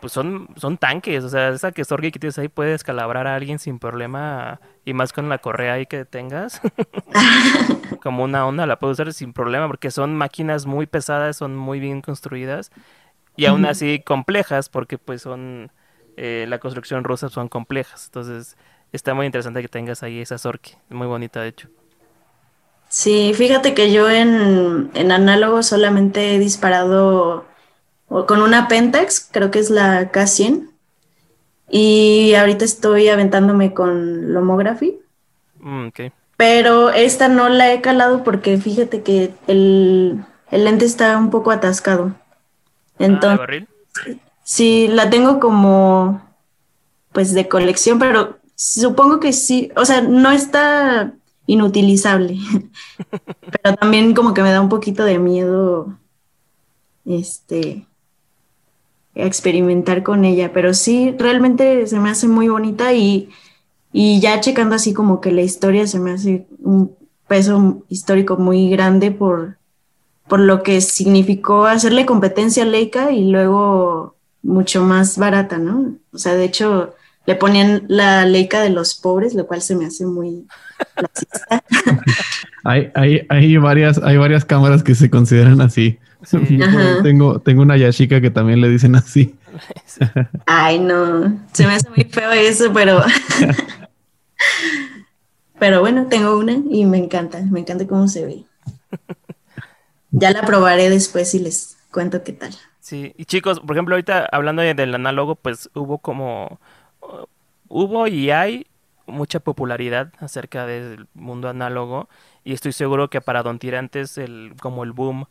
pues 0.00 0.12
son, 0.12 0.48
son 0.56 0.78
tanques, 0.78 1.24
o 1.24 1.28
sea, 1.28 1.50
esa 1.50 1.72
que 1.72 1.84
Sorgi 1.84 2.10
que 2.10 2.18
tienes 2.18 2.38
ahí 2.38 2.48
puede 2.48 2.74
escalabrar 2.74 3.26
a 3.26 3.34
alguien 3.34 3.58
sin 3.58 3.78
problema 3.78 4.60
y 4.84 4.94
más 4.94 5.12
con 5.12 5.28
la 5.28 5.38
correa 5.38 5.74
ahí 5.74 5.86
que 5.86 6.04
tengas. 6.04 6.60
Como 8.02 8.24
una 8.24 8.46
onda 8.46 8.66
la 8.66 8.78
puedes 8.78 8.98
usar 8.98 9.12
sin 9.12 9.32
problema 9.32 9.66
porque 9.66 9.90
son 9.90 10.16
máquinas 10.16 10.66
muy 10.66 10.86
pesadas, 10.86 11.36
son 11.36 11.56
muy 11.56 11.80
bien 11.80 12.00
construidas 12.00 12.70
y 13.36 13.46
aún 13.46 13.66
así 13.66 14.00
complejas 14.04 14.68
porque 14.68 14.98
pues 14.98 15.22
son, 15.22 15.70
eh, 16.16 16.46
la 16.48 16.58
construcción 16.58 17.04
rusa 17.04 17.28
son 17.28 17.48
complejas. 17.48 18.06
Entonces 18.06 18.56
está 18.92 19.14
muy 19.14 19.26
interesante 19.26 19.62
que 19.62 19.68
tengas 19.68 20.02
ahí 20.02 20.20
esa 20.20 20.38
Sorki, 20.38 20.74
muy 20.88 21.06
bonita 21.06 21.42
de 21.42 21.48
hecho. 21.48 21.68
Sí, 22.88 23.32
fíjate 23.34 23.72
que 23.72 23.92
yo 23.92 24.10
en, 24.10 24.90
en 24.94 25.12
análogo 25.12 25.62
solamente 25.62 26.34
he 26.34 26.38
disparado 26.40 27.44
con 28.10 28.42
una 28.42 28.68
Pentax, 28.68 29.28
creo 29.30 29.50
que 29.50 29.60
es 29.60 29.70
la 29.70 30.10
K100. 30.10 30.68
Y 31.70 32.34
ahorita 32.34 32.64
estoy 32.64 33.08
aventándome 33.08 33.72
con 33.72 34.32
Lomography. 34.32 34.98
Mm, 35.60 35.88
Pero 36.36 36.90
esta 36.90 37.28
no 37.28 37.48
la 37.48 37.72
he 37.72 37.80
calado 37.80 38.24
porque 38.24 38.58
fíjate 38.58 39.02
que 39.02 39.32
el, 39.46 40.24
lente 40.50 40.84
está 40.84 41.16
un 41.16 41.30
poco 41.30 41.52
atascado. 41.52 42.12
Ah, 42.14 42.96
Entonces, 42.98 43.66
sí, 44.42 44.88
la 44.88 45.08
tengo 45.10 45.38
como 45.38 46.28
pues 47.12 47.34
de 47.34 47.48
colección, 47.48 47.98
pero 47.98 48.38
supongo 48.56 49.20
que 49.20 49.32
sí, 49.32 49.70
o 49.76 49.84
sea, 49.84 50.00
no 50.00 50.30
está 50.30 51.12
inutilizable, 51.46 52.38
pero 53.62 53.74
también 53.76 54.14
como 54.14 54.32
que 54.32 54.42
me 54.42 54.52
da 54.52 54.60
un 54.60 54.68
poquito 54.68 55.04
de 55.04 55.18
miedo 55.18 55.98
este 57.04 57.86
experimentar 59.14 60.02
con 60.02 60.24
ella, 60.24 60.52
pero 60.52 60.74
sí, 60.74 61.14
realmente 61.18 61.86
se 61.86 61.98
me 61.98 62.10
hace 62.10 62.28
muy 62.28 62.48
bonita 62.48 62.92
y, 62.92 63.28
y 63.92 64.20
ya 64.20 64.40
checando 64.40 64.76
así 64.76 64.92
como 64.92 65.20
que 65.20 65.32
la 65.32 65.42
historia 65.42 65.86
se 65.86 65.98
me 65.98 66.12
hace 66.12 66.46
un 66.60 66.94
peso 67.28 67.84
histórico 67.88 68.36
muy 68.36 68.70
grande 68.70 69.10
por, 69.10 69.56
por 70.28 70.40
lo 70.40 70.62
que 70.62 70.80
significó 70.80 71.66
hacerle 71.66 72.06
competencia 72.06 72.62
a 72.62 72.66
Leica 72.66 73.12
y 73.12 73.30
luego 73.30 74.16
mucho 74.42 74.82
más 74.82 75.18
barata, 75.18 75.58
¿no? 75.58 75.94
O 76.12 76.18
sea, 76.18 76.34
de 76.34 76.44
hecho, 76.44 76.94
le 77.26 77.34
ponían 77.34 77.84
la 77.88 78.24
Leica 78.24 78.62
de 78.62 78.70
los 78.70 78.94
pobres, 78.94 79.34
lo 79.34 79.46
cual 79.46 79.60
se 79.60 79.76
me 79.76 79.86
hace 79.86 80.06
muy 80.06 80.46
hay, 82.64 82.90
hay, 82.94 83.26
hay, 83.28 83.56
varias, 83.56 83.98
hay 83.98 84.16
varias 84.16 84.44
cámaras 84.44 84.82
que 84.82 84.94
se 84.94 85.10
consideran 85.10 85.60
así. 85.60 85.98
tengo, 87.02 87.40
tengo 87.40 87.62
una 87.62 87.76
Yashica 87.76 88.20
que 88.20 88.30
también 88.30 88.60
le 88.60 88.68
dicen 88.68 88.94
así. 88.94 89.34
Ay, 90.46 90.78
no, 90.78 91.38
se 91.52 91.66
me 91.66 91.74
hace 91.74 91.88
muy 91.90 92.04
feo 92.04 92.30
eso, 92.32 92.72
pero... 92.72 93.02
pero 95.58 95.80
bueno, 95.80 96.06
tengo 96.06 96.38
una 96.38 96.56
y 96.70 96.84
me 96.86 96.98
encanta, 96.98 97.40
me 97.42 97.60
encanta 97.60 97.86
cómo 97.86 98.08
se 98.08 98.24
ve. 98.24 98.44
Ya 100.10 100.30
la 100.30 100.42
probaré 100.42 100.90
después 100.90 101.34
y 101.34 101.40
les 101.40 101.76
cuento 101.90 102.24
qué 102.24 102.32
tal. 102.32 102.54
Sí, 102.80 103.14
y 103.16 103.24
chicos, 103.24 103.60
por 103.60 103.76
ejemplo, 103.76 103.94
ahorita 103.94 104.28
hablando 104.32 104.62
del 104.62 104.94
análogo, 104.94 105.36
pues 105.36 105.70
hubo 105.74 105.98
como... 105.98 106.60
hubo 107.68 108.06
y 108.06 108.30
hay 108.30 108.66
mucha 109.06 109.40
popularidad 109.40 110.12
acerca 110.18 110.66
del 110.66 111.06
mundo 111.14 111.48
análogo 111.48 112.08
y 112.44 112.52
estoy 112.52 112.72
seguro 112.72 113.10
que 113.10 113.20
para 113.20 113.42
Don 113.42 113.58
Tirantes 113.58 114.18
el, 114.18 114.54
como 114.60 114.84
el 114.84 114.92
boom 114.92 115.26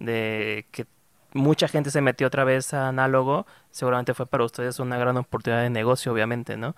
de 0.00 0.66
que 0.72 0.86
mucha 1.32 1.68
gente 1.68 1.90
se 1.90 2.00
metió 2.00 2.26
otra 2.26 2.44
vez 2.44 2.74
a 2.74 2.88
análogo, 2.88 3.46
seguramente 3.70 4.14
fue 4.14 4.26
para 4.26 4.44
ustedes 4.44 4.80
una 4.80 4.98
gran 4.98 5.16
oportunidad 5.16 5.62
de 5.62 5.70
negocio, 5.70 6.12
obviamente, 6.12 6.56
¿no? 6.56 6.74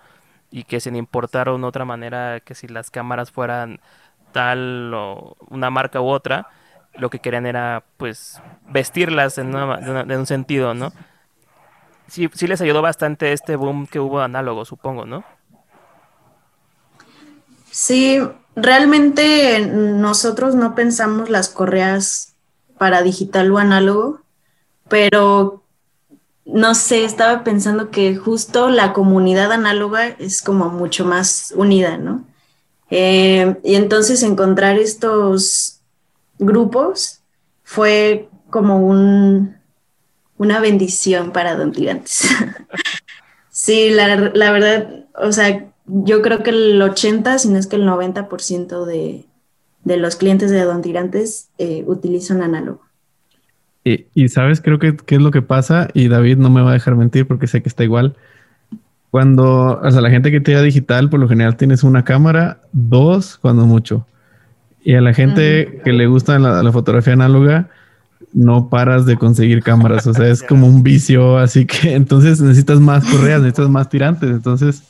Y 0.51 0.65
que 0.65 0.79
sin 0.79 0.95
importar 0.95 1.47
de 1.47 1.63
otra 1.63 1.85
manera 1.85 2.39
que 2.41 2.53
si 2.53 2.67
las 2.67 2.91
cámaras 2.91 3.31
fueran 3.31 3.79
tal 4.31 4.93
o 4.93 5.35
una 5.49 5.69
marca 5.71 6.01
u 6.01 6.07
otra, 6.07 6.47
lo 6.93 7.09
que 7.09 7.19
querían 7.19 7.47
era 7.47 7.83
pues 7.97 8.39
vestirlas 8.69 9.39
en, 9.39 9.55
un 9.55 10.25
sentido, 10.27 10.73
¿no? 10.75 10.91
sí, 12.07 12.29
sí 12.33 12.47
les 12.47 12.61
ayudó 12.61 12.81
bastante 12.81 13.33
este 13.33 13.55
boom 13.55 13.87
que 13.87 13.99
hubo 13.99 14.21
análogo, 14.21 14.65
supongo, 14.65 15.05
¿no? 15.05 15.23
Sí, 17.71 18.19
realmente 18.55 19.59
nosotros 19.65 20.53
no 20.53 20.75
pensamos 20.75 21.31
las 21.31 21.49
correas 21.49 22.32
para 22.83 23.01
digital 23.01 23.49
o 23.49 23.59
análogo, 23.59 24.19
pero 24.89 25.63
no 26.43 26.75
sé, 26.75 27.05
estaba 27.05 27.45
pensando 27.45 27.91
que 27.91 28.17
justo 28.17 28.69
la 28.69 28.91
comunidad 28.91 29.53
análoga 29.53 30.09
es 30.09 30.41
como 30.41 30.67
mucho 30.67 31.05
más 31.05 31.53
unida, 31.55 31.97
¿no? 31.97 32.25
Eh, 32.89 33.55
y 33.63 33.75
entonces 33.75 34.21
encontrar 34.21 34.77
estos 34.79 35.79
grupos 36.39 37.21
fue 37.63 38.27
como 38.49 38.85
un, 38.85 39.55
una 40.37 40.59
bendición 40.59 41.31
para 41.31 41.55
Don 41.55 41.71
Tirantes. 41.71 42.27
sí, 43.49 43.91
la, 43.91 44.17
la, 44.17 44.51
verdad, 44.51 45.05
o 45.15 45.31
sea, 45.31 45.71
yo 45.85 46.21
creo 46.21 46.43
que 46.43 46.49
el 46.49 46.81
80, 46.81 47.39
si 47.39 47.47
no 47.47 47.57
es 47.57 47.67
que 47.67 47.77
el 47.77 47.87
90% 47.87 48.83
de, 48.83 49.25
de 49.83 49.97
los 49.97 50.15
clientes 50.15 50.51
de 50.51 50.61
Don 50.63 50.81
Tirantes 50.81 51.49
eh, 51.57 51.83
utilizan 51.87 52.41
análogo. 52.41 52.81
Y, 53.83 54.05
y, 54.13 54.29
sabes, 54.29 54.61
creo 54.61 54.79
que 54.79 54.95
qué 54.95 55.15
es 55.15 55.21
lo 55.21 55.31
que 55.31 55.41
pasa, 55.41 55.89
y 55.93 56.07
David 56.07 56.37
no 56.37 56.49
me 56.49 56.61
va 56.61 56.69
a 56.69 56.73
dejar 56.73 56.95
mentir 56.95 57.27
porque 57.27 57.47
sé 57.47 57.61
que 57.61 57.69
está 57.69 57.83
igual. 57.83 58.15
Cuando, 59.11 59.79
o 59.79 59.91
sea, 59.91 60.01
la 60.01 60.09
gente 60.09 60.31
que 60.31 60.39
te 60.39 60.53
da 60.53 60.61
digital, 60.61 61.09
por 61.09 61.19
lo 61.19 61.27
general 61.27 61.55
tienes 61.57 61.83
una 61.83 62.03
cámara, 62.03 62.61
dos, 62.71 63.37
cuando 63.37 63.65
mucho. 63.65 64.07
Y 64.83 64.95
a 64.95 65.01
la 65.01 65.13
gente 65.13 65.81
que 65.83 65.93
le 65.93 66.07
gusta 66.07 66.39
la, 66.39 66.71
fotografía 66.71 67.13
análoga, 67.13 67.69
no 68.33 68.69
paras 68.69 69.05
de 69.05 69.15
conseguir 69.17 69.61
cámaras. 69.61 70.07
O 70.07 70.13
sea, 70.13 70.27
es 70.29 70.41
como 70.41 70.67
un 70.67 70.81
vicio. 70.81 71.37
Así 71.37 71.65
que 71.65 71.93
entonces 71.93 72.41
necesitas 72.41 72.79
más 72.79 73.05
correas, 73.05 73.41
necesitas 73.41 73.69
más 73.69 73.87
tirantes. 73.87 74.31
Entonces, 74.31 74.83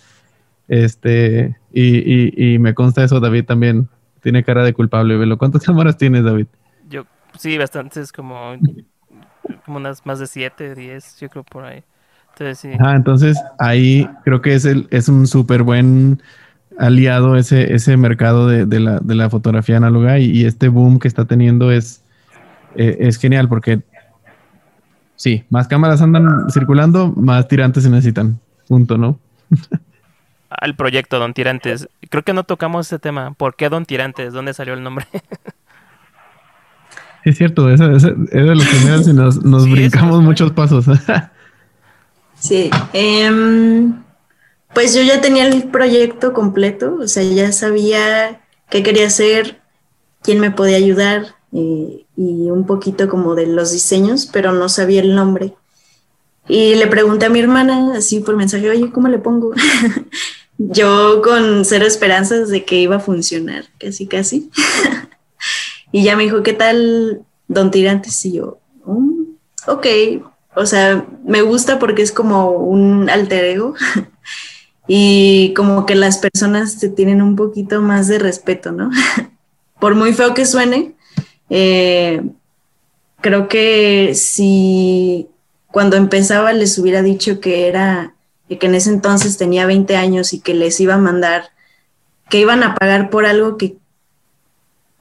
este, 0.69 1.57
y, 1.73 2.53
y, 2.53 2.59
me 2.59 2.73
consta 2.73 3.03
eso, 3.03 3.19
David 3.19 3.43
también 3.43 3.89
tiene 4.23 4.43
cara 4.43 4.63
de 4.63 4.73
culpable. 4.73 5.17
Velo. 5.17 5.37
¿Cuántas 5.37 5.63
cámaras 5.65 5.97
tienes, 5.97 6.23
David? 6.23 6.47
Yo, 6.89 7.05
sí, 7.37 7.57
bastantes, 7.57 8.11
como, 8.11 8.55
como 9.65 9.77
unas 9.77 10.05
más 10.05 10.19
de 10.19 10.27
siete, 10.27 10.73
diez, 10.73 11.19
yo 11.19 11.29
creo 11.29 11.43
por 11.43 11.65
ahí. 11.65 11.83
Entonces, 12.29 12.57
sí. 12.57 12.71
Ah, 12.79 12.95
entonces 12.95 13.39
ahí 13.59 14.09
creo 14.23 14.41
que 14.41 14.55
es, 14.55 14.65
el, 14.65 14.87
es 14.89 15.07
un 15.07 15.27
súper 15.27 15.61
buen 15.61 16.19
aliado 16.79 17.35
ese, 17.35 17.75
ese 17.75 17.95
mercado 17.97 18.47
de, 18.47 18.65
de, 18.65 18.79
la, 18.79 18.99
de 18.99 19.13
la, 19.13 19.29
fotografía 19.29 19.77
análoga 19.77 20.17
y, 20.17 20.43
este 20.45 20.67
boom 20.67 20.97
que 20.97 21.07
está 21.07 21.25
teniendo 21.25 21.71
es, 21.71 22.03
eh, 22.75 22.97
es 23.01 23.17
genial 23.17 23.47
porque 23.47 23.83
sí, 25.15 25.43
más 25.51 25.67
cámaras 25.67 26.01
andan 26.01 26.49
circulando, 26.49 27.13
más 27.15 27.47
tirantes 27.47 27.83
se 27.83 27.91
necesitan. 27.91 28.39
Punto, 28.67 28.97
¿no? 28.97 29.19
Al 30.59 30.75
proyecto 30.75 31.19
Don 31.19 31.33
Tirantes. 31.33 31.87
Creo 32.09 32.23
que 32.23 32.33
no 32.33 32.43
tocamos 32.43 32.87
ese 32.87 32.99
tema. 32.99 33.33
¿Por 33.33 33.55
qué 33.55 33.69
Don 33.69 33.85
Tirantes? 33.85 34.33
¿Dónde 34.33 34.53
salió 34.53 34.73
el 34.73 34.83
nombre? 34.83 35.07
es 37.23 37.37
cierto, 37.37 37.69
eso, 37.69 37.91
es 37.91 38.03
de 38.03 38.55
los 38.55 38.65
primeros 38.65 39.07
y 39.07 39.13
nos, 39.13 39.43
nos 39.43 39.69
brincamos 39.69 40.21
muchos 40.21 40.51
pasos. 40.51 40.85
sí. 42.39 42.69
Eh, 42.93 43.91
pues 44.73 44.95
yo 44.95 45.03
ya 45.03 45.21
tenía 45.21 45.45
el 45.47 45.63
proyecto 45.69 46.33
completo, 46.33 46.97
o 47.01 47.07
sea, 47.07 47.23
ya 47.23 47.51
sabía 47.51 48.41
qué 48.69 48.81
quería 48.81 49.07
hacer, 49.07 49.61
quién 50.23 50.39
me 50.39 50.49
podía 50.49 50.77
ayudar 50.77 51.35
eh, 51.51 52.05
y 52.17 52.49
un 52.49 52.65
poquito 52.65 53.07
como 53.07 53.35
de 53.35 53.45
los 53.45 53.71
diseños, 53.71 54.27
pero 54.31 54.51
no 54.51 54.69
sabía 54.69 55.01
el 55.01 55.15
nombre. 55.15 55.53
Y 56.47 56.75
le 56.75 56.87
pregunté 56.87 57.27
a 57.27 57.29
mi 57.29 57.39
hermana 57.39 57.93
así 57.95 58.19
por 58.19 58.35
mensaje, 58.35 58.69
oye, 58.69 58.91
¿cómo 58.91 59.07
le 59.07 59.19
pongo? 59.19 59.51
yo 60.69 61.21
con 61.21 61.65
cero 61.65 61.85
esperanzas 61.85 62.49
de 62.49 62.65
que 62.65 62.79
iba 62.79 62.97
a 62.97 63.01
funcionar, 63.01 63.65
casi, 63.79 64.07
casi. 64.07 64.49
y 65.91 66.03
ya 66.03 66.15
me 66.15 66.23
dijo, 66.23 66.43
¿qué 66.43 66.53
tal 66.53 67.23
Don 67.47 67.71
Tirantes? 67.71 68.23
Y 68.25 68.33
yo, 68.33 68.59
mm, 68.85 69.23
ok, 69.67 69.87
o 70.55 70.65
sea, 70.65 71.05
me 71.25 71.41
gusta 71.41 71.79
porque 71.79 72.01
es 72.01 72.11
como 72.11 72.51
un 72.51 73.09
alter 73.09 73.45
ego. 73.45 73.75
y 74.87 75.53
como 75.55 75.85
que 75.85 75.95
las 75.95 76.17
personas 76.17 76.79
te 76.79 76.89
tienen 76.89 77.21
un 77.21 77.35
poquito 77.35 77.81
más 77.81 78.07
de 78.07 78.19
respeto, 78.19 78.71
¿no? 78.71 78.89
Por 79.79 79.95
muy 79.95 80.13
feo 80.13 80.33
que 80.33 80.45
suene, 80.45 80.95
eh, 81.49 82.21
creo 83.21 83.47
que 83.47 84.13
si 84.15 85.27
cuando 85.67 85.97
empezaba 85.97 86.53
les 86.53 86.77
hubiera 86.77 87.01
dicho 87.01 87.39
que 87.39 87.67
era, 87.67 88.12
que 88.57 88.67
en 88.67 88.75
ese 88.75 88.89
entonces 88.89 89.37
tenía 89.37 89.65
20 89.65 89.95
años 89.95 90.33
y 90.33 90.39
que 90.39 90.53
les 90.53 90.79
iba 90.79 90.95
a 90.95 90.99
mandar, 90.99 91.51
que 92.29 92.39
iban 92.39 92.63
a 92.63 92.75
pagar 92.75 93.09
por 93.09 93.25
algo 93.25 93.57
que 93.57 93.77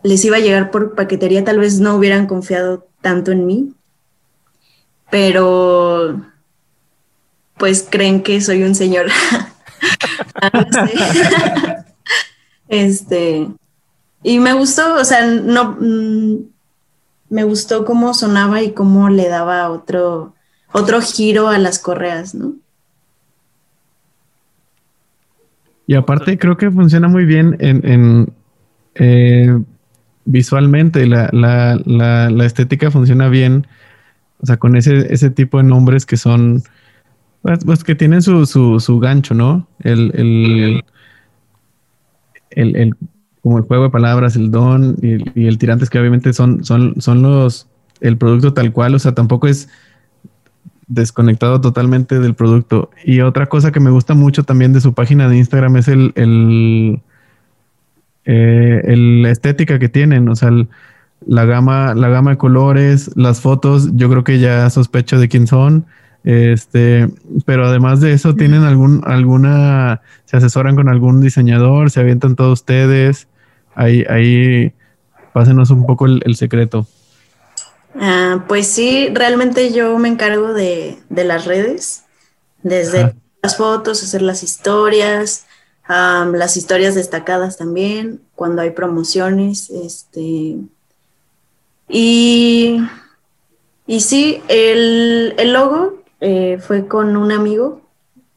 les 0.02 0.24
iba 0.24 0.36
a 0.36 0.40
llegar 0.40 0.70
por 0.70 0.94
paquetería, 0.94 1.44
tal 1.44 1.58
vez 1.58 1.80
no 1.80 1.96
hubieran 1.96 2.26
confiado 2.26 2.86
tanto 3.00 3.32
en 3.32 3.46
mí, 3.46 3.74
pero 5.10 6.20
pues 7.56 7.86
creen 7.88 8.22
que 8.22 8.40
soy 8.40 8.62
un 8.62 8.74
señor. 8.74 9.06
Este, 12.68 13.48
y 14.22 14.38
me 14.38 14.54
gustó, 14.54 14.94
o 14.94 15.04
sea, 15.04 15.26
no, 15.26 15.76
mm, 15.78 16.36
me 17.28 17.44
gustó 17.44 17.84
cómo 17.84 18.14
sonaba 18.14 18.62
y 18.62 18.72
cómo 18.72 19.10
le 19.10 19.28
daba 19.28 19.70
otro, 19.70 20.34
otro 20.72 21.02
giro 21.02 21.48
a 21.48 21.58
las 21.58 21.78
correas, 21.78 22.34
¿no? 22.34 22.54
Y 25.86 25.94
aparte 25.94 26.38
creo 26.38 26.56
que 26.56 26.70
funciona 26.70 27.08
muy 27.08 27.24
bien 27.24 27.56
en, 27.60 28.32
eh, 28.94 29.58
visualmente, 30.24 31.06
la, 31.06 31.28
la, 31.32 31.80
la, 32.30 32.44
estética 32.46 32.90
funciona 32.90 33.28
bien, 33.28 33.66
o 34.40 34.46
sea, 34.46 34.56
con 34.58 34.76
ese, 34.76 35.12
ese 35.12 35.30
tipo 35.30 35.58
de 35.58 35.64
nombres 35.64 36.06
que 36.06 36.16
son 36.16 36.62
pues, 37.42 37.64
pues, 37.64 37.84
que 37.84 37.96
tienen 37.96 38.22
su, 38.22 38.46
su, 38.46 38.78
su 38.78 39.00
gancho, 39.00 39.34
¿no? 39.34 39.66
El, 39.80 40.12
el, 40.14 40.84
el, 42.50 42.76
el, 42.76 42.94
como 43.42 43.58
el 43.58 43.64
juego 43.64 43.84
de 43.84 43.90
palabras, 43.90 44.36
el 44.36 44.52
don 44.52 44.96
y, 45.02 45.46
el 45.46 45.58
tirantes 45.58 45.90
que 45.90 45.98
obviamente 45.98 46.32
son, 46.32 46.64
son, 46.64 47.00
son 47.00 47.22
los, 47.22 47.66
el 48.00 48.16
producto 48.16 48.54
tal 48.54 48.72
cual, 48.72 48.94
o 48.94 48.98
sea, 49.00 49.12
tampoco 49.12 49.48
es 49.48 49.68
desconectado 50.86 51.60
totalmente 51.60 52.20
del 52.20 52.34
producto. 52.34 52.90
Y 53.04 53.20
otra 53.20 53.46
cosa 53.46 53.72
que 53.72 53.80
me 53.80 53.90
gusta 53.90 54.14
mucho 54.14 54.44
también 54.44 54.72
de 54.72 54.80
su 54.80 54.94
página 54.94 55.28
de 55.28 55.38
Instagram 55.38 55.76
es 55.76 55.88
el, 55.88 56.12
el, 56.16 57.00
eh, 58.24 58.82
el 58.84 59.26
estética 59.26 59.78
que 59.78 59.88
tienen, 59.88 60.28
o 60.28 60.36
sea, 60.36 60.50
la 61.26 61.44
gama, 61.44 61.94
la 61.94 62.08
gama 62.08 62.32
de 62.32 62.36
colores, 62.38 63.10
las 63.16 63.40
fotos, 63.40 63.90
yo 63.94 64.10
creo 64.10 64.24
que 64.24 64.38
ya 64.38 64.68
sospecho 64.70 65.18
de 65.18 65.28
quién 65.28 65.46
son. 65.46 65.86
Este, 66.24 67.08
pero 67.46 67.66
además 67.66 68.00
de 68.00 68.12
eso, 68.12 68.34
¿tienen 68.34 68.62
algún, 68.62 69.02
alguna, 69.04 70.02
se 70.24 70.36
asesoran 70.36 70.76
con 70.76 70.88
algún 70.88 71.20
diseñador, 71.20 71.90
se 71.90 72.00
avientan 72.00 72.36
todos 72.36 72.60
ustedes? 72.60 73.28
Ahí, 73.74 74.04
ahí, 74.08 74.72
pásenos 75.32 75.70
un 75.70 75.86
poco 75.86 76.06
el, 76.06 76.34
secreto. 76.36 76.86
Ah, 77.94 78.44
pues 78.48 78.68
sí, 78.68 79.08
realmente 79.12 79.72
yo 79.72 79.98
me 79.98 80.08
encargo 80.08 80.52
de, 80.52 80.98
las 81.10 81.44
redes, 81.44 82.04
desde 82.62 83.14
las 83.42 83.56
fotos, 83.56 84.02
hacer 84.02 84.22
las 84.22 84.42
historias, 84.42 85.46
las 85.88 86.56
historias 86.56 86.94
destacadas 86.94 87.58
también, 87.58 88.20
cuando 88.34 88.62
hay 88.62 88.70
promociones, 88.70 89.68
este, 89.70 90.56
y, 91.88 92.78
y 93.86 94.00
sí, 94.00 94.42
el, 94.48 95.34
el 95.36 95.52
logo 95.52 96.02
eh, 96.20 96.58
fue 96.60 96.86
con 96.86 97.16
un 97.16 97.32
amigo, 97.32 97.82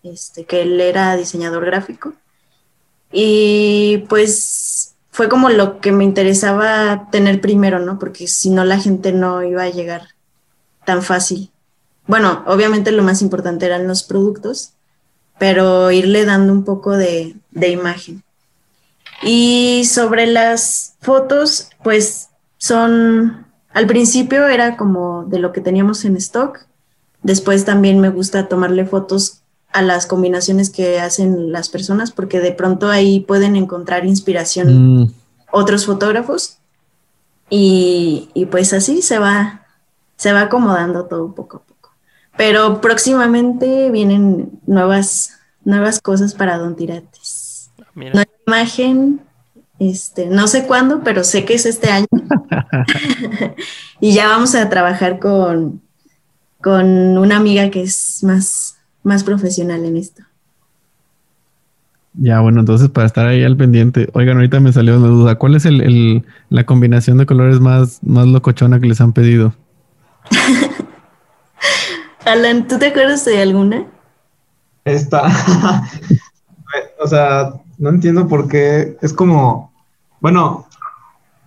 este, 0.04 0.46
que 0.46 0.64
él 0.64 0.82
era 0.82 1.16
diseñador 1.16 1.66
gráfico. 1.66 2.14
Y 3.12 4.00
pues 4.10 4.34
fue 5.16 5.30
como 5.30 5.48
lo 5.48 5.80
que 5.80 5.94
me 5.94 6.04
interesaba 6.04 7.08
tener 7.10 7.40
primero, 7.40 7.80
¿no? 7.80 7.98
Porque 8.00 8.28
si 8.28 8.50
no 8.50 8.66
la 8.66 8.80
gente 8.80 9.14
no 9.14 9.44
iba 9.44 9.64
a 9.64 9.70
llegar 9.70 10.10
tan 10.84 11.02
fácil. 11.02 11.52
Bueno, 12.06 12.44
obviamente 12.48 12.92
lo 12.92 13.02
más 13.02 13.22
importante 13.22 13.66
eran 13.66 13.88
los 13.88 14.04
productos, 14.04 14.74
pero 15.40 15.90
irle 15.90 16.26
dando 16.26 16.52
un 16.52 16.66
poco 16.66 16.98
de, 16.98 17.38
de 17.52 17.70
imagen. 17.70 18.24
Y 19.24 19.86
sobre 19.86 20.28
las 20.28 20.96
fotos, 21.00 21.70
pues 21.82 22.28
son, 22.58 23.46
al 23.72 23.88
principio 23.88 24.50
era 24.50 24.76
como 24.76 25.24
de 25.24 25.40
lo 25.40 25.54
que 25.54 25.62
teníamos 25.62 26.04
en 26.04 26.18
stock, 26.18 26.66
Después 27.26 27.66
también 27.66 28.00
me 28.00 28.10
gusta 28.10 28.48
tomarle 28.48 28.86
fotos 28.86 29.35
a 29.76 29.82
las 29.82 30.08
combinaciones 30.08 30.70
que 30.70 31.00
hacen 31.00 31.52
las 31.52 31.70
personas 31.70 32.12
porque 32.12 32.40
de 32.40 32.54
pronto 32.54 32.90
ahí 32.90 33.20
pueden 33.20 33.56
encontrar 33.56 34.06
inspiración 34.06 35.02
mm. 35.02 35.14
otros 35.52 35.86
fotógrafos 35.86 36.60
y, 37.50 38.48
pues 38.50 38.74
así 38.74 39.02
se 39.02 39.20
va, 39.20 39.66
se 40.16 40.34
va 40.34 40.42
acomodando 40.42 41.06
todo 41.06 41.36
poco 41.36 41.58
a 41.58 41.62
poco. 41.62 41.92
pero 42.38 42.82
próximamente 42.82 43.92
vienen 43.92 44.60
nuevas, 44.66 45.32
nuevas 45.64 46.00
cosas 46.00 46.34
para 46.34 46.58
Don 46.58 46.76
Tirates. 46.76 47.70
Ah, 47.80 47.86
Mira, 47.94 48.14
Nueva 48.14 48.30
imagen, 48.48 49.22
este, 49.80 50.28
no 50.28 50.48
sé 50.48 50.66
cuándo, 50.66 51.02
pero 51.04 51.24
sé 51.24 51.46
que 51.46 51.56
es 51.56 51.66
este 51.66 51.90
año. 51.90 52.08
y 54.00 54.14
ya 54.14 54.28
vamos 54.28 54.56
a 54.56 54.70
trabajar 54.70 55.20
con, 55.20 55.82
con 56.62 57.18
una 57.18 57.38
amiga 57.38 57.70
que 57.70 57.84
es 57.84 58.24
más, 58.24 58.75
más 59.06 59.24
profesional 59.24 59.86
en 59.86 59.98
esto. 59.98 60.24
Ya, 62.14 62.40
bueno, 62.40 62.62
entonces 62.62 62.90
para 62.90 63.08
estar 63.08 63.28
ahí 63.28 63.44
al 63.44 63.58
pendiente. 63.58 64.10
Oigan, 64.14 64.38
ahorita 64.38 64.60
me 64.62 64.72
salió 64.72 64.98
una 64.98 65.08
duda. 65.08 65.36
¿Cuál 65.36 65.56
es 65.56 65.66
el, 65.66 65.82
el- 65.82 66.26
la 66.50 66.66
combinación 66.66 67.18
de 67.18 67.26
colores 67.26 67.60
más, 67.60 68.00
más 68.04 68.28
locochona 68.28 68.80
que 68.80 68.88
les 68.88 69.02
han 69.02 69.12
pedido? 69.14 69.54
Alan, 72.26 72.68
¿tú 72.68 72.78
te 72.80 72.88
acuerdas 72.88 73.24
de 73.26 73.42
alguna? 73.42 73.86
Esta. 74.86 75.24
o 77.00 77.08
sea, 77.08 77.54
no 77.78 77.90
entiendo 77.90 78.28
por 78.28 78.48
qué. 78.48 78.98
Es 79.02 79.14
como. 79.14 79.74
Bueno, 80.22 80.68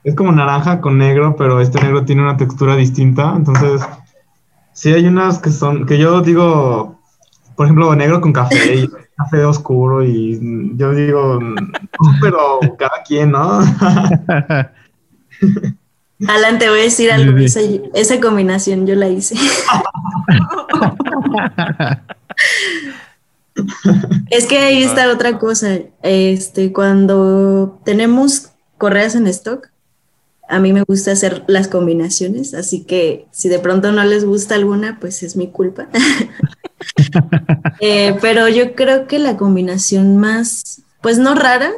es 0.04 0.14
como 0.14 0.32
naranja 0.32 0.80
con 0.80 0.98
negro, 0.98 1.36
pero 1.36 1.60
este 1.60 1.80
negro 1.82 2.04
tiene 2.04 2.22
una 2.22 2.36
textura 2.36 2.76
distinta. 2.76 3.34
Entonces, 3.36 3.82
sí 4.72 4.92
hay 4.92 5.06
unas 5.06 5.38
que 5.38 5.50
son. 5.50 5.86
Que 5.86 5.98
yo 5.98 6.20
digo. 6.22 6.97
Por 7.58 7.66
ejemplo, 7.66 7.92
negro 7.96 8.20
con 8.20 8.32
café 8.32 8.76
y 8.76 8.88
café 9.16 9.44
oscuro. 9.44 10.04
Y 10.04 10.38
yo 10.76 10.94
digo. 10.94 11.40
Pero 12.20 12.60
cada 12.78 13.02
quien, 13.04 13.32
¿no? 13.32 13.58
Alan, 16.28 16.60
te 16.60 16.70
voy 16.70 16.78
a 16.78 16.84
decir 16.84 17.10
algo. 17.10 17.36
Sí, 17.36 17.46
Esa, 17.46 17.60
esa 17.94 18.20
combinación 18.20 18.86
yo 18.86 18.94
la 18.94 19.08
hice. 19.08 19.34
Es 24.30 24.46
que 24.46 24.58
ahí 24.58 24.84
está 24.84 25.12
otra 25.12 25.36
cosa. 25.40 25.78
Este, 26.02 26.72
cuando 26.72 27.80
tenemos 27.84 28.52
correas 28.76 29.16
en 29.16 29.26
stock, 29.26 29.68
a 30.48 30.60
mí 30.60 30.72
me 30.72 30.82
gusta 30.82 31.10
hacer 31.10 31.42
las 31.48 31.66
combinaciones, 31.66 32.54
así 32.54 32.84
que 32.84 33.26
si 33.32 33.48
de 33.48 33.58
pronto 33.58 33.90
no 33.90 34.04
les 34.04 34.24
gusta 34.24 34.54
alguna, 34.54 34.98
pues 35.00 35.24
es 35.24 35.34
mi 35.34 35.48
culpa. 35.48 35.88
Eh, 37.80 38.16
pero 38.20 38.48
yo 38.48 38.74
creo 38.74 39.06
que 39.06 39.18
la 39.18 39.36
combinación 39.36 40.16
más, 40.16 40.82
pues 41.00 41.18
no 41.18 41.34
rara, 41.34 41.70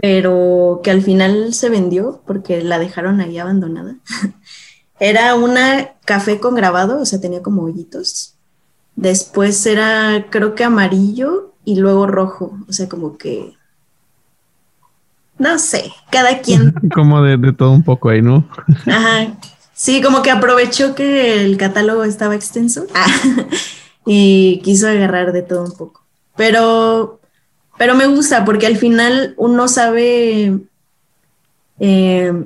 pero 0.00 0.80
que 0.82 0.90
al 0.90 1.02
final 1.02 1.54
se 1.54 1.68
vendió 1.68 2.22
porque 2.26 2.62
la 2.62 2.78
dejaron 2.78 3.20
ahí 3.20 3.38
abandonada. 3.38 3.94
Era 5.00 5.34
una 5.36 5.92
café 6.04 6.40
con 6.40 6.54
grabado, 6.54 7.00
o 7.00 7.06
sea, 7.06 7.20
tenía 7.20 7.42
como 7.42 7.62
hoyitos. 7.62 8.34
Después 8.96 9.64
era, 9.64 10.26
creo 10.28 10.56
que 10.56 10.64
amarillo 10.64 11.52
y 11.64 11.76
luego 11.76 12.08
rojo, 12.08 12.58
o 12.68 12.72
sea, 12.72 12.88
como 12.88 13.16
que... 13.16 13.54
No 15.38 15.56
sé, 15.60 15.92
cada 16.10 16.40
quien. 16.40 16.72
Como 16.92 17.22
de, 17.22 17.36
de 17.36 17.52
todo 17.52 17.70
un 17.70 17.84
poco 17.84 18.08
ahí, 18.08 18.20
¿no? 18.20 18.44
Ajá. 18.86 19.38
Sí, 19.78 20.02
como 20.02 20.22
que 20.22 20.32
aprovechó 20.32 20.96
que 20.96 21.44
el 21.44 21.56
catálogo 21.56 22.02
estaba 22.02 22.34
extenso 22.34 22.88
ah, 22.94 23.06
y 24.04 24.60
quiso 24.64 24.88
agarrar 24.88 25.32
de 25.32 25.42
todo 25.42 25.66
un 25.66 25.70
poco. 25.70 26.02
Pero, 26.36 27.20
pero 27.78 27.94
me 27.94 28.08
gusta 28.08 28.44
porque 28.44 28.66
al 28.66 28.76
final 28.76 29.34
uno 29.36 29.68
sabe 29.68 30.58
eh, 31.78 32.44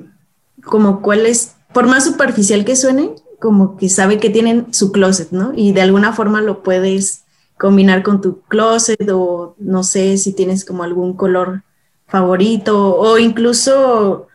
como 0.63 1.01
cuál 1.01 1.25
es, 1.25 1.55
por 1.73 1.87
más 1.87 2.03
superficial 2.03 2.65
que 2.65 2.75
suene, 2.75 3.15
como 3.39 3.77
que 3.77 3.89
sabe 3.89 4.19
que 4.19 4.29
tienen 4.29 4.71
su 4.71 4.91
closet, 4.91 5.31
¿no? 5.31 5.53
Y 5.55 5.71
de 5.71 5.81
alguna 5.81 6.13
forma 6.13 6.39
lo 6.39 6.61
puedes 6.61 7.23
combinar 7.57 8.03
con 8.03 8.21
tu 8.21 8.41
closet 8.41 9.09
o 9.11 9.55
no 9.57 9.83
sé 9.83 10.19
si 10.19 10.33
tienes 10.33 10.65
como 10.65 10.83
algún 10.83 11.13
color 11.13 11.63
favorito 12.05 12.95
o 12.95 13.17
incluso 13.17 14.27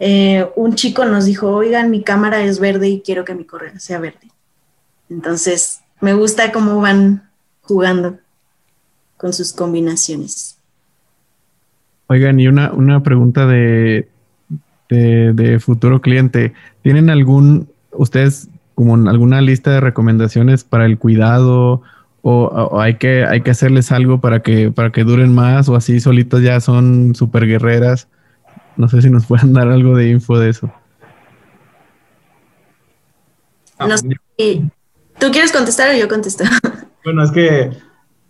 eh, 0.00 0.46
un 0.56 0.74
chico 0.74 1.04
nos 1.04 1.24
dijo, 1.26 1.48
oigan, 1.48 1.90
mi 1.90 2.02
cámara 2.02 2.42
es 2.42 2.58
verde 2.58 2.88
y 2.88 3.00
quiero 3.00 3.24
que 3.24 3.34
mi 3.34 3.44
correa 3.44 3.78
sea 3.78 3.98
verde. 3.98 4.30
Entonces, 5.08 5.80
me 6.00 6.14
gusta 6.14 6.52
cómo 6.52 6.80
van 6.80 7.28
jugando 7.62 8.18
con 9.16 9.32
sus 9.32 9.52
combinaciones. 9.52 10.58
Oigan, 12.08 12.38
y 12.40 12.48
una, 12.48 12.72
una 12.72 13.02
pregunta 13.02 13.46
de, 13.46 14.08
de, 14.88 15.58
futuro 15.60 16.00
cliente. 16.00 16.52
¿Tienen 16.82 17.08
algún, 17.08 17.68
ustedes, 17.92 18.48
como 18.74 18.94
alguna 19.08 19.40
lista 19.40 19.70
de 19.70 19.80
recomendaciones 19.80 20.64
para 20.64 20.86
el 20.86 20.98
cuidado? 20.98 21.82
O, 22.22 22.80
hay 22.80 22.94
que 22.96 23.24
hay 23.24 23.42
que 23.42 23.50
hacerles 23.50 23.92
algo 23.92 24.18
para 24.18 24.40
que 24.40 24.70
para 24.70 24.90
que 24.90 25.04
duren 25.04 25.34
más 25.34 25.68
o 25.68 25.76
así 25.76 26.00
solitas 26.00 26.40
ya 26.40 26.58
son 26.58 27.14
super 27.14 27.46
guerreras 27.46 28.08
no 28.76 28.88
sé 28.88 29.02
si 29.02 29.10
nos 29.10 29.26
pueden 29.26 29.52
dar 29.52 29.68
algo 29.68 29.96
de 29.96 30.08
info 30.08 30.38
de 30.38 30.50
eso 30.50 30.72
No 33.78 33.96
sé 33.98 34.08
si- 34.38 34.70
¿Tú 35.18 35.30
quieres 35.30 35.52
contestar 35.52 35.94
o 35.94 35.98
yo 35.98 36.08
contesto? 36.08 36.44
Bueno, 37.04 37.22
es 37.22 37.30
que, 37.32 37.70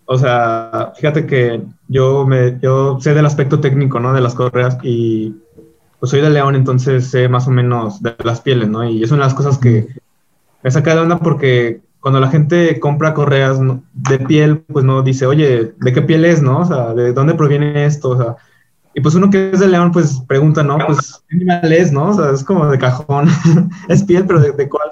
o 0.03 0.17
sea, 0.17 0.91
fíjate 0.97 1.25
que 1.25 1.61
yo 1.87 2.25
me, 2.27 2.59
yo 2.61 2.99
sé 2.99 3.13
del 3.13 3.25
aspecto 3.25 3.61
técnico, 3.61 4.01
¿no? 4.01 4.11
De 4.11 4.19
las 4.19 4.35
correas 4.35 4.77
y 4.83 5.33
pues 5.97 6.09
soy 6.09 6.19
de 6.19 6.29
León, 6.29 6.55
entonces 6.55 7.07
sé 7.09 7.29
más 7.29 7.47
o 7.47 7.51
menos 7.51 8.03
de 8.03 8.13
las 8.25 8.41
pieles, 8.41 8.67
¿no? 8.67 8.83
Y 8.83 9.01
es 9.01 9.11
una 9.11 9.21
de 9.23 9.27
las 9.27 9.33
cosas 9.33 9.57
que 9.59 9.87
me 10.61 10.71
saca 10.71 10.93
de 10.93 10.99
onda 10.99 11.19
porque 11.19 11.79
cuando 12.01 12.19
la 12.19 12.27
gente 12.27 12.81
compra 12.81 13.13
correas 13.13 13.57
de 13.93 14.19
piel, 14.19 14.57
pues 14.57 14.83
no 14.83 15.03
dice, 15.03 15.25
oye, 15.25 15.73
¿de 15.79 15.93
qué 15.93 16.01
piel 16.01 16.25
es, 16.25 16.41
no? 16.41 16.59
O 16.59 16.65
sea, 16.65 16.93
¿de 16.93 17.13
dónde 17.13 17.35
proviene 17.35 17.85
esto? 17.85 18.09
O 18.09 18.17
sea, 18.17 18.35
y 18.95 19.01
pues 19.01 19.13
uno 19.13 19.29
que 19.29 19.51
es 19.51 19.59
de 19.59 19.67
León, 19.67 19.91
pues 19.91 20.21
pregunta, 20.25 20.63
¿no? 20.63 20.77
Pues, 20.77 21.21
¿qué 21.27 21.35
animal 21.35 21.73
es, 21.73 21.91
no? 21.91 22.09
O 22.09 22.13
sea, 22.13 22.31
es 22.31 22.45
como 22.45 22.65
de 22.67 22.79
cajón, 22.79 23.27
es 23.89 24.03
piel, 24.03 24.25
pero 24.25 24.39
¿de, 24.39 24.53
de 24.53 24.69
cuál? 24.69 24.89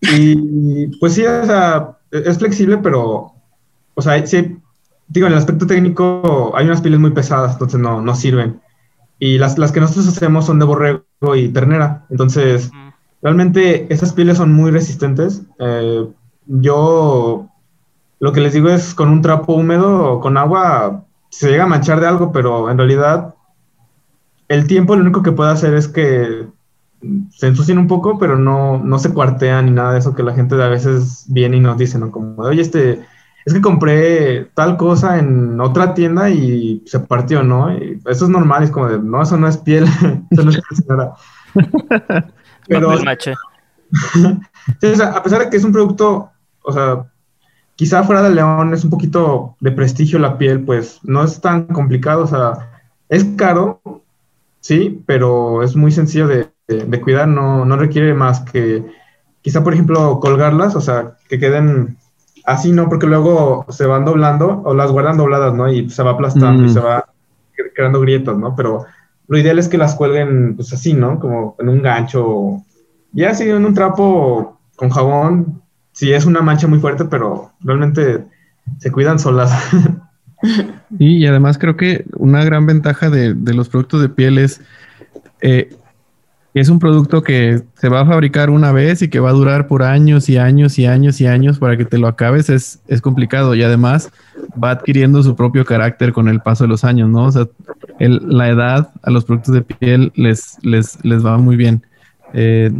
Y 0.00 0.86
pues 0.96 1.12
sí, 1.12 1.24
o 1.24 1.44
sea, 1.44 1.98
es 2.10 2.38
flexible, 2.38 2.78
pero, 2.78 3.34
o 3.94 4.02
sea, 4.02 4.26
sí, 4.26 4.56
digo, 5.08 5.26
en 5.26 5.34
el 5.34 5.38
aspecto 5.38 5.66
técnico 5.66 6.52
hay 6.56 6.64
unas 6.64 6.80
pieles 6.80 7.00
muy 7.00 7.10
pesadas, 7.10 7.52
entonces 7.52 7.78
no, 7.78 8.00
no 8.00 8.14
sirven. 8.14 8.62
Y 9.18 9.36
las, 9.36 9.58
las 9.58 9.72
que 9.72 9.80
nosotros 9.80 10.08
hacemos 10.08 10.46
son 10.46 10.58
de 10.58 10.64
borrego 10.64 11.36
y 11.36 11.50
ternera, 11.50 12.06
entonces 12.08 12.70
realmente 13.20 13.92
esas 13.92 14.14
pieles 14.14 14.38
son 14.38 14.54
muy 14.54 14.70
resistentes. 14.70 15.42
Eh, 15.58 16.08
yo 16.46 17.46
lo 18.20 18.32
que 18.32 18.40
les 18.40 18.54
digo 18.54 18.70
es 18.70 18.94
con 18.94 19.10
un 19.10 19.20
trapo 19.20 19.52
húmedo 19.52 20.14
o 20.14 20.20
con 20.20 20.38
agua 20.38 21.04
se 21.32 21.50
llega 21.50 21.64
a 21.64 21.66
manchar 21.66 21.98
de 21.98 22.06
algo, 22.06 22.30
pero 22.30 22.70
en 22.70 22.76
realidad 22.76 23.34
el 24.48 24.66
tiempo 24.66 24.94
lo 24.94 25.02
único 25.02 25.22
que 25.22 25.32
puede 25.32 25.50
hacer 25.50 25.74
es 25.74 25.88
que 25.88 26.46
se 27.30 27.46
ensucien 27.46 27.78
un 27.78 27.88
poco, 27.88 28.18
pero 28.18 28.38
no, 28.38 28.78
no 28.78 28.98
se 28.98 29.12
cuartean 29.12 29.64
ni 29.64 29.72
nada 29.72 29.94
de 29.94 29.98
eso 29.98 30.14
que 30.14 30.22
la 30.22 30.34
gente 30.34 30.62
a 30.62 30.68
veces 30.68 31.24
viene 31.28 31.56
y 31.56 31.60
nos 31.60 31.78
dice, 31.78 31.98
¿no? 31.98 32.10
Como, 32.10 32.42
oye, 32.42 32.60
este, 32.60 33.02
es 33.46 33.54
que 33.54 33.62
compré 33.62 34.44
tal 34.54 34.76
cosa 34.76 35.18
en 35.18 35.58
otra 35.58 35.94
tienda 35.94 36.28
y 36.28 36.82
se 36.84 37.00
partió, 37.00 37.42
¿no? 37.42 37.72
Y 37.72 37.98
eso 38.06 38.26
es 38.26 38.30
normal, 38.30 38.62
es 38.62 38.70
como 38.70 38.88
de, 38.88 38.98
no, 38.98 39.22
eso 39.22 39.38
no 39.38 39.48
es 39.48 39.56
piel, 39.56 39.84
eso 40.30 40.42
no 40.42 40.50
es 40.50 40.60
piel. 40.60 40.98
Pero, 42.68 43.02
maché. 43.02 43.34
Sí, 44.80 44.86
o 44.86 44.94
sea, 44.94 45.08
a 45.08 45.22
pesar 45.22 45.40
de 45.40 45.50
que 45.50 45.56
es 45.56 45.64
un 45.64 45.72
producto, 45.72 46.30
o 46.62 46.72
sea, 46.72 47.04
quizá 47.82 48.04
fuera 48.04 48.22
de 48.22 48.30
León 48.30 48.72
es 48.72 48.84
un 48.84 48.90
poquito 48.90 49.56
de 49.58 49.72
prestigio 49.72 50.20
la 50.20 50.38
piel, 50.38 50.60
pues 50.62 51.00
no 51.02 51.24
es 51.24 51.40
tan 51.40 51.64
complicado, 51.66 52.22
o 52.22 52.26
sea, 52.28 52.70
es 53.08 53.24
caro, 53.36 53.80
sí, 54.60 55.02
pero 55.04 55.64
es 55.64 55.74
muy 55.74 55.90
sencillo 55.90 56.28
de, 56.28 56.46
de- 56.68 56.84
de 56.84 57.00
cuidar, 57.00 57.26
no, 57.26 57.64
no 57.64 57.76
requiere 57.76 58.14
más 58.14 58.38
que 58.42 58.84
quizá, 59.40 59.64
por 59.64 59.74
ejemplo, 59.74 60.20
colgarlas, 60.20 60.76
o 60.76 60.80
sea, 60.80 61.16
que 61.28 61.40
queden 61.40 61.96
así, 62.44 62.70
¿no? 62.70 62.88
Porque 62.88 63.08
luego 63.08 63.66
se 63.68 63.84
van 63.86 64.04
doblando 64.04 64.62
o 64.64 64.74
las 64.74 64.92
guardan 64.92 65.16
dobladas, 65.16 65.52
¿no? 65.52 65.68
Y 65.68 65.90
se 65.90 66.04
va 66.04 66.12
aplastando 66.12 66.62
y 66.62 66.66
Mm. 66.66 66.70
se 66.70 66.78
va 66.78 67.04
cre- 67.56 67.72
creando 67.74 68.00
grietas, 68.00 68.38
¿no? 68.38 68.54
Pero 68.54 68.86
lo 69.26 69.38
ideal 69.38 69.58
es 69.58 69.66
que 69.68 69.76
las 69.78 69.96
cuelguen, 69.96 70.54
pues 70.54 70.72
así, 70.72 70.94
¿no? 70.94 71.18
Como 71.18 71.56
en 71.58 71.68
un 71.68 71.82
gancho, 71.82 72.62
ya 73.12 73.30
así 73.30 73.50
en 73.50 73.64
un 73.64 73.74
trapo 73.74 74.60
con 74.76 74.88
jabón, 74.90 75.61
sí 75.92 76.12
es 76.12 76.24
una 76.24 76.42
mancha 76.42 76.66
muy 76.66 76.78
fuerte, 76.78 77.04
pero 77.04 77.52
realmente 77.60 78.24
se 78.78 78.90
cuidan 78.90 79.18
solas. 79.18 79.52
Y 80.98 81.24
además 81.26 81.56
creo 81.56 81.76
que 81.76 82.04
una 82.16 82.44
gran 82.44 82.66
ventaja 82.66 83.10
de, 83.10 83.32
de 83.32 83.54
los 83.54 83.68
productos 83.68 84.02
de 84.02 84.08
piel 84.08 84.38
es 84.38 84.60
eh, 85.40 85.76
es 86.54 86.68
un 86.68 86.78
producto 86.78 87.22
que 87.22 87.62
se 87.74 87.88
va 87.88 88.02
a 88.02 88.06
fabricar 88.06 88.50
una 88.50 88.72
vez 88.72 89.00
y 89.00 89.08
que 89.08 89.20
va 89.20 89.30
a 89.30 89.32
durar 89.32 89.66
por 89.68 89.82
años 89.82 90.28
y 90.28 90.36
años 90.36 90.78
y 90.78 90.84
años 90.84 91.20
y 91.20 91.26
años 91.26 91.58
para 91.58 91.78
que 91.78 91.86
te 91.86 91.96
lo 91.96 92.08
acabes 92.08 92.50
es, 92.50 92.80
es 92.88 93.00
complicado 93.00 93.54
y 93.54 93.62
además 93.62 94.10
va 94.62 94.72
adquiriendo 94.72 95.22
su 95.22 95.34
propio 95.34 95.64
carácter 95.64 96.12
con 96.12 96.28
el 96.28 96.40
paso 96.40 96.64
de 96.64 96.68
los 96.68 96.84
años, 96.84 97.08
¿no? 97.08 97.24
O 97.24 97.32
sea, 97.32 97.48
la 97.98 98.48
edad 98.50 98.90
a 99.02 99.10
los 99.10 99.24
productos 99.24 99.54
de 99.54 99.62
piel 99.62 100.12
les, 100.14 100.58
les, 100.62 101.02
les 101.04 101.24
va 101.24 101.38
muy 101.38 101.56
bien. 101.56 101.82
Eh, 102.34 102.70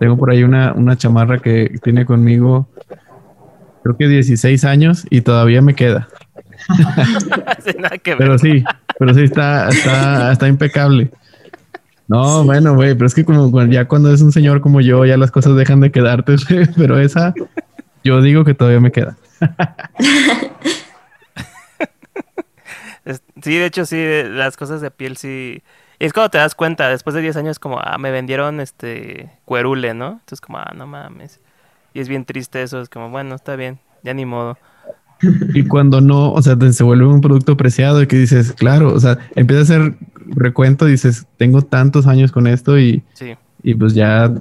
Tengo 0.00 0.16
por 0.16 0.30
ahí 0.30 0.42
una, 0.42 0.72
una 0.72 0.96
chamarra 0.96 1.38
que 1.38 1.78
tiene 1.82 2.06
conmigo, 2.06 2.66
creo 3.82 3.98
que 3.98 4.08
16 4.08 4.64
años 4.64 5.06
y 5.10 5.20
todavía 5.20 5.60
me 5.60 5.74
queda. 5.74 6.08
Pero 8.04 8.38
sí, 8.38 8.64
pero 8.98 9.14
sí 9.14 9.22
está, 9.22 9.68
está, 9.68 10.32
está 10.32 10.48
impecable. 10.48 11.10
No, 12.06 12.44
bueno, 12.44 12.74
güey, 12.74 12.94
pero 12.94 13.06
es 13.06 13.14
que 13.14 13.24
como 13.24 13.64
ya 13.66 13.86
cuando 13.86 14.12
es 14.12 14.20
un 14.20 14.32
señor 14.32 14.60
como 14.60 14.80
yo, 14.80 15.04
ya 15.04 15.16
las 15.16 15.30
cosas 15.30 15.56
dejan 15.56 15.80
de 15.80 15.90
quedarte, 15.90 16.36
pero 16.76 16.98
esa, 16.98 17.34
yo 18.02 18.20
digo 18.20 18.44
que 18.44 18.54
todavía 18.54 18.80
me 18.80 18.92
queda. 18.92 19.16
sí, 23.42 23.56
de 23.56 23.66
hecho, 23.66 23.86
sí, 23.86 24.04
las 24.28 24.56
cosas 24.56 24.80
de 24.80 24.90
piel 24.90 25.16
sí. 25.16 25.62
Es 26.06 26.12
cuando 26.12 26.30
te 26.30 26.38
das 26.38 26.54
cuenta, 26.54 26.88
después 26.88 27.14
de 27.14 27.20
10 27.20 27.36
años, 27.36 27.58
como, 27.58 27.78
ah, 27.78 27.98
me 27.98 28.10
vendieron 28.10 28.60
este 28.60 29.30
cuerule, 29.44 29.92
¿no? 29.92 30.12
Entonces, 30.12 30.40
como, 30.40 30.58
ah, 30.58 30.72
no 30.74 30.86
mames. 30.86 31.40
Y 31.92 32.00
es 32.00 32.08
bien 32.08 32.24
triste 32.24 32.62
eso, 32.62 32.80
es 32.80 32.88
como, 32.88 33.10
bueno, 33.10 33.34
está 33.34 33.54
bien, 33.54 33.80
ya 34.02 34.14
ni 34.14 34.24
modo. 34.24 34.56
Y 35.54 35.64
cuando 35.66 36.00
no, 36.00 36.32
o 36.32 36.40
sea, 36.40 36.56
se 36.72 36.82
vuelve 36.82 37.06
un 37.06 37.20
producto 37.20 37.54
preciado 37.54 38.02
y 38.02 38.06
que 38.06 38.16
dices, 38.16 38.52
claro, 38.52 38.94
o 38.94 38.98
sea, 38.98 39.18
empieza 39.36 39.60
a 39.60 39.64
hacer 39.64 39.94
recuento, 40.28 40.86
dices, 40.86 41.26
tengo 41.36 41.60
tantos 41.60 42.06
años 42.06 42.32
con 42.32 42.46
esto 42.46 42.78
y, 42.78 43.02
y 43.62 43.74
pues 43.74 43.92
ya 43.92 44.32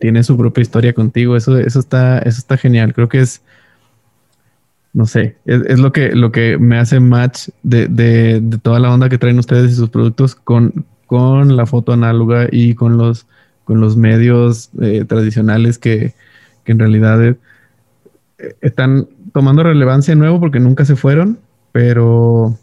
tiene 0.00 0.22
su 0.22 0.36
propia 0.36 0.62
historia 0.62 0.92
contigo. 0.92 1.36
Eso, 1.36 1.58
eso 1.58 1.80
está, 1.80 2.20
eso 2.20 2.38
está 2.38 2.56
genial. 2.56 2.94
Creo 2.94 3.08
que 3.08 3.20
es, 3.20 3.42
no 4.92 5.06
sé, 5.06 5.36
es, 5.44 5.80
lo 5.80 5.92
que, 5.92 6.14
lo 6.14 6.30
que 6.30 6.56
me 6.58 6.78
hace 6.78 7.00
match 7.00 7.48
de, 7.64 7.88
de, 7.88 8.40
de, 8.40 8.58
toda 8.58 8.78
la 8.78 8.92
onda 8.92 9.08
que 9.08 9.18
traen 9.18 9.38
ustedes 9.40 9.72
y 9.72 9.74
sus 9.74 9.90
productos 9.90 10.36
con, 10.36 10.86
con 11.08 11.56
la 11.56 11.64
foto 11.64 11.94
análoga 11.94 12.48
y 12.52 12.74
con 12.74 12.98
los, 12.98 13.26
con 13.64 13.80
los 13.80 13.96
medios 13.96 14.70
eh, 14.78 15.06
tradicionales 15.06 15.78
que, 15.78 16.12
que 16.64 16.72
en 16.72 16.78
realidad 16.78 17.24
eh, 17.24 17.36
están 18.60 19.08
tomando 19.32 19.62
relevancia 19.62 20.12
de 20.14 20.20
nuevo 20.20 20.38
porque 20.38 20.60
nunca 20.60 20.84
se 20.84 20.96
fueron, 20.96 21.38
pero, 21.72 22.58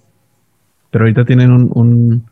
pero 0.92 1.06
ahorita 1.06 1.26
tienen 1.26 1.52
un, 1.52 2.24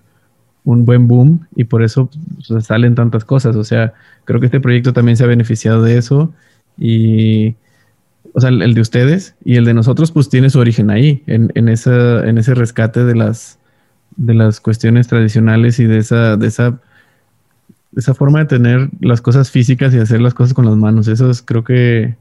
un, 0.63 0.85
buen 0.85 1.07
boom 1.07 1.47
y 1.55 1.63
por 1.63 1.81
eso 1.81 2.11
pues, 2.47 2.63
salen 2.63 2.93
tantas 2.93 3.25
cosas. 3.25 3.55
O 3.55 3.63
sea, 3.63 3.93
creo 4.25 4.39
que 4.39 4.45
este 4.45 4.59
proyecto 4.59 4.93
también 4.93 5.17
se 5.17 5.23
ha 5.23 5.27
beneficiado 5.27 5.81
de 5.81 5.97
eso 5.97 6.31
y, 6.77 7.55
o 8.33 8.39
sea, 8.39 8.49
el, 8.49 8.75
de 8.75 8.81
ustedes 8.81 9.35
y 9.43 9.55
el 9.55 9.65
de 9.65 9.73
nosotros 9.73 10.11
pues 10.11 10.29
tiene 10.29 10.51
su 10.51 10.59
origen 10.59 10.91
ahí, 10.91 11.23
en, 11.25 11.51
en, 11.55 11.69
esa, 11.69 12.23
en 12.27 12.37
ese 12.37 12.53
rescate 12.53 13.03
de 13.03 13.15
las, 13.15 13.57
de 14.15 14.33
las 14.33 14.59
cuestiones 14.59 15.07
tradicionales 15.07 15.79
y 15.79 15.85
de 15.85 15.97
esa, 15.97 16.37
de 16.37 16.47
esa, 16.47 16.79
esa 17.95 18.13
forma 18.13 18.39
de 18.39 18.45
tener 18.45 18.89
las 18.99 19.21
cosas 19.21 19.51
físicas 19.51 19.93
y 19.93 19.99
hacer 19.99 20.21
las 20.21 20.33
cosas 20.33 20.53
con 20.53 20.65
las 20.65 20.75
manos. 20.75 21.07
Eso 21.07 21.29
es, 21.29 21.41
creo 21.41 21.63
que 21.63 22.15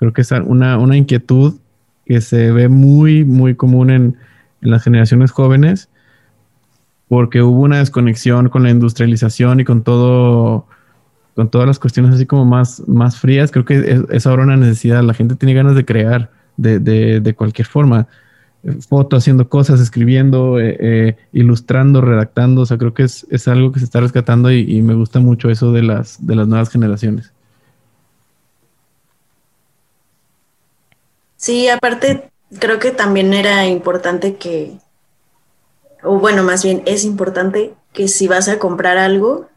Creo 0.00 0.14
que 0.14 0.22
es 0.22 0.30
una, 0.32 0.78
una 0.78 0.96
inquietud 0.96 1.56
que 2.06 2.22
se 2.22 2.50
ve 2.52 2.68
muy, 2.70 3.22
muy 3.22 3.54
común 3.54 3.90
en, 3.90 4.16
en 4.62 4.70
las 4.70 4.82
generaciones 4.82 5.30
jóvenes 5.30 5.90
porque 7.06 7.42
hubo 7.42 7.60
una 7.60 7.80
desconexión 7.80 8.48
con 8.48 8.62
la 8.62 8.70
industrialización 8.70 9.60
y 9.60 9.64
con 9.64 9.82
todo, 9.82 10.66
con 11.34 11.50
todas 11.50 11.66
las 11.66 11.78
cuestiones 11.78 12.14
así 12.14 12.24
como 12.24 12.46
más, 12.46 12.82
más 12.88 13.18
frías. 13.18 13.50
Creo 13.50 13.66
que 13.66 14.02
es, 14.08 14.26
ahora 14.26 14.44
una 14.44 14.56
necesidad. 14.56 15.02
La 15.02 15.12
gente 15.12 15.36
tiene 15.36 15.52
ganas 15.52 15.74
de 15.74 15.84
crear 15.84 16.30
de, 16.56 16.78
de, 16.78 17.20
de 17.20 17.34
cualquier 17.34 17.66
forma. 17.68 18.08
Foto, 18.86 19.16
haciendo 19.16 19.48
cosas, 19.48 19.80
escribiendo, 19.80 20.60
eh, 20.60 20.76
eh, 20.80 21.16
ilustrando, 21.32 22.00
redactando. 22.02 22.62
O 22.62 22.66
sea, 22.66 22.76
creo 22.76 22.92
que 22.92 23.04
es, 23.04 23.26
es 23.30 23.48
algo 23.48 23.72
que 23.72 23.78
se 23.78 23.86
está 23.86 24.00
rescatando 24.00 24.50
y, 24.52 24.82
me 24.82 24.94
gusta 24.94 25.18
mucho 25.18 25.48
eso 25.48 25.72
de 25.72 25.82
las, 25.82 26.24
de 26.26 26.34
las 26.36 26.46
nuevas 26.46 26.68
generaciones. 26.68 27.32
Sí, 31.36 31.68
aparte 31.68 32.30
creo 32.58 32.78
que 32.78 32.90
también 32.90 33.32
era 33.32 33.66
importante 33.66 34.36
que, 34.36 34.76
o 36.02 36.18
bueno, 36.18 36.42
más 36.42 36.62
bien 36.62 36.82
es 36.84 37.04
importante 37.04 37.72
que 37.92 38.08
si 38.08 38.28
vas 38.28 38.48
a 38.48 38.58
comprar 38.58 38.98
algo, 38.98 39.48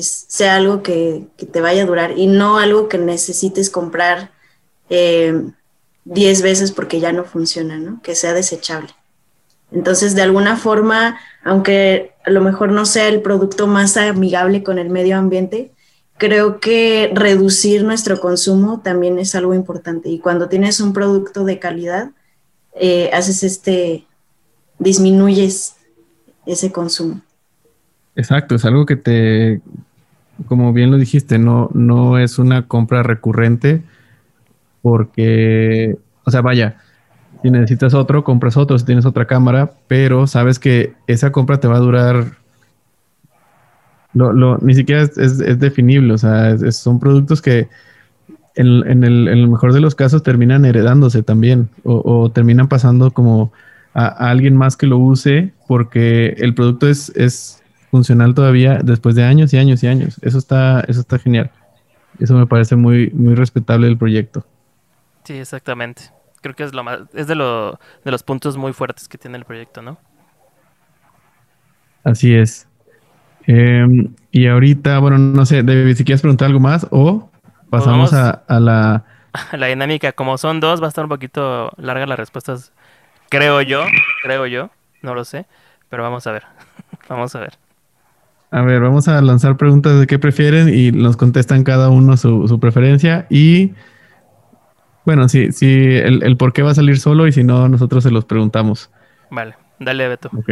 sea 0.00 0.56
algo 0.56 0.82
que, 0.82 1.26
te 1.50 1.60
vaya 1.60 1.82
a 1.82 1.86
durar 1.86 2.16
y 2.16 2.26
no 2.28 2.58
algo 2.58 2.88
que 2.88 2.98
necesites 2.98 3.68
comprar 3.68 4.30
10 6.04 6.40
eh, 6.40 6.42
veces 6.42 6.72
porque 6.72 7.00
ya 7.00 7.12
no 7.12 7.24
funciona, 7.24 7.78
¿no? 7.78 8.00
Que 8.02 8.14
sea 8.14 8.32
desechable. 8.34 8.90
Entonces, 9.70 10.14
de 10.14 10.22
alguna 10.22 10.56
forma, 10.56 11.18
aunque 11.44 12.12
a 12.24 12.30
lo 12.30 12.40
mejor 12.42 12.72
no 12.72 12.84
sea 12.84 13.08
el 13.08 13.22
producto 13.22 13.66
más 13.66 13.96
amigable 13.96 14.62
con 14.62 14.78
el 14.78 14.90
medio 14.90 15.16
ambiente, 15.16 15.72
creo 16.18 16.60
que 16.60 17.10
reducir 17.14 17.82
nuestro 17.84 18.20
consumo 18.20 18.80
también 18.80 19.18
es 19.18 19.34
algo 19.34 19.54
importante. 19.54 20.08
Y 20.08 20.18
cuando 20.18 20.48
tienes 20.48 20.80
un 20.80 20.92
producto 20.92 21.44
de 21.44 21.58
calidad, 21.58 22.10
eh, 22.74 23.10
haces 23.12 23.42
este, 23.42 24.06
disminuyes 24.78 25.76
ese 26.46 26.70
consumo. 26.70 27.22
Exacto, 28.14 28.54
es 28.54 28.64
algo 28.64 28.84
que 28.84 28.96
te, 28.96 29.62
como 30.46 30.72
bien 30.72 30.90
lo 30.90 30.98
dijiste, 30.98 31.38
no, 31.38 31.70
no 31.72 32.18
es 32.18 32.38
una 32.38 32.68
compra 32.68 33.02
recurrente 33.02 33.82
porque, 34.82 35.96
o 36.24 36.30
sea, 36.30 36.42
vaya, 36.42 36.76
si 37.42 37.50
necesitas 37.50 37.94
otro, 37.94 38.24
compras 38.24 38.56
otro, 38.56 38.78
si 38.78 38.84
tienes 38.84 39.06
otra 39.06 39.26
cámara, 39.26 39.72
pero 39.88 40.26
sabes 40.26 40.58
que 40.58 40.94
esa 41.06 41.32
compra 41.32 41.58
te 41.58 41.68
va 41.68 41.76
a 41.76 41.80
durar 41.80 42.42
lo, 44.14 44.32
lo, 44.32 44.58
ni 44.58 44.74
siquiera 44.74 45.02
es, 45.02 45.16
es, 45.16 45.58
definible, 45.58 46.12
o 46.12 46.18
sea, 46.18 46.56
son 46.70 47.00
productos 47.00 47.40
que 47.40 47.68
en, 48.54 48.66
en, 48.86 49.04
el, 49.04 49.28
en, 49.28 49.38
el, 49.38 49.48
mejor 49.48 49.72
de 49.72 49.80
los 49.80 49.94
casos 49.94 50.22
terminan 50.22 50.64
heredándose 50.66 51.22
también 51.22 51.70
o, 51.84 52.30
terminan 52.30 52.68
pasando 52.68 53.10
como 53.10 53.52
a, 53.94 54.06
alguien 54.30 54.54
más 54.54 54.76
que 54.76 54.86
lo 54.86 54.98
use 54.98 55.52
porque 55.66 56.34
el 56.38 56.54
producto 56.54 56.88
es, 56.88 57.10
es 57.16 57.62
funcional 57.90 58.34
todavía 58.34 58.80
después 58.84 59.14
de 59.14 59.24
años 59.24 59.54
y 59.54 59.58
años 59.58 59.82
y 59.82 59.86
años. 59.86 60.18
Eso 60.22 60.36
está, 60.36 60.80
eso 60.88 61.00
está 61.00 61.18
genial. 61.18 61.50
Eso 62.18 62.34
me 62.34 62.46
parece 62.46 62.76
muy, 62.76 63.10
muy 63.10 63.34
respetable 63.34 63.86
del 63.86 63.96
proyecto. 63.96 64.44
Sí, 65.24 65.34
exactamente. 65.34 66.02
Creo 66.40 66.54
que 66.54 66.64
es 66.64 66.74
lo 66.74 66.82
más, 66.82 67.00
es 67.14 67.26
de, 67.26 67.34
lo, 67.34 67.78
de 68.04 68.10
los 68.10 68.22
puntos 68.22 68.56
muy 68.56 68.72
fuertes 68.72 69.08
que 69.08 69.18
tiene 69.18 69.38
el 69.38 69.44
proyecto, 69.44 69.80
¿no? 69.80 69.98
Así 72.04 72.34
es. 72.34 72.66
Eh, 73.46 73.86
y 74.30 74.46
ahorita, 74.46 74.98
bueno, 74.98 75.18
no 75.18 75.46
sé, 75.46 75.62
David, 75.62 75.96
si 75.96 76.04
quieres 76.04 76.20
preguntar 76.20 76.46
algo 76.46 76.60
más 76.60 76.86
o 76.90 77.30
pasamos 77.70 78.12
a, 78.12 78.30
a, 78.30 78.60
la... 78.60 79.04
La 79.52 79.66
dinámica, 79.66 80.12
como 80.12 80.36
son 80.36 80.60
dos, 80.60 80.82
va 80.82 80.86
a 80.86 80.88
estar 80.88 81.04
un 81.04 81.08
poquito 81.08 81.72
larga 81.78 82.06
las 82.06 82.18
respuestas, 82.18 82.72
creo 83.30 83.62
yo, 83.62 83.84
creo 84.22 84.46
yo, 84.46 84.70
no 85.00 85.14
lo 85.14 85.24
sé, 85.24 85.46
pero 85.88 86.02
vamos 86.02 86.26
a 86.26 86.32
ver, 86.32 86.42
vamos 87.08 87.34
a 87.34 87.40
ver. 87.40 87.58
A 88.50 88.60
ver, 88.60 88.80
vamos 88.82 89.08
a 89.08 89.22
lanzar 89.22 89.56
preguntas 89.56 89.98
de 89.98 90.06
qué 90.06 90.18
prefieren 90.18 90.68
y 90.68 90.92
nos 90.92 91.16
contestan 91.16 91.64
cada 91.64 91.88
uno 91.88 92.18
su, 92.18 92.46
su 92.46 92.60
preferencia 92.60 93.26
y 93.30 93.72
bueno, 95.04 95.28
si, 95.28 95.52
si 95.52 95.66
el, 95.66 96.22
el, 96.22 96.36
por 96.36 96.52
qué 96.52 96.62
va 96.62 96.70
a 96.70 96.74
salir 96.74 96.98
solo 96.98 97.26
y 97.26 97.32
si 97.32 97.44
no, 97.44 97.68
nosotros 97.68 98.04
se 98.04 98.10
los 98.10 98.24
preguntamos. 98.24 98.90
Vale, 99.30 99.54
dale 99.78 100.08
Beto. 100.08 100.30
Ok. 100.36 100.50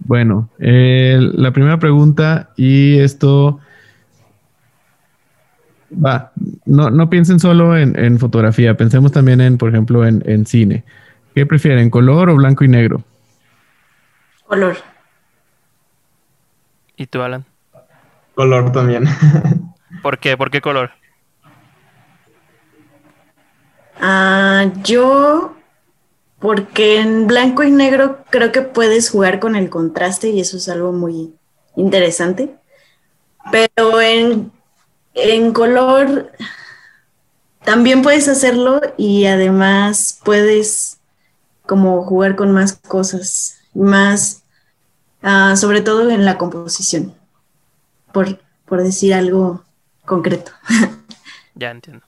Bueno, 0.00 0.48
eh, 0.58 1.18
la 1.20 1.52
primera 1.52 1.78
pregunta, 1.78 2.50
y 2.56 2.98
esto 2.98 3.58
va, 5.92 6.32
no, 6.64 6.90
no 6.90 7.10
piensen 7.10 7.40
solo 7.40 7.76
en, 7.76 8.18
fotografía, 8.18 8.76
pensemos 8.76 9.12
también 9.12 9.40
en, 9.40 9.58
por 9.58 9.70
ejemplo, 9.70 10.06
en, 10.06 10.46
cine. 10.46 10.84
¿Qué 11.34 11.46
prefieren, 11.46 11.90
color 11.90 12.30
o 12.30 12.36
blanco 12.36 12.64
y 12.64 12.68
negro? 12.68 13.02
Color. 14.46 14.76
¿Y 16.96 17.06
tú, 17.06 17.22
Alan? 17.22 17.44
Color 18.34 18.72
también. 18.72 19.04
¿Por 20.02 20.18
qué? 20.18 20.36
¿Por 20.36 20.50
qué 20.50 20.60
color? 20.60 20.90
Ah, 24.00 24.72
yo 24.84 25.56
porque 26.38 27.00
en 27.00 27.26
blanco 27.26 27.64
y 27.64 27.70
negro 27.70 28.24
creo 28.30 28.52
que 28.52 28.62
puedes 28.62 29.10
jugar 29.10 29.40
con 29.40 29.56
el 29.56 29.70
contraste 29.70 30.30
y 30.30 30.40
eso 30.40 30.56
es 30.56 30.68
algo 30.68 30.92
muy 30.92 31.34
interesante. 31.76 32.54
Pero 33.50 34.00
en, 34.00 34.52
en 35.14 35.52
color 35.52 36.32
también 37.64 38.02
puedes 38.02 38.28
hacerlo 38.28 38.80
y 38.96 39.26
además 39.26 40.20
puedes 40.24 40.98
como 41.66 42.02
jugar 42.04 42.36
con 42.36 42.52
más 42.52 42.74
cosas, 42.74 43.58
más, 43.74 44.42
uh, 45.22 45.56
sobre 45.56 45.82
todo 45.82 46.10
en 46.10 46.24
la 46.24 46.38
composición, 46.38 47.14
por, 48.12 48.40
por 48.64 48.82
decir 48.82 49.14
algo 49.14 49.64
concreto. 50.04 50.52
Ya 51.54 51.72
entiendo. 51.72 52.07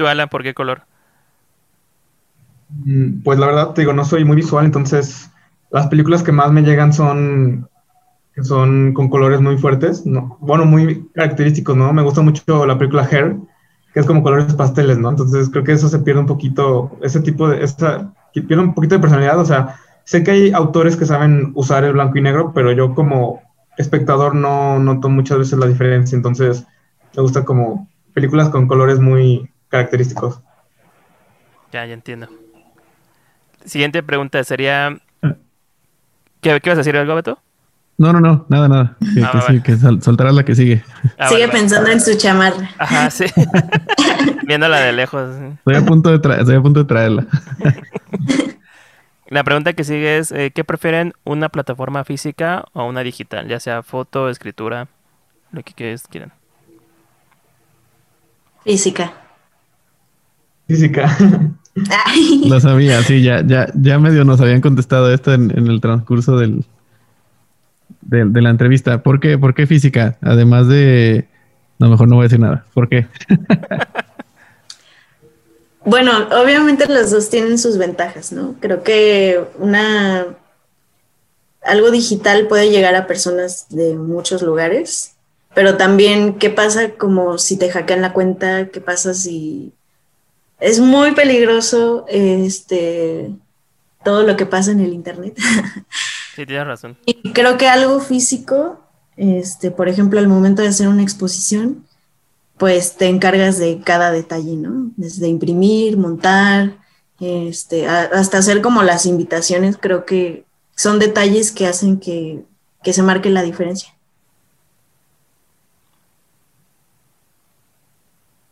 ¿Tú, 0.00 0.06
por 0.30 0.42
qué 0.42 0.54
color? 0.54 0.80
Mm, 2.70 3.20
pues 3.22 3.38
la 3.38 3.44
verdad, 3.44 3.74
te 3.74 3.82
digo, 3.82 3.92
no 3.92 4.06
soy 4.06 4.24
muy 4.24 4.36
visual, 4.36 4.64
entonces 4.64 5.30
las 5.70 5.88
películas 5.88 6.22
que 6.22 6.32
más 6.32 6.50
me 6.50 6.62
llegan 6.62 6.94
son 6.94 7.68
son 8.42 8.94
con 8.94 9.10
colores 9.10 9.42
muy 9.42 9.58
fuertes, 9.58 10.06
¿no? 10.06 10.38
bueno, 10.40 10.64
muy 10.64 11.06
característicos, 11.12 11.76
¿no? 11.76 11.92
Me 11.92 12.00
gusta 12.00 12.22
mucho 12.22 12.64
la 12.64 12.78
película 12.78 13.06
Hair, 13.10 13.36
que 13.92 14.00
es 14.00 14.06
como 14.06 14.22
colores 14.22 14.54
pasteles, 14.54 14.96
¿no? 14.96 15.10
Entonces 15.10 15.50
creo 15.50 15.64
que 15.64 15.72
eso 15.72 15.90
se 15.90 15.98
pierde 15.98 16.20
un 16.20 16.26
poquito, 16.26 16.96
ese 17.02 17.20
tipo 17.20 17.46
de, 17.46 17.62
esta, 17.62 18.10
pierde 18.32 18.60
un 18.60 18.72
poquito 18.72 18.94
de 18.94 19.02
personalidad, 19.02 19.38
o 19.38 19.44
sea, 19.44 19.76
sé 20.04 20.22
que 20.24 20.30
hay 20.30 20.52
autores 20.52 20.96
que 20.96 21.04
saben 21.04 21.52
usar 21.54 21.84
el 21.84 21.92
blanco 21.92 22.16
y 22.16 22.22
negro, 22.22 22.52
pero 22.54 22.72
yo 22.72 22.94
como 22.94 23.42
espectador 23.76 24.34
no 24.34 24.78
noto 24.78 25.10
muchas 25.10 25.36
veces 25.36 25.58
la 25.58 25.66
diferencia, 25.66 26.16
entonces 26.16 26.66
me 27.14 27.20
gusta 27.20 27.44
como 27.44 27.86
películas 28.14 28.48
con 28.48 28.66
colores 28.66 28.98
muy 28.98 29.50
característicos. 29.70 30.40
Ya, 31.72 31.86
ya 31.86 31.94
entiendo. 31.94 32.28
Siguiente 33.64 34.02
pregunta 34.02 34.42
sería... 34.44 34.98
¿Qué, 36.40 36.60
qué 36.60 36.70
vas 36.70 36.76
a 36.76 36.80
decir 36.80 36.96
algo, 36.96 37.14
Beto? 37.14 37.38
No, 37.98 38.12
no, 38.14 38.20
no, 38.20 38.46
nada, 38.48 38.66
nada. 38.66 38.96
Que, 39.14 39.22
Ah, 39.22 39.46
que 39.62 39.72
sí, 39.76 39.78
sal- 39.78 40.02
soltarás 40.02 40.34
la 40.34 40.42
que 40.42 40.54
sigue. 40.54 40.82
Ah, 41.18 41.28
Sigue 41.28 41.48
pensando 41.48 41.90
en 41.90 42.00
su 42.00 42.16
chamarra. 42.16 42.70
Ajá, 42.78 43.10
sí. 43.10 43.26
Viéndola 44.46 44.80
de 44.80 44.92
lejos. 44.92 45.36
Estoy 45.58 45.74
a 45.76 45.84
punto 45.84 46.10
de, 46.10 46.18
tra- 46.20 46.38
estoy 46.38 46.56
a 46.56 46.62
punto 46.62 46.80
de 46.80 46.86
traerla. 46.86 47.26
La 49.28 49.44
pregunta 49.44 49.74
que 49.74 49.84
sigue 49.84 50.16
es, 50.16 50.32
eh, 50.32 50.50
¿qué 50.52 50.64
prefieren, 50.64 51.12
una 51.24 51.50
plataforma 51.50 52.02
física 52.04 52.64
o 52.72 52.84
una 52.86 53.02
digital? 53.02 53.46
Ya 53.48 53.60
sea 53.60 53.82
foto, 53.82 54.30
escritura, 54.30 54.88
lo 55.52 55.62
que 55.62 55.74
quieran. 55.74 56.32
Física. 58.64 59.12
Física. 60.70 61.16
Lo 62.46 62.60
sabía, 62.60 63.02
sí, 63.02 63.22
ya, 63.24 63.44
ya, 63.44 63.66
ya 63.74 63.98
medio 63.98 64.24
nos 64.24 64.40
habían 64.40 64.60
contestado 64.60 65.12
esto 65.12 65.32
en, 65.34 65.50
en 65.50 65.66
el 65.66 65.80
transcurso 65.80 66.36
del, 66.36 66.64
del- 68.02 68.32
de 68.32 68.40
la 68.40 68.50
entrevista. 68.50 69.02
¿Por 69.02 69.18
qué? 69.18 69.36
¿Por 69.36 69.52
qué 69.52 69.66
física? 69.66 70.16
Además 70.22 70.68
de... 70.68 71.26
No, 71.80 71.90
mejor 71.90 72.06
no 72.06 72.14
voy 72.14 72.22
a 72.22 72.28
decir 72.28 72.38
nada. 72.38 72.64
¿Por 72.72 72.88
qué? 72.88 73.08
Bueno, 75.84 76.12
obviamente 76.40 76.86
los 76.86 77.10
dos 77.10 77.30
tienen 77.30 77.58
sus 77.58 77.76
ventajas, 77.76 78.30
¿no? 78.30 78.54
Creo 78.60 78.84
que 78.84 79.40
una 79.58 80.26
algo 81.64 81.90
digital 81.90 82.46
puede 82.46 82.70
llegar 82.70 82.94
a 82.94 83.08
personas 83.08 83.66
de 83.70 83.94
muchos 83.96 84.42
lugares, 84.42 85.16
pero 85.52 85.76
también 85.76 86.34
qué 86.34 86.48
pasa 86.50 86.90
como 86.92 87.38
si 87.38 87.56
te 87.58 87.70
hackean 87.70 88.02
la 88.02 88.12
cuenta, 88.12 88.68
qué 88.68 88.80
pasa 88.80 89.14
si 89.14 89.72
es 90.60 90.80
muy 90.80 91.12
peligroso 91.12 92.04
este 92.08 93.30
todo 94.04 94.22
lo 94.22 94.36
que 94.36 94.46
pasa 94.46 94.70
en 94.72 94.80
el 94.80 94.92
internet. 94.92 95.36
Sí, 96.36 96.46
tienes 96.46 96.66
razón. 96.66 96.96
Y 97.04 97.32
creo 97.32 97.58
que 97.58 97.66
algo 97.68 97.98
físico, 98.00 98.80
este, 99.16 99.70
por 99.72 99.88
ejemplo, 99.88 100.20
al 100.20 100.28
momento 100.28 100.62
de 100.62 100.68
hacer 100.68 100.86
una 100.88 101.02
exposición, 101.02 101.84
pues 102.56 102.96
te 102.96 103.08
encargas 103.08 103.58
de 103.58 103.80
cada 103.84 104.10
detalle, 104.12 104.54
¿no? 104.56 104.90
Desde 104.96 105.26
imprimir, 105.28 105.98
montar, 105.98 106.78
este, 107.18 107.86
a- 107.88 108.04
hasta 108.14 108.38
hacer 108.38 108.62
como 108.62 108.82
las 108.84 109.06
invitaciones, 109.06 109.76
creo 109.78 110.06
que 110.06 110.44
son 110.76 110.98
detalles 111.00 111.50
que 111.50 111.66
hacen 111.66 111.98
que, 111.98 112.44
que 112.84 112.92
se 112.92 113.02
marque 113.02 113.28
la 113.28 113.42
diferencia. 113.42 113.92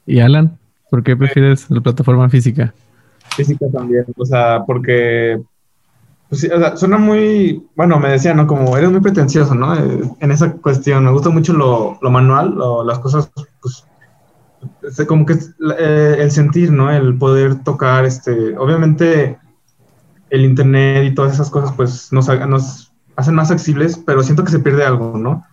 ¿Y 0.07 0.21
Alan? 0.21 0.59
¿Por 0.91 1.03
qué 1.03 1.17
prefieres 1.17 1.71
la 1.71 1.81
plataforma 1.81 2.29
física? 2.29 2.75
Física 3.37 3.67
también, 3.73 4.05
o 4.17 4.25
sea, 4.25 4.65
porque 4.67 5.41
pues, 6.29 6.45
o 6.53 6.59
sea, 6.59 6.77
suena 6.77 6.99
muy, 6.99 7.67
bueno, 7.77 7.99
me 7.99 8.11
decía, 8.11 8.35
¿no? 8.35 8.47
Como 8.47 8.77
eres 8.77 8.91
muy 8.91 9.01
pretencioso, 9.01 9.55
¿no? 9.55 9.75
Eh, 9.75 10.03
en 10.21 10.31
esa 10.33 10.53
cuestión, 10.55 11.05
me 11.05 11.13
gusta 11.13 11.31
mucho 11.31 11.53
lo, 11.55 11.99
lo 12.03 12.11
manual, 12.11 12.55
lo- 12.55 12.85
las 12.85 12.99
cosas, 13.01 13.31
pues, 13.63 13.87
es 14.83 15.07
como 15.07 15.27
que 15.27 15.35
eh, 15.79 16.17
el 16.19 16.31
sentir, 16.31 16.73
¿no? 16.73 16.91
El 16.91 17.17
poder 17.19 17.63
tocar, 17.63 18.05
este, 18.05 18.57
obviamente 18.59 19.39
el 20.31 20.45
internet 20.45 21.07
y 21.07 21.15
todas 21.15 21.35
esas 21.35 21.51
cosas, 21.51 21.73
pues, 21.73 22.13
nos, 22.13 22.29
nos 22.49 22.93
hacen 23.17 23.35
más 23.35 23.51
accesibles, 23.51 23.99
pero 24.05 24.23
siento 24.23 24.45
que 24.45 24.51
se 24.53 24.59
pierde 24.61 24.85
algo, 24.85 25.17
¿no? 25.19 25.45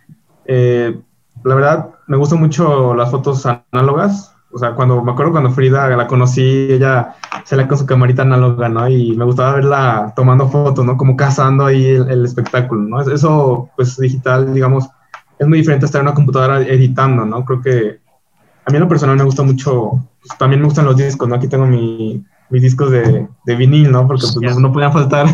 Eh, 0.46 1.00
la 1.44 1.56
verdad, 1.56 1.90
me 2.08 2.18
gustan 2.18 2.40
mucho 2.40 2.94
las 2.96 3.12
fotos 3.12 3.46
análogas. 3.46 4.35
O 4.56 4.58
sea, 4.58 4.72
cuando 4.74 5.04
me 5.04 5.12
acuerdo 5.12 5.34
cuando 5.34 5.52
Frida 5.52 5.90
la 5.90 6.08
conocí, 6.08 6.68
ella 6.70 7.14
salía 7.44 7.68
con 7.68 7.78
su 7.78 7.86
camarita 7.86 8.22
análoga, 8.22 8.70
¿no? 8.70 8.88
Y 8.88 9.14
me 9.14 9.26
gustaba 9.26 9.56
verla 9.56 10.14
tomando 10.16 10.48
fotos, 10.48 10.86
¿no? 10.86 10.96
Como 10.96 11.18
cazando 11.18 11.66
ahí 11.66 11.86
el, 11.86 12.10
el 12.10 12.24
espectáculo, 12.24 12.84
¿no? 12.84 13.02
Eso, 13.02 13.70
pues, 13.76 13.98
digital, 13.98 14.54
digamos, 14.54 14.88
es 15.38 15.46
muy 15.46 15.58
diferente 15.58 15.84
a 15.84 15.88
estar 15.88 16.00
en 16.00 16.08
una 16.08 16.16
computadora 16.16 16.62
editando, 16.62 17.26
¿no? 17.26 17.44
Creo 17.44 17.62
que 17.62 18.00
a 18.66 18.72
mí 18.72 18.78
en 18.78 18.80
lo 18.80 18.88
personal 18.88 19.18
me 19.18 19.26
gusta 19.26 19.44
mucho, 19.44 20.08
pues, 20.22 20.38
también 20.38 20.62
me 20.62 20.68
gustan 20.68 20.86
los 20.86 20.96
discos, 20.96 21.28
¿no? 21.28 21.36
Aquí 21.36 21.50
tengo 21.50 21.66
mi, 21.66 22.24
mis 22.50 22.62
discos 22.62 22.92
de, 22.92 23.28
de 23.46 23.56
vinil, 23.58 23.92
¿no? 23.92 24.08
Porque 24.08 24.24
pues, 24.34 24.56
no, 24.56 24.62
no 24.62 24.72
podían 24.72 24.94
faltar. 24.94 25.28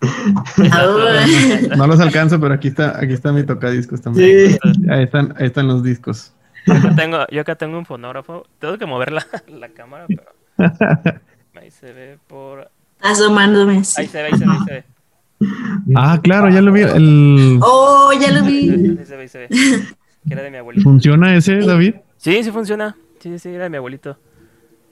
Ahora, 0.72 1.26
No 1.76 1.86
los 1.86 2.00
alcanzo, 2.00 2.40
pero 2.40 2.54
aquí 2.54 2.68
está, 2.68 2.98
aquí 2.98 3.12
está 3.12 3.30
mi 3.30 3.42
tocadiscos 3.42 4.00
también. 4.00 4.52
sí. 4.52 4.58
Ahí 4.88 5.04
están, 5.04 5.34
ahí 5.38 5.48
están 5.48 5.68
los 5.68 5.82
discos. 5.82 6.32
Yo 6.66 6.74
acá 6.74 6.94
tengo, 6.96 7.18
yo 7.30 7.40
acá 7.40 7.54
tengo 7.56 7.78
un 7.78 7.86
fonógrafo. 7.86 8.46
Tengo 8.58 8.78
que 8.78 8.86
mover 8.86 9.12
la, 9.12 9.26
la 9.48 9.68
cámara, 9.70 10.06
pero 10.08 10.24
ahí 11.60 11.70
se 11.70 11.92
ve 11.92 12.18
por... 12.26 12.70
asomándome. 13.00 13.82
Ahí 13.96 14.06
se 14.06 14.22
ve, 14.22 14.28
ahí 14.32 14.38
se 14.38 14.44
ve, 14.46 14.50
ahí 14.52 14.58
se 14.66 14.72
ve. 14.72 14.84
Ah, 15.96 16.18
claro, 16.22 16.48
ya 16.48 16.60
lo 16.62 16.72
vi. 16.72 16.82
El... 16.82 17.58
Oh, 17.62 18.10
ya 18.18 18.30
lo 18.32 18.44
vi. 18.44 18.70
Ahí 18.70 19.04
se 19.04 19.16
ve, 19.16 19.22
ahí 19.22 19.28
se 19.28 19.38
ve. 19.38 19.48
Que 19.48 20.32
era 20.32 20.42
de 20.42 20.50
mi 20.50 20.56
abuelito. 20.56 20.84
¿Funciona 20.88 21.36
ese, 21.36 21.58
David? 21.58 21.96
Sí, 22.16 22.42
sí 22.42 22.50
funciona. 22.50 22.96
Sí, 23.20 23.38
sí, 23.38 23.50
era 23.50 23.64
de 23.64 23.70
mi 23.70 23.76
abuelito. 23.76 24.16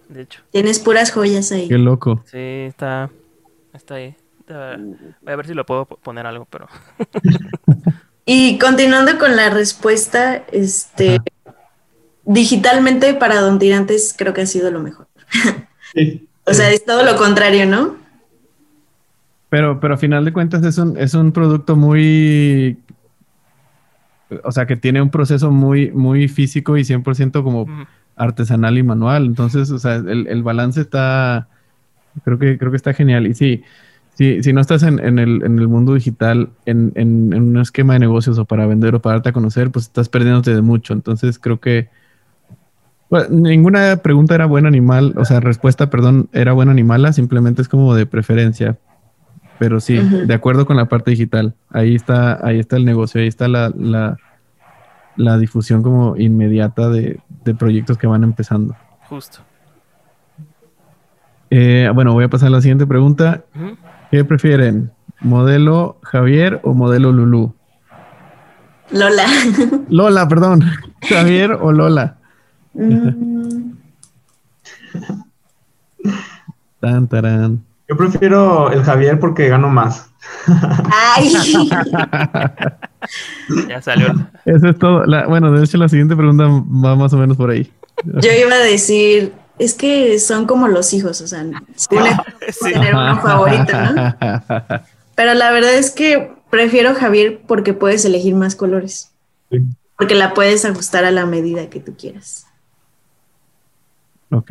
De 0.09 0.23
hecho. 0.23 0.43
Tienes 0.51 0.79
puras 0.79 1.11
joyas 1.11 1.53
ahí. 1.53 1.69
Qué 1.69 1.79
loco. 1.79 2.23
Sí, 2.27 2.37
está, 2.39 3.09
está 3.73 3.95
ahí. 3.95 4.15
Está- 4.41 4.77
Voy 5.23 5.33
a 5.33 5.37
ver 5.37 5.47
si 5.47 5.55
lo 5.55 5.65
puedo 5.65 5.87
po- 5.87 5.97
poner 5.97 6.27
algo, 6.27 6.47
pero... 6.51 6.67
Y 8.25 8.57
continuando 8.59 9.19
con 9.19 9.35
la 9.35 9.51
respuesta, 9.51 10.45
este, 10.53 11.19
digitalmente 12.25 13.15
para 13.15 13.41
Don 13.41 13.59
Tirantes 13.59 14.15
creo 14.17 14.33
que 14.35 14.43
ha 14.43 14.47
sido 14.47 14.71
lo 14.71 14.81
mejor. 14.81 15.07
Sí. 15.95 16.27
O 16.47 16.55
sea, 16.55 16.71
es 16.71 16.87
todo 16.87 17.05
lo 17.05 17.17
contrario, 17.17 17.67
¿no? 17.67 17.97
Pero, 19.51 19.79
pero 19.79 19.93
a 19.93 19.97
final 19.99 20.25
de 20.25 20.33
cuentas 20.33 20.65
es 20.65 20.79
un, 20.79 20.97
es 20.97 21.13
un 21.13 21.33
producto 21.33 21.77
muy... 21.77 22.79
O 24.45 24.51
sea, 24.53 24.65
que 24.67 24.77
tiene 24.77 25.03
un 25.03 25.11
proceso 25.11 25.51
muy, 25.51 25.91
muy 25.91 26.29
físico 26.29 26.79
y 26.79 26.85
100% 26.85 27.43
como 27.45 27.67
artesanal 28.17 28.79
y 28.79 28.83
manual. 28.83 29.27
Entonces, 29.27 29.71
o 29.71 29.79
sea, 29.79 29.97
el, 29.97 30.27
el 30.29 30.43
balance 30.43 30.81
está... 30.81 31.49
Creo 32.25 32.39
que, 32.39 32.57
creo 32.57 32.71
que 32.71 32.79
está 32.79 32.95
genial. 32.95 33.27
Y 33.27 33.35
sí, 33.35 33.63
sí 34.15 34.43
si 34.43 34.55
no 34.55 34.63
estás 34.63 34.83
en, 34.85 34.99
en 34.99 35.19
el, 35.19 35.43
en 35.45 35.59
el 35.59 35.69
mundo 35.69 35.93
digital, 35.93 36.49
en, 36.65 36.93
en- 36.95 37.35
en 37.35 37.43
un 37.43 37.59
esquema 37.59 37.93
de 37.93 37.99
negocios 37.99 38.39
o 38.39 38.47
para 38.47 38.65
vender 38.67 38.95
o 38.95 39.03
para 39.03 39.17
darte 39.17 39.29
a 39.29 39.33
conocer, 39.35 39.71
pues 39.71 39.85
estás 39.89 40.09
perdiéndote 40.09 40.55
de 40.55 40.63
mucho. 40.63 40.95
Entonces, 40.95 41.39
creo 41.39 41.61
que... 41.61 41.91
Bueno, 43.13 43.27
ninguna 43.29 43.99
pregunta 43.99 44.35
era 44.35 44.47
buena 44.47 44.71
ni 44.71 44.81
mal, 44.81 45.13
o 45.19 45.27
sea, 45.27 45.39
respuesta, 45.39 45.91
perdón, 45.91 46.31
era 46.33 46.55
buena 46.55 46.73
ni 46.73 46.83
mala, 46.83 47.13
simplemente 47.13 47.61
es 47.61 47.69
como 47.69 47.95
de 47.95 48.07
preferencia. 48.07 48.79
Pero 49.59 49.81
sí, 49.81 49.99
de 49.99 50.33
acuerdo 50.33 50.65
con 50.65 50.79
la 50.79 50.87
parte 50.87 51.11
digital. 51.11 51.55
Ahí 51.69 51.95
está, 51.95 52.39
ahí 52.43 52.59
está 52.59 52.77
el 52.77 52.87
negocio, 52.87 53.21
ahí 53.21 53.27
está 53.27 53.49
la, 53.49 53.71
la, 53.77 54.17
la 55.17 55.37
difusión 55.37 55.83
como 55.83 56.17
inmediata 56.17 56.89
de, 56.89 57.21
de 57.45 57.55
proyectos 57.55 57.99
que 57.99 58.07
van 58.07 58.25
empezando. 58.25 58.75
Justo. 59.11 59.41
Eh, 61.51 61.91
bueno, 61.95 62.15
voy 62.15 62.25
a 62.25 62.29
pasar 62.31 62.47
a 62.47 62.53
la 62.53 62.61
siguiente 62.63 62.87
pregunta. 62.87 63.45
¿Qué 64.11 64.25
prefieren? 64.25 64.91
¿Modelo 65.21 65.99
Javier 66.03 66.61
o 66.65 66.73
modelo 66.73 67.13
Lulú? 67.13 67.55
Lola. 68.91 69.27
Lola, 69.91 70.27
perdón. 70.29 70.63
¿Javier 71.03 71.59
o 71.61 71.73
Lola? 71.73 72.17
Mm, 72.75 73.73
Tan, 76.81 77.09
tarán. 77.09 77.65
Yo 77.89 77.97
prefiero 77.97 78.71
el 78.73 78.83
Javier 78.83 79.21
porque 79.21 79.49
gano 79.49 79.69
más. 79.69 80.11
Ay, 80.91 81.33
Ya 83.69 83.83
salió. 83.83 84.15
Eso 84.45 84.69
es 84.69 84.79
todo. 84.79 85.05
La- 85.05 85.27
bueno, 85.27 85.53
de 85.53 85.65
hecho, 85.65 85.77
la 85.79 85.89
siguiente 85.89 86.17
pregunta 86.17 86.45
va 86.45 86.97
más 86.97 87.13
o 87.13 87.19
menos 87.19 87.37
por 87.37 87.51
ahí. 87.51 87.71
yo 88.05 88.31
iba 88.33 88.55
a 88.55 88.59
decir, 88.59 89.33
es 89.59 89.75
que 89.75 90.19
son 90.19 90.47
como 90.47 90.69
los 90.69 90.93
hijos, 90.95 91.21
o 91.21 91.27
sea, 91.27 91.43
uno 91.43 91.61
Sí. 91.77 91.89
tener 92.73 92.95
uno 92.95 93.21
favorito, 93.21 93.73
¿no? 93.95 94.15
Pero 95.15 95.35
la 95.35 95.53
verdad 95.53 95.75
es 95.75 95.91
que 95.91 96.33
prefiero 96.51 96.95
Javier 96.95 97.43
porque 97.47 97.75
puedes 97.75 98.05
elegir 98.05 98.35
más 98.35 98.57
colores, 98.57 99.11
Sí. 99.51 99.61
porque 99.99 100.15
la 100.15 100.33
puedes 100.35 100.65
ajustar 100.65 101.05
a 101.05 101.11
la 101.11 101.27
medida 101.27 101.69
que 101.69 101.81
tú 101.81 101.95
quieras. 101.97 102.47
Ok, 104.33 104.51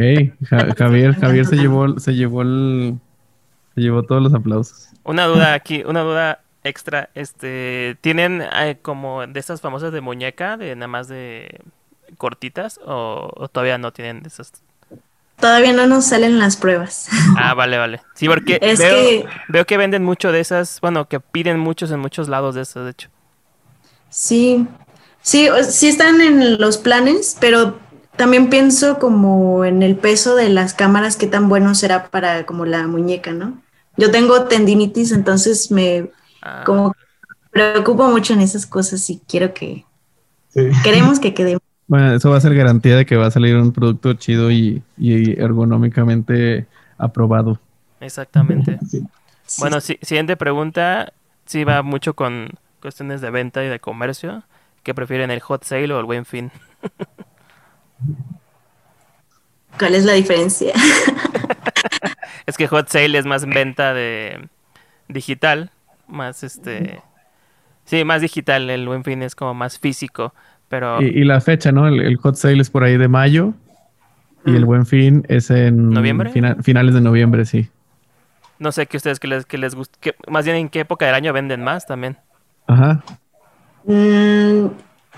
Ja- 0.49 0.73
Javier, 0.77 1.15
Javier 1.15 1.45
se 1.45 1.55
llevó, 1.57 1.99
se 1.99 2.13
llevó 2.13 2.43
el, 2.43 2.97
se 3.75 3.81
llevó 3.81 4.03
todos 4.03 4.21
los 4.21 4.33
aplausos. 4.33 4.89
Una 5.03 5.25
duda 5.25 5.53
aquí, 5.53 5.83
una 5.85 6.01
duda. 6.01 6.39
extra, 6.63 7.09
este, 7.15 7.97
¿tienen 8.01 8.43
eh, 8.43 8.77
como 8.83 9.25
de 9.25 9.39
estas 9.39 9.61
famosas 9.61 9.91
de 9.91 9.99
muñeca, 10.01 10.57
de 10.57 10.75
nada 10.75 10.87
más 10.87 11.07
de 11.07 11.59
cortitas, 12.17 12.79
o, 12.85 13.31
o 13.35 13.47
todavía 13.47 13.79
no 13.79 13.91
tienen 13.91 14.21
de 14.21 14.27
esas? 14.27 14.51
Todavía 15.39 15.73
no 15.73 15.87
nos 15.87 16.05
salen 16.05 16.37
las 16.37 16.57
pruebas. 16.57 17.07
Ah, 17.35 17.55
vale, 17.55 17.79
vale. 17.79 18.01
Sí, 18.13 18.27
porque 18.27 18.59
Es 18.61 18.77
veo, 18.77 18.93
que- 18.95 19.25
veo 19.47 19.65
que 19.65 19.77
venden 19.77 20.03
mucho 20.03 20.31
de 20.31 20.39
esas, 20.39 20.79
bueno, 20.81 21.07
que 21.07 21.19
piden 21.19 21.57
muchos 21.57 21.89
en 21.89 21.99
muchos 21.99 22.29
lados 22.29 22.53
de 22.53 22.61
esas, 22.61 22.83
de 22.83 22.91
hecho. 22.91 23.09
Sí, 24.09 24.67
sí, 25.21 25.47
sí 25.67 25.87
están 25.87 26.21
en 26.21 26.59
los 26.61 26.77
planes, 26.77 27.37
pero 27.39 27.79
también 28.21 28.49
pienso 28.49 28.99
como 28.99 29.65
en 29.65 29.83
el 29.83 29.95
peso 29.95 30.35
de 30.35 30.49
las 30.49 30.73
cámaras, 30.73 31.17
qué 31.17 31.27
tan 31.27 31.49
bueno 31.49 31.75
será 31.75 32.07
para 32.09 32.45
como 32.45 32.65
la 32.65 32.87
muñeca, 32.87 33.31
¿no? 33.33 33.61
Yo 33.97 34.11
tengo 34.11 34.45
tendinitis, 34.45 35.11
entonces 35.11 35.71
me 35.71 36.11
Ah, 36.43 36.63
como 36.65 36.93
preocupo 37.51 38.07
mucho 38.09 38.33
en 38.33 38.41
esas 38.41 38.65
cosas 38.65 39.09
y 39.09 39.19
quiero 39.27 39.53
que, 39.53 39.85
Sí. 40.49 40.61
queremos 40.83 41.19
que 41.19 41.33
quede. 41.33 41.57
Bueno, 41.87 42.13
eso 42.15 42.29
va 42.29 42.37
a 42.37 42.41
ser 42.41 42.55
garantía 42.55 42.95
de 42.95 43.05
que 43.05 43.15
va 43.17 43.27
a 43.27 43.31
salir 43.31 43.55
un 43.57 43.71
producto 43.73 44.13
chido 44.13 44.51
y, 44.51 44.81
y 44.97 45.39
ergonómicamente 45.39 46.67
aprobado. 46.97 47.59
exactamente. 47.99 48.79
Sí. 48.87 49.01
Sí. 49.45 49.61
Bueno, 49.61 49.81
si- 49.81 49.99
siguiente 50.01 50.37
pregunta. 50.37 51.13
Sí 51.45 51.63
va 51.65 51.81
mucho 51.81 52.13
con 52.15 52.49
cuestiones 52.81 53.19
de 53.19 53.29
venta 53.31 53.63
y 53.63 53.67
de 53.67 53.79
comercio. 53.79 54.43
¿Qué 54.83 54.93
prefieren, 54.93 55.31
el 55.31 55.41
hot 55.41 55.63
sale 55.65 55.93
o 55.93 55.99
el 55.99 56.05
buen 56.05 56.25
fin? 56.25 56.51
¿Cuál 59.77 59.95
es 59.95 60.05
la 60.05 60.13
diferencia? 60.13 60.73
Es 62.47 62.57
que 62.57 62.67
hot 62.67 62.89
sale 62.89 63.17
es 63.17 63.25
más 63.25 63.45
venta 63.45 63.93
de 63.93 64.49
digital, 65.07 65.69
más 66.07 66.43
este... 66.43 67.01
Sí, 67.85 68.03
más 68.03 68.21
digital, 68.21 68.69
el 68.69 68.87
buen 68.87 69.03
fin 69.03 69.21
es 69.21 69.35
como 69.35 69.53
más 69.53 69.77
físico, 69.79 70.33
pero 70.69 71.01
Y, 71.01 71.21
y 71.21 71.23
la 71.23 71.39
fecha, 71.39 71.71
¿no? 71.71 71.87
El, 71.87 71.99
el 72.01 72.17
hot 72.17 72.35
sale 72.35 72.61
es 72.61 72.69
por 72.69 72.83
ahí 72.83 72.97
de 72.97 73.07
mayo 73.07 73.53
y 74.45 74.55
el 74.55 74.65
buen 74.65 74.85
fin 74.87 75.23
es 75.29 75.51
en 75.51 75.89
¿Noviembre? 75.91 76.31
fina- 76.31 76.57
finales 76.63 76.93
de 76.95 77.01
noviembre, 77.01 77.45
sí. 77.45 77.69
no 78.59 78.71
sé 78.71 78.87
qué 78.87 78.97
ustedes 78.97 79.19
que 79.19 79.27
les, 79.27 79.45
que 79.45 79.57
les 79.57 79.75
gusta, 79.75 79.97
que- 80.01 80.15
más 80.27 80.43
bien 80.45 80.57
en 80.57 80.69
qué 80.69 80.79
época 80.81 81.05
del 81.05 81.15
año 81.15 81.31
venden 81.33 81.63
más 81.63 81.85
también. 81.85 82.17
Ajá. 82.67 83.03
Mm, 83.85 84.67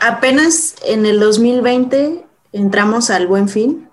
apenas 0.02 0.76
en 0.88 1.06
el 1.06 1.20
2020 1.20 2.26
entramos 2.54 3.10
al 3.10 3.28
Buen 3.28 3.50
Fin, 3.50 3.90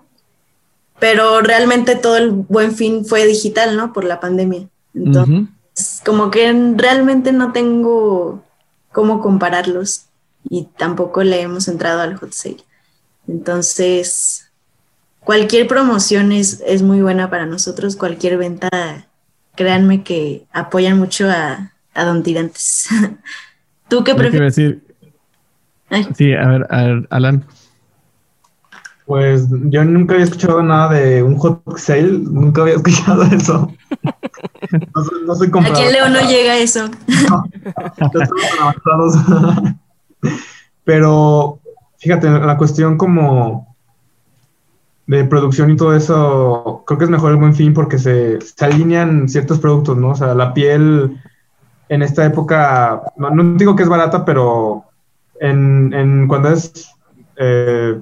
pero 0.99 1.41
realmente 1.41 1.95
todo 1.95 2.17
el 2.17 2.29
Buen 2.29 2.73
Fin 2.73 3.05
fue 3.05 3.25
digital, 3.25 3.75
¿no? 3.75 3.91
Por 3.91 4.05
la 4.05 4.19
pandemia. 4.19 4.69
Entonces, 4.93 6.01
como 6.05 6.31
que 6.31 6.53
realmente 6.75 7.31
no 7.31 7.51
tengo 7.51 8.43
cómo 8.91 9.21
compararlos 9.21 10.05
y 10.49 10.67
tampoco 10.77 11.23
le 11.23 11.41
hemos 11.41 11.67
entrado 11.67 12.01
al 12.01 12.17
hot 12.17 12.31
sale. 12.33 12.63
Entonces, 13.27 14.51
cualquier 15.21 15.67
promoción 15.67 16.31
es, 16.31 16.61
es 16.65 16.81
muy 16.81 17.01
buena 17.01 17.29
para 17.29 17.45
nosotros, 17.45 17.95
cualquier 17.95 18.37
venta, 18.37 19.07
créanme 19.55 20.03
que 20.03 20.45
apoyan 20.51 20.97
mucho 20.97 21.29
a, 21.29 21.73
a 21.93 22.05
Don 22.05 22.23
Tirantes. 22.23 22.89
¿Tú 23.87 24.03
qué 24.03 24.15
prefieres? 24.15 24.55
decir, 24.55 24.83
sí, 26.15 26.33
a 26.33 26.47
ver, 26.47 26.67
a 26.69 26.83
ver, 26.83 27.07
Alan. 27.09 27.45
Pues 29.11 29.45
yo 29.65 29.83
nunca 29.83 30.13
había 30.13 30.23
escuchado 30.23 30.63
nada 30.63 30.93
de 30.93 31.21
un 31.21 31.35
hot 31.37 31.77
sale, 31.77 32.03
nunca 32.13 32.61
había 32.61 32.75
escuchado 32.77 33.23
eso. 33.23 33.69
No, 34.95 35.03
soy- 35.03 35.25
no 35.25 35.35
soy 35.35 35.51
Aquí 35.69 35.81
en 35.81 35.91
León 35.91 36.13
no 36.13 36.21
llega 36.21 36.57
eso. 36.57 36.89
Tan 36.89 38.29
avanzados. 38.61 39.15
Pero 40.85 41.59
fíjate, 41.97 42.29
la 42.29 42.55
cuestión 42.55 42.97
como 42.97 43.75
de 45.07 45.25
producción 45.25 45.71
y 45.71 45.75
todo 45.75 45.93
eso, 45.93 46.85
creo 46.87 46.97
que 46.97 47.03
es 47.03 47.11
mejor 47.11 47.31
el 47.31 47.37
buen 47.37 47.53
fin 47.53 47.73
porque 47.73 47.99
se, 47.99 48.39
se 48.39 48.63
alinean 48.63 49.27
ciertos 49.27 49.59
productos, 49.59 49.97
¿no? 49.97 50.11
O 50.11 50.15
sea, 50.15 50.33
la 50.35 50.53
piel 50.53 51.19
en 51.89 52.01
esta 52.01 52.23
época, 52.25 53.01
no, 53.17 53.29
no 53.31 53.57
digo 53.57 53.75
que 53.75 53.83
es 53.83 53.89
barata, 53.89 54.23
pero 54.23 54.85
en, 55.41 55.91
en 55.93 56.29
cuando 56.29 56.47
es 56.47 56.91
eh, 57.35 57.99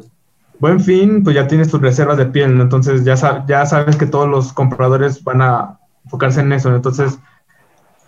buen 0.60 0.80
fin, 0.80 1.24
pues 1.24 1.36
ya 1.36 1.48
tienes 1.48 1.70
tus 1.70 1.82
reservas 1.82 2.18
de 2.18 2.26
piel, 2.28 2.56
¿no? 2.58 2.64
Entonces 2.64 3.04
ya, 3.06 3.16
sa- 3.18 3.46
ya 3.48 3.66
sabes 3.66 3.96
que 3.96 4.06
todos 4.06 4.28
los 4.28 4.54
compradores 4.54 5.24
van 5.24 5.42
a 5.42 5.80
enfocarse 6.04 6.42
en 6.42 6.52
eso, 6.54 6.70
¿no? 6.70 6.76
Entonces 6.78 7.18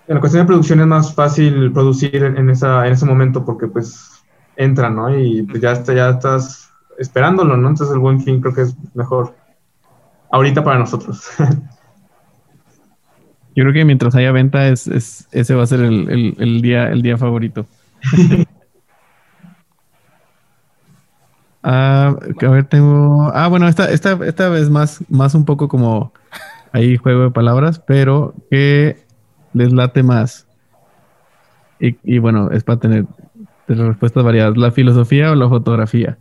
en 0.08 0.16
la 0.16 0.20
cuestión 0.22 0.43
de 0.43 0.47
producción 0.47 0.80
es 0.82 0.88
más 0.88 1.14
fácil 1.14 1.72
producir 1.72 2.16
en, 2.24 2.38
en 2.38 2.49
esa, 2.49 2.86
en 2.88 2.93
ese 2.93 3.06
momento 3.06 3.45
porque 3.45 3.68
pues 3.68 4.10
entra, 4.58 4.89
¿no? 4.89 5.16
Y 5.18 5.43
pues 5.43 5.62
ya, 5.62 5.72
está, 5.72 5.93
ya 5.93 6.10
estás 6.10 6.70
esperándolo, 6.99 7.56
¿no? 7.58 7.70
Entonces 7.70 7.93
el 7.93 7.99
buen 8.02 8.22
fin 8.22 8.41
creo 8.41 8.54
que 8.54 8.62
es 8.64 8.76
mejor 8.95 9.36
ahorita 10.32 10.64
para 10.64 10.80
nosotros. 10.80 11.24
Yo 13.54 13.64
creo 13.64 13.74
que 13.74 13.86
mientras 13.86 14.16
haya 14.16 14.32
venta, 14.32 14.68
es, 14.70 14.88
es- 14.88 15.28
ese 15.32 15.56
va 15.56 15.64
a 15.64 15.68
ser 15.68 15.82
el, 15.82 16.10
el- 16.10 16.36
el 16.39 16.62
día, 16.62 16.89
el 16.89 17.02
día 17.02 17.18
favorito. 17.18 17.66
Ah, 21.64 22.16
que 22.39 22.45
a 22.45 22.49
ver, 22.49 22.66
tengo. 22.66 23.32
Ah, 23.34 23.47
bueno, 23.47 23.68
esta, 23.68 23.91
esta, 23.91 24.18
esta 24.26 24.49
vez 24.49 24.70
más, 24.70 25.03
más 25.09 25.36
un 25.36 25.45
poco 25.45 25.68
como 25.68 26.12
ahí 26.72 26.97
juego 26.97 27.24
de 27.24 27.32
palabras, 27.32 27.80
pero 27.80 28.34
¿qué 28.49 28.97
les 29.53 29.72
late 29.72 30.01
más? 30.03 30.47
Y, 31.80 31.97
y 32.03 32.20
bueno, 32.20 32.49
es 32.51 32.64
para 32.64 32.80
tener, 32.80 33.05
respuestas 33.68 34.24
variadas. 34.24 34.57
¿La 34.57 34.72
filosofía 34.72 35.32
o 35.32 35.36
la 35.36 35.49
fotografía? 35.49 36.18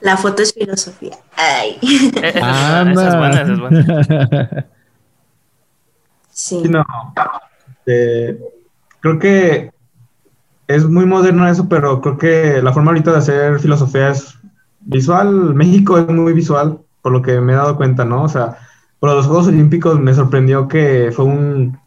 La 0.00 0.16
foto 0.16 0.42
es 0.42 0.52
filosofía. 0.52 1.16
Ay. 1.36 1.78
Eh, 1.82 2.32
Esa, 2.34 2.82
es- 2.82 2.94
buena, 2.94 3.40
esa 3.42 3.52
es 3.52 3.58
buena. 3.60 4.66
Sí. 6.30 6.60
Sí, 6.62 6.68
no. 6.68 6.84
Eh, 7.86 8.38
creo 9.00 9.18
que 9.18 9.70
es 10.68 10.84
muy 10.88 11.06
moderno 11.06 11.46
eso, 11.48 11.68
pero 11.68 12.00
creo 12.00 12.18
que 12.18 12.62
la 12.62 12.72
forma 12.72 12.90
ahorita 12.90 13.12
de 13.12 13.18
hacer 13.18 13.60
filosofía 13.60 14.10
es 14.10 14.38
visual. 14.80 15.54
México 15.54 15.98
es 15.98 16.08
muy 16.08 16.32
visual, 16.32 16.80
por 17.02 17.12
lo 17.12 17.22
que 17.22 17.40
me 17.40 17.52
he 17.52 17.56
dado 17.56 17.76
cuenta, 17.76 18.04
¿no? 18.04 18.22
O 18.24 18.28
sea, 18.28 18.56
por 19.00 19.10
los 19.10 19.26
Juegos 19.26 19.48
Olímpicos 19.48 20.00
me 20.00 20.14
sorprendió 20.14 20.68
que 20.68 21.12
fue 21.14 21.24
un, 21.26 21.78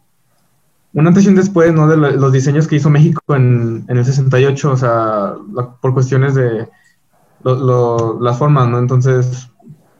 un 0.92 1.06
antes 1.06 1.24
y 1.24 1.28
un 1.28 1.34
después, 1.36 1.72
¿no? 1.72 1.86
De 1.88 1.96
lo- 1.96 2.10
los 2.10 2.32
diseños 2.32 2.66
que 2.66 2.76
hizo 2.76 2.90
México 2.90 3.20
en, 3.34 3.84
en 3.88 3.96
el 3.98 4.04
68, 4.04 4.72
o 4.72 4.76
sea, 4.76 5.34
por 5.80 5.94
cuestiones 5.94 6.34
de 6.34 6.68
las 8.20 8.38
formas, 8.38 8.68
¿no? 8.68 8.78
Entonces, 8.78 9.48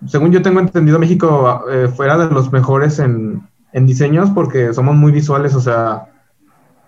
según 0.06 0.32
yo 0.32 0.42
tengo 0.42 0.60
entendido, 0.60 0.98
México 0.98 1.64
eh, 1.70 1.88
fuera 1.88 2.16
de 2.18 2.32
los 2.32 2.52
mejores 2.52 2.98
en, 2.98 3.48
en 3.72 3.86
diseños 3.86 4.30
porque 4.30 4.72
somos 4.74 4.94
muy 4.96 5.12
visuales, 5.12 5.54
o 5.54 5.60
sea, 5.60 6.07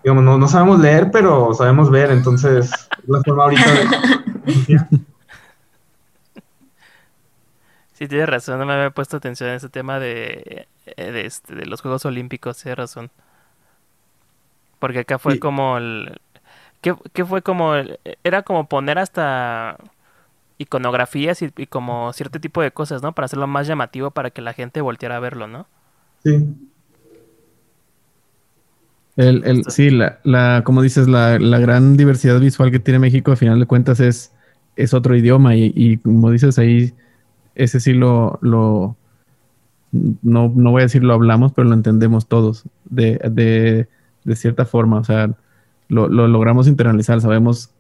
digamos, 0.03 0.25
no, 0.25 0.39
no 0.39 0.49
sabemos 0.49 0.81
leer, 0.81 1.11
pero 1.11 1.53
sabemos 1.55 1.91
ver, 1.91 2.11
entonces, 2.11 2.71
es 2.71 3.09
la 3.09 3.21
forma 3.23 3.45
ahorita 3.45 3.71
de... 3.73 3.87
Sí, 7.93 8.09
tienes 8.09 8.29
razón, 8.29 8.59
no 8.59 8.67
me 8.67 8.73
había 8.73 8.91
puesto 8.91 9.19
atención 9.19 9.51
en 9.51 9.57
ese 9.57 9.69
tema 9.69 9.99
de, 9.99 10.67
eh, 10.87 11.13
de, 11.13 11.27
este, 11.27 11.55
de 11.55 11.67
los 11.67 11.83
Juegos 11.83 12.05
Olímpicos, 12.07 12.57
tienes 12.57 12.79
razón. 12.79 13.11
Porque 14.79 15.01
acá 15.01 15.19
fue 15.19 15.35
Sí. 15.35 15.39
como 15.39 15.77
el... 15.77 16.19
¿qué, 16.81 16.95
qué 17.13 17.27
fue 17.27 17.43
como 17.43 17.75
el- 17.75 18.01
Era 18.25 18.43
como 18.43 18.67
poner 18.69 18.99
hasta 18.99 19.77
iconografías 20.57 21.43
y, 21.43 21.53
y 21.57 21.67
como 21.67 22.13
cierto 22.15 22.41
tipo 22.41 22.63
de 22.63 22.71
cosas, 22.71 23.03
¿no? 23.03 23.13
Para 23.13 23.27
hacerlo 23.27 23.47
más 23.47 23.67
llamativo 23.67 24.11
para 24.13 24.31
que 24.31 24.41
la 24.41 24.55
gente 24.55 24.81
volteara 24.81 25.17
a 25.17 25.21
verlo, 25.21 25.47
¿no? 25.47 25.67
Sí, 26.25 26.70
El, 29.21 29.43
el- 29.45 29.65
sí, 29.71 29.91
la, 29.91 30.19
la, 30.25 30.63
como 30.65 30.83
dices, 30.83 31.09
la, 31.09 31.39
la 31.39 31.59
gran 31.59 31.97
diversidad 31.97 32.41
visual 32.41 32.71
que 32.71 32.79
tiene 32.79 32.99
México, 32.99 33.33
a 33.33 33.37
final 33.37 33.61
de 33.61 33.67
cuentas, 33.67 34.01
es, 34.01 34.33
es 34.77 34.95
otro 34.95 35.17
idioma. 35.17 35.57
Y, 35.57 35.73
y 35.77 35.99
como 35.99 36.31
dices 36.31 36.59
ahí, 36.59 36.95
ese 37.55 37.81
sí 37.81 37.95
lo, 37.95 38.39
lo 38.43 38.97
no, 39.93 40.53
no 40.55 40.71
voy 40.71 40.81
a 40.83 40.85
decir 40.85 41.03
lo 41.05 41.15
hablamos, 41.15 41.53
pero 41.53 41.69
lo 41.69 41.75
entendemos 41.75 42.29
todos 42.29 42.65
de, 42.85 43.19
de, 43.31 43.89
de 44.25 44.37
cierta 44.37 44.65
forma. 44.65 44.99
O 45.01 45.05
sea, 45.05 45.35
lo, 45.89 46.09
lo 46.09 46.29
logramos 46.29 46.69
internalizar. 46.69 47.21
Sabemos 47.21 47.71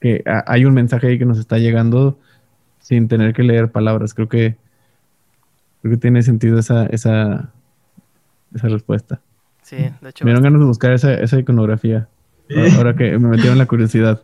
que 0.00 0.22
ha- 0.26 0.44
hay 0.48 0.64
un 0.66 0.74
mensaje 0.74 1.08
ahí 1.08 1.18
que 1.18 1.26
nos 1.26 1.38
está 1.38 1.58
llegando 1.58 2.18
sin 2.80 3.08
tener 3.08 3.34
que 3.34 3.44
leer 3.44 3.72
palabras. 3.72 4.14
Creo 4.14 4.28
que, 4.28 4.56
creo 5.82 5.92
que 5.94 5.98
tiene 6.00 6.22
sentido 6.22 6.58
esa, 6.58 6.86
esa, 6.86 7.52
esa 8.54 8.68
respuesta. 8.68 9.20
Sí, 9.64 9.76
de 9.76 10.10
hecho. 10.10 10.24
Me 10.24 10.30
dieron 10.30 10.44
ganas 10.44 10.60
de 10.60 10.66
buscar 10.66 10.92
esa, 10.92 11.12
esa 11.14 11.38
iconografía. 11.38 12.06
Ahora, 12.50 12.76
ahora 12.76 12.94
que 12.94 13.18
me 13.18 13.28
metieron 13.28 13.58
la 13.58 13.66
curiosidad. 13.66 14.22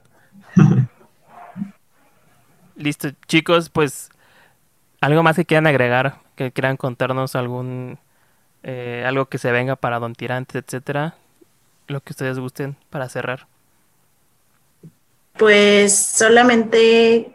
Listo, 2.77 3.09
chicos, 3.27 3.69
pues 3.71 4.11
algo 5.01 5.23
más 5.23 5.37
que 5.37 5.45
quieran 5.45 5.67
agregar, 5.67 6.21
que 6.37 6.53
quieran 6.53 6.77
contarnos 6.77 7.35
algún 7.35 7.99
eh, 8.63 9.05
algo 9.07 9.27
que 9.27 9.39
se 9.39 9.51
venga 9.51 9.77
para 9.77 9.99
Don 9.99 10.15
Tirante, 10.15 10.59
etcétera, 10.59 11.15
lo 11.89 12.01
que 12.03 12.13
ustedes 12.13 12.39
gusten 12.39 12.77
para 12.91 13.09
cerrar. 13.09 13.47
Pues 15.39 15.97
solamente 15.97 17.35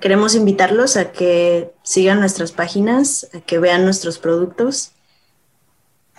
queremos 0.00 0.34
invitarlos 0.34 0.96
a 0.96 1.12
que 1.12 1.72
sigan 1.82 2.20
nuestras 2.20 2.52
páginas, 2.52 3.28
a 3.34 3.40
que 3.40 3.58
vean 3.58 3.84
nuestros 3.84 4.18
productos, 4.18 4.92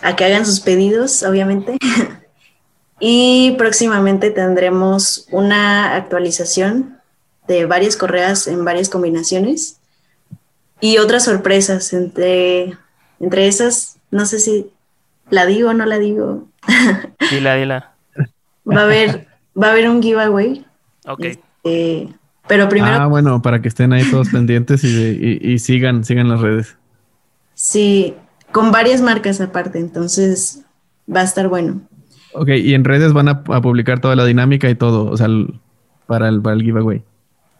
a 0.02 0.16
que 0.16 0.24
hagan 0.24 0.46
sus 0.46 0.60
pedidos, 0.60 1.22
obviamente. 1.22 1.76
y 3.00 3.54
próximamente 3.58 4.30
tendremos 4.30 5.26
una 5.30 5.94
actualización 5.96 6.98
de 7.46 7.66
varias 7.66 7.96
correas 7.96 8.46
en 8.46 8.64
varias 8.64 8.88
combinaciones 8.88 9.80
y 10.80 10.98
otras 10.98 11.24
sorpresas 11.24 11.92
entre, 11.92 12.76
entre 13.20 13.48
esas, 13.48 13.96
no 14.10 14.26
sé 14.26 14.38
si 14.38 14.70
la 15.30 15.46
digo 15.46 15.70
o 15.70 15.74
no 15.74 15.86
la 15.86 15.98
digo. 15.98 16.46
Dila, 17.30 17.54
dila. 17.56 17.92
Va 18.70 18.80
a 18.82 18.84
haber, 18.84 19.26
va 19.60 19.68
a 19.68 19.70
haber 19.70 19.88
un 19.88 20.02
giveaway. 20.02 20.64
Ok. 21.06 21.24
Este, 21.24 22.08
pero 22.46 22.68
primero. 22.68 22.94
Ah, 22.94 23.06
bueno, 23.06 23.40
para 23.42 23.60
que 23.62 23.68
estén 23.68 23.92
ahí 23.92 24.04
todos 24.10 24.28
pendientes 24.28 24.84
y, 24.84 24.88
y- 24.88 25.52
y 25.52 25.58
sigan, 25.58 26.04
sigan 26.04 26.28
las 26.28 26.40
redes. 26.40 26.76
Sí, 27.54 28.14
con 28.52 28.72
varias 28.72 29.00
marcas 29.00 29.40
aparte, 29.40 29.78
entonces 29.78 30.62
va 31.14 31.20
a 31.20 31.24
estar 31.24 31.48
bueno. 31.48 31.80
Ok, 32.34 32.48
y 32.50 32.74
en 32.74 32.84
redes 32.84 33.12
van 33.12 33.28
a, 33.28 33.42
a 33.46 33.60
publicar 33.60 34.00
toda 34.00 34.14
la 34.16 34.24
dinámica 34.24 34.68
y 34.68 34.74
todo, 34.74 35.10
o 35.10 35.16
sea, 35.16 35.26
el- 35.26 35.60
para, 36.06 36.28
el, 36.28 36.40
para 36.40 36.56
el 36.56 36.62
giveaway. 36.62 37.02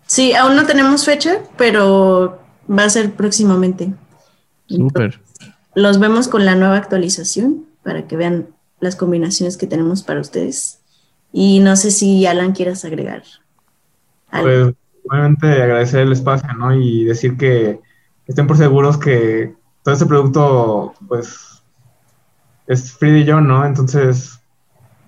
Sí, 0.06 0.34
aún 0.34 0.56
no 0.56 0.64
tenemos 0.64 1.04
fecha, 1.04 1.38
pero 1.58 2.38
va 2.70 2.84
a 2.84 2.90
ser 2.90 3.12
próximamente. 3.12 3.92
Súper. 4.66 5.20
Los 5.74 5.98
vemos 6.00 6.28
con 6.28 6.44
la 6.46 6.54
nueva 6.54 6.76
actualización 6.78 7.66
para 7.82 8.06
que 8.06 8.16
vean 8.16 8.48
las 8.80 8.96
combinaciones 8.96 9.56
que 9.56 9.66
tenemos 9.66 10.02
para 10.02 10.20
ustedes. 10.20 10.78
Y 11.32 11.60
no 11.60 11.76
sé 11.76 11.90
si 11.90 12.24
Alan 12.24 12.52
quieras 12.52 12.84
agregar 12.86 13.22
algo. 14.30 14.46
Pues, 14.48 14.74
obviamente 15.10 15.46
agradecer 15.46 16.00
el 16.00 16.12
espacio, 16.12 16.48
¿no? 16.54 16.74
Y 16.74 17.04
decir 17.04 17.36
que 17.36 17.80
estén 18.26 18.46
por 18.46 18.56
seguros 18.56 18.96
que 18.98 19.54
todo 19.88 19.94
este 19.94 20.04
producto, 20.04 20.94
pues, 21.08 21.62
es 22.66 22.92
Free 22.92 23.24
de 23.24 23.32
John, 23.32 23.48
¿no? 23.48 23.64
Entonces, 23.64 24.38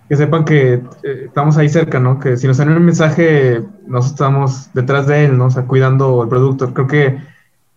que 0.08 0.16
sepan 0.16 0.46
que 0.46 0.72
eh, 1.02 1.24
estamos 1.26 1.58
ahí 1.58 1.68
cerca, 1.68 2.00
¿no? 2.00 2.18
Que 2.18 2.38
si 2.38 2.46
nos 2.46 2.56
dan 2.56 2.70
un 2.70 2.82
mensaje, 2.82 3.62
nosotros 3.86 4.12
estamos 4.12 4.70
detrás 4.72 5.06
de 5.06 5.26
él, 5.26 5.36
¿no? 5.36 5.44
O 5.44 5.50
sea, 5.50 5.64
cuidando 5.64 6.22
el 6.22 6.30
producto. 6.30 6.72
Creo 6.72 6.86
que 6.86 7.06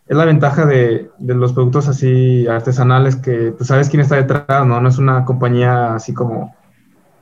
es 0.08 0.18
la 0.18 0.24
ventaja 0.24 0.66
de, 0.66 1.12
de 1.20 1.36
los 1.36 1.52
productos 1.52 1.90
así 1.90 2.48
artesanales 2.48 3.18
que, 3.18 3.52
pues, 3.52 3.68
sabes 3.68 3.90
quién 3.90 4.00
está 4.00 4.16
detrás, 4.16 4.66
¿no? 4.66 4.80
No 4.80 4.88
es 4.88 4.98
una 4.98 5.26
compañía 5.26 5.96
así 5.96 6.14
como 6.14 6.56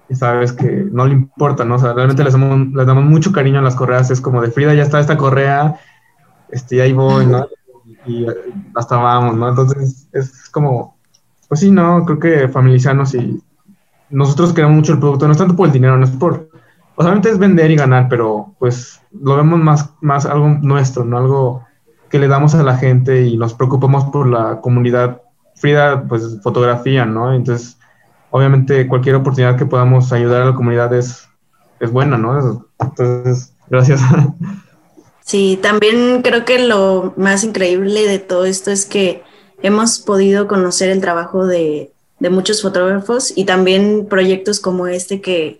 y 0.10 0.14
sabes 0.14 0.54
que 0.54 0.86
no 0.92 1.08
le 1.08 1.14
importa, 1.14 1.66
¿no? 1.66 1.74
O 1.74 1.80
sea, 1.80 1.94
realmente 1.94 2.24
les 2.24 2.34
damos, 2.34 2.68
les 2.72 2.86
damos 2.86 3.06
mucho 3.06 3.32
cariño 3.32 3.58
a 3.58 3.64
las 3.64 3.76
correas, 3.76 4.12
es 4.12 4.22
como 4.22 4.44
de 4.44 4.52
Frida, 4.52 4.76
ya 4.76 4.84
está 4.84 5.00
esta 5.00 5.18
correa, 5.18 5.80
este, 6.52 6.76
y 6.76 6.80
ahí 6.82 6.94
voy, 6.94 7.26
¿no? 7.26 7.48
Y, 8.06 8.26
hasta 8.76 8.98
vamos, 8.98 9.38
¿no? 9.38 9.50
Entonces, 9.50 10.08
es 10.12 10.50
como, 10.50 10.98
pues 11.48 11.60
sí, 11.60 11.72
¿no? 11.72 12.06
Creo 12.06 12.20
que 12.20 12.48
familiarizarnos 12.48 13.14
y 13.16 13.42
nosotros 14.10 14.54
queremos 14.54 14.76
mucho 14.76 14.94
el 14.94 15.00
producto, 15.00 15.26
no 15.26 15.34
es 15.34 15.38
tanto 15.38 15.56
por 15.56 15.68
el 15.68 15.74
dinero, 15.74 15.98
no 15.98 16.04
es 16.04 16.12
por, 16.12 16.50
obviamente 16.96 17.30
es 17.30 17.38
vender 17.38 17.72
y 17.72 17.76
ganar, 17.76 18.08
pero 18.10 18.54
pues 18.60 19.02
lo 19.12 19.36
vemos 19.36 19.60
más, 19.60 19.90
más 20.02 20.26
algo 20.26 20.50
nuestro, 20.50 21.06
¿no? 21.06 21.18
Algo 21.18 21.66
que 22.10 22.20
le 22.20 22.28
damos 22.28 22.54
a 22.56 22.64
la 22.64 22.78
gente 22.78 23.26
y 23.26 23.38
nos 23.38 23.54
preocupamos 23.54 24.06
por 24.06 24.28
la 24.28 24.60
comunidad. 24.62 25.22
Frida, 25.56 26.04
pues 26.08 26.40
fotografía, 26.42 27.06
¿no? 27.06 27.34
Entonces, 27.34 27.78
obviamente 28.32 28.88
cualquier 28.88 29.16
oportunidad 29.16 29.58
que 29.58 29.66
podamos 29.66 30.12
ayudar 30.12 30.42
a 30.42 30.46
la 30.46 30.56
comunidad 30.56 30.94
es, 30.94 31.30
es 31.80 31.92
buena, 31.92 32.18
¿no? 32.18 32.66
Entonces, 32.80 33.56
gracias. 33.70 34.02
Sí, 35.24 35.60
también 35.62 36.22
creo 36.24 36.46
que 36.46 36.60
lo 36.60 37.14
más 37.18 37.44
increíble 37.44 38.08
de 38.08 38.20
todo 38.20 38.46
esto 38.46 38.72
es 38.72 38.86
que 38.86 39.24
hemos 39.62 40.00
podido 40.00 40.48
conocer 40.48 40.90
el 40.90 41.02
trabajo 41.02 41.46
de, 41.46 41.92
muchos 42.20 42.62
fotógrafos 42.62 43.34
y 43.36 43.46
también 43.46 44.06
proyectos 44.08 44.60
como 44.60 44.86
este 44.86 45.22
que, 45.22 45.60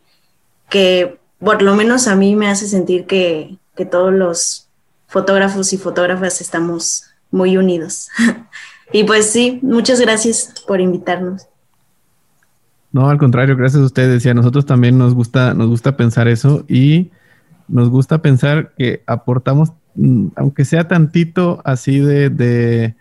que 0.70 1.18
por 1.40 1.64
lo 1.64 1.76
menos 1.76 2.08
a 2.08 2.16
mí 2.16 2.36
me 2.36 2.50
hace 2.50 2.68
sentir 2.68 3.08
que, 3.08 3.58
que 3.76 3.86
todos 3.86 4.14
los 4.14 4.68
fotógrafos 5.08 5.74
y 5.74 5.78
fotógrafas 5.78 6.40
estamos 6.40 7.06
muy 7.32 7.58
unidos. 7.58 8.10
y 8.94 9.06
pues 9.06 9.32
sí, 9.32 9.60
muchas 9.64 10.00
gracias 10.00 10.54
por 10.68 10.82
invitarnos. 10.82 11.48
No, 12.92 13.10
al 13.10 13.18
contrario, 13.18 13.56
gracias 13.56 13.82
a 13.82 13.86
ustedes. 13.86 14.26
Y 14.26 14.30
a 14.30 14.34
nosotros 14.34 14.66
también 14.66 14.98
nos 14.98 15.14
gusta, 15.14 15.54
nos 15.54 15.68
gusta 15.68 15.96
pensar 15.96 16.28
eso 16.28 16.66
y 16.68 17.10
nos 17.68 17.90
gusta 17.90 18.22
pensar 18.22 18.72
que 18.78 19.04
aportamos, 19.08 19.74
mm, 19.96 20.28
aunque 20.36 20.66
sea 20.66 20.88
tantito 20.88 21.62
así 21.66 22.00
de, 22.00 22.30
de, 22.30 22.96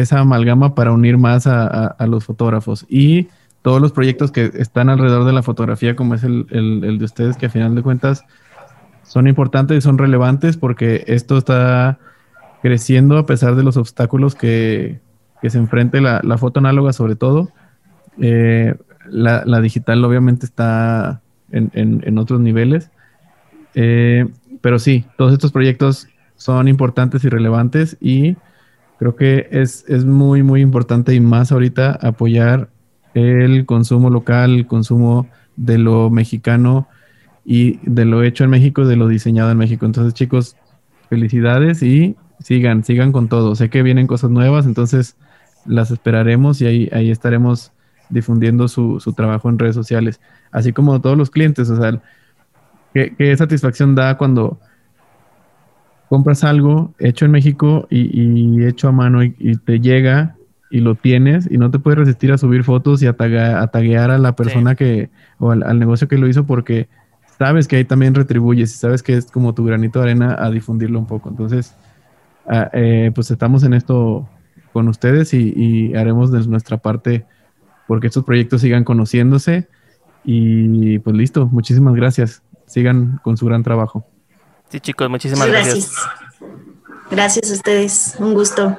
esa 0.00 0.20
amalgama 0.20 0.74
para 0.74 0.92
unir 0.92 1.18
más 1.18 1.46
a, 1.46 1.96
los 2.06 2.24
fotógrafos. 2.24 2.86
Y 2.88 3.28
todos 3.62 3.80
los 3.80 3.92
proyectos 3.92 4.30
que 4.30 4.50
están 4.54 4.88
alrededor 4.88 5.24
de 5.24 5.32
la 5.32 5.42
fotografía, 5.42 5.94
como 5.96 6.14
es 6.14 6.24
el, 6.24 6.46
el- 6.50 6.98
de 6.98 7.04
ustedes, 7.04 7.36
que 7.36 7.46
a 7.46 7.50
final 7.50 7.74
de 7.74 7.82
cuentas 7.82 8.24
son 9.04 9.28
importantes 9.28 9.78
y 9.78 9.80
son 9.80 9.98
relevantes 9.98 10.56
porque 10.56 11.04
esto 11.06 11.36
está 11.36 11.98
creciendo 12.62 13.18
a 13.18 13.26
pesar 13.26 13.54
de 13.56 13.62
los 13.62 13.76
obstáculos 13.76 14.34
que, 14.34 15.00
que 15.42 15.50
se 15.50 15.58
enfrente 15.58 16.00
la, 16.00 16.20
la 16.24 16.38
foto 16.38 16.60
análoga 16.60 16.92
sobre 16.92 17.14
todo. 17.16 17.50
Eh, 18.18 18.74
la, 19.10 19.60
digital 19.60 20.02
obviamente 20.04 20.46
está 20.46 21.20
en- 21.52 21.70
en 22.04 22.18
otros 22.18 22.40
niveles. 22.40 22.90
Eh, 23.74 24.26
pero 24.60 24.78
sí, 24.78 25.04
todos 25.16 25.32
estos 25.32 25.52
proyectos 25.52 26.08
son 26.36 26.68
importantes 26.68 27.24
y 27.24 27.28
relevantes 27.28 27.96
y 28.00 28.36
creo 28.98 29.16
que 29.16 29.48
es, 29.50 29.84
es 29.88 30.04
muy, 30.04 30.42
muy 30.42 30.60
importante 30.60 31.14
y 31.14 31.20
más 31.20 31.52
ahorita 31.52 31.98
apoyar 32.00 32.68
el 33.14 33.66
consumo 33.66 34.10
local, 34.10 34.54
el 34.54 34.66
consumo 34.66 35.28
de 35.56 35.78
lo 35.78 36.10
mexicano 36.10 36.88
y 37.44 37.78
de 37.82 38.04
lo 38.04 38.22
hecho 38.22 38.44
en 38.44 38.50
México, 38.50 38.84
de 38.84 38.96
lo 38.96 39.08
diseñado 39.08 39.50
en 39.50 39.58
México. 39.58 39.86
Entonces, 39.86 40.14
chicos, 40.14 40.56
felicidades 41.08 41.82
y 41.82 42.16
sigan, 42.40 42.84
sigan 42.84 43.12
con 43.12 43.28
todo. 43.28 43.54
Sé 43.54 43.70
que 43.70 43.82
vienen 43.82 44.06
cosas 44.06 44.30
nuevas, 44.30 44.66
entonces 44.66 45.16
las 45.66 45.90
esperaremos 45.90 46.60
y 46.60 46.66
ahí, 46.66 46.88
ahí 46.92 47.10
estaremos 47.10 47.72
difundiendo 48.10 48.68
su, 48.68 49.00
su 49.00 49.12
trabajo 49.12 49.48
en 49.48 49.58
redes 49.58 49.74
sociales, 49.74 50.20
así 50.50 50.72
como 50.72 51.00
todos 51.00 51.16
los 51.16 51.30
clientes. 51.30 51.70
O 51.70 51.80
sea, 51.80 52.00
qué, 52.94 53.14
qué 53.16 53.36
satisfacción 53.36 53.94
da 53.94 54.16
cuando 54.16 54.60
compras 56.08 56.44
algo 56.44 56.94
hecho 56.98 57.24
en 57.24 57.32
México 57.32 57.86
y, 57.90 58.58
y 58.60 58.64
hecho 58.66 58.88
a 58.88 58.92
mano 58.92 59.24
y, 59.24 59.34
y 59.38 59.56
te 59.56 59.80
llega 59.80 60.36
y 60.70 60.80
lo 60.80 60.96
tienes 60.96 61.50
y 61.50 61.58
no 61.58 61.70
te 61.70 61.78
puedes 61.78 61.98
resistir 62.00 62.32
a 62.32 62.38
subir 62.38 62.64
fotos 62.64 63.02
y 63.02 63.06
a, 63.06 63.16
taga- 63.16 63.62
a 63.62 63.68
taguear 63.68 64.10
a 64.10 64.18
la 64.18 64.36
persona 64.36 64.74
que 64.74 65.10
o 65.38 65.50
al, 65.50 65.62
al 65.62 65.78
negocio 65.78 66.08
que 66.08 66.18
lo 66.18 66.28
hizo 66.28 66.46
porque 66.46 66.88
sabes 67.38 67.68
que 67.68 67.76
ahí 67.76 67.84
también 67.84 68.14
retribuyes 68.14 68.72
y 68.74 68.78
sabes 68.78 69.02
que 69.02 69.16
es 69.16 69.30
como 69.30 69.54
tu 69.54 69.64
granito 69.64 70.00
de 70.00 70.06
arena 70.06 70.36
a 70.38 70.50
difundirlo 70.50 70.98
un 70.98 71.06
poco. 71.06 71.28
Entonces, 71.30 71.76
ah, 72.46 72.70
eh, 72.74 73.12
pues 73.14 73.30
estamos 73.30 73.64
en 73.64 73.74
esto 73.74 74.28
con 74.72 74.88
ustedes 74.88 75.34
y, 75.34 75.52
y 75.56 75.94
haremos 75.96 76.32
de 76.32 76.46
nuestra 76.48 76.78
parte 76.78 77.26
porque 77.86 78.08
estos 78.08 78.24
proyectos 78.24 78.62
sigan 78.62 78.84
conociéndose 78.84 79.68
y 80.24 80.98
pues 81.00 81.16
listo, 81.16 81.46
muchísimas 81.48 81.94
gracias. 81.94 82.42
Sigan 82.74 83.20
con 83.22 83.36
su 83.36 83.46
gran 83.46 83.62
trabajo. 83.62 84.04
Sí, 84.68 84.80
chicos, 84.80 85.08
muchísimas 85.08 85.46
gracias. 85.46 85.92
gracias. 85.92 86.08
Gracias 87.10 87.50
a 87.52 87.54
ustedes, 87.54 88.16
un 88.18 88.34
gusto. 88.34 88.76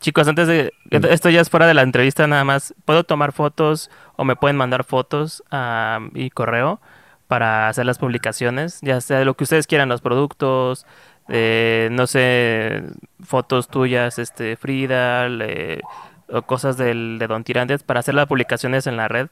Chicos, 0.00 0.26
antes 0.26 0.48
de 0.48 0.72
esto 0.90 1.30
ya 1.30 1.40
es 1.40 1.48
fuera 1.48 1.68
de 1.68 1.74
la 1.74 1.82
entrevista 1.82 2.26
nada 2.26 2.42
más, 2.42 2.74
¿puedo 2.84 3.04
tomar 3.04 3.30
fotos 3.30 3.88
o 4.16 4.24
me 4.24 4.34
pueden 4.34 4.56
mandar 4.56 4.82
fotos 4.82 5.44
a 5.52 6.00
mi 6.12 6.30
correo 6.30 6.80
para 7.28 7.68
hacer 7.68 7.86
las 7.86 7.98
publicaciones? 7.98 8.80
Ya 8.82 9.00
sea 9.00 9.20
de 9.20 9.24
lo 9.24 9.34
que 9.34 9.44
ustedes 9.44 9.68
quieran, 9.68 9.88
los 9.88 10.00
productos, 10.00 10.84
eh, 11.28 11.88
no 11.92 12.08
sé, 12.08 12.82
fotos 13.22 13.68
tuyas, 13.68 14.18
este, 14.18 14.56
Frida, 14.56 15.28
le- 15.28 15.80
o 16.28 16.42
cosas 16.42 16.76
del, 16.76 17.18
de 17.20 17.28
Don 17.28 17.44
Tirantes 17.44 17.84
para 17.84 18.00
hacer 18.00 18.14
las 18.14 18.26
publicaciones 18.26 18.88
en 18.88 18.96
la 18.96 19.06
red 19.06 19.28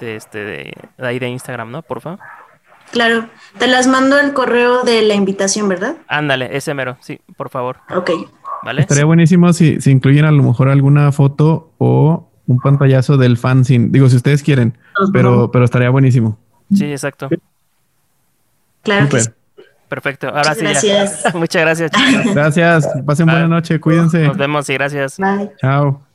de 0.00 0.16
este 0.16 0.38
de, 0.44 0.72
de 0.98 1.06
ahí 1.06 1.20
de 1.20 1.28
Instagram, 1.28 1.70
¿no? 1.70 1.82
Porfa. 1.82 2.18
Claro, 2.92 3.28
te 3.58 3.66
las 3.66 3.86
mando 3.86 4.18
el 4.18 4.32
correo 4.32 4.82
de 4.82 5.02
la 5.02 5.14
invitación, 5.14 5.68
¿verdad? 5.68 5.96
Ándale, 6.08 6.56
ese 6.56 6.74
mero, 6.74 6.96
sí, 7.00 7.20
por 7.36 7.50
favor, 7.50 7.76
Ok, 7.94 8.10
¿vale? 8.62 8.82
Estaría 8.82 9.04
buenísimo 9.04 9.52
si, 9.52 9.80
si 9.80 9.90
incluyen 9.90 10.24
a 10.24 10.30
lo 10.32 10.42
mejor 10.42 10.68
alguna 10.68 11.12
foto 11.12 11.72
o 11.78 12.28
un 12.46 12.58
pantallazo 12.58 13.16
del 13.16 13.36
fanzine. 13.36 13.88
Digo, 13.90 14.08
si 14.08 14.16
ustedes 14.16 14.42
quieren, 14.42 14.76
pero, 15.12 15.50
pero 15.52 15.64
estaría 15.64 15.90
buenísimo. 15.90 16.36
Sí, 16.74 16.84
exacto. 16.90 17.28
claro 18.82 19.08
que 19.08 19.20
sí. 19.20 19.24
Súper. 19.26 19.40
Perfecto. 19.88 20.28
Ahora 20.28 20.54
Muchas 20.54 20.56
sí 20.58 20.62
ya. 20.62 20.70
gracias. 21.00 21.34
Muchas 21.34 21.62
gracias, 21.62 21.90
chicos. 21.90 22.34
Gracias. 22.34 22.88
Pasen 23.04 23.26
buena 23.26 23.48
noche. 23.48 23.80
Cuídense. 23.80 24.24
Nos 24.28 24.36
vemos 24.36 24.68
y 24.70 24.74
gracias. 24.74 25.18
Bye. 25.18 25.50
Chao. 25.60 26.09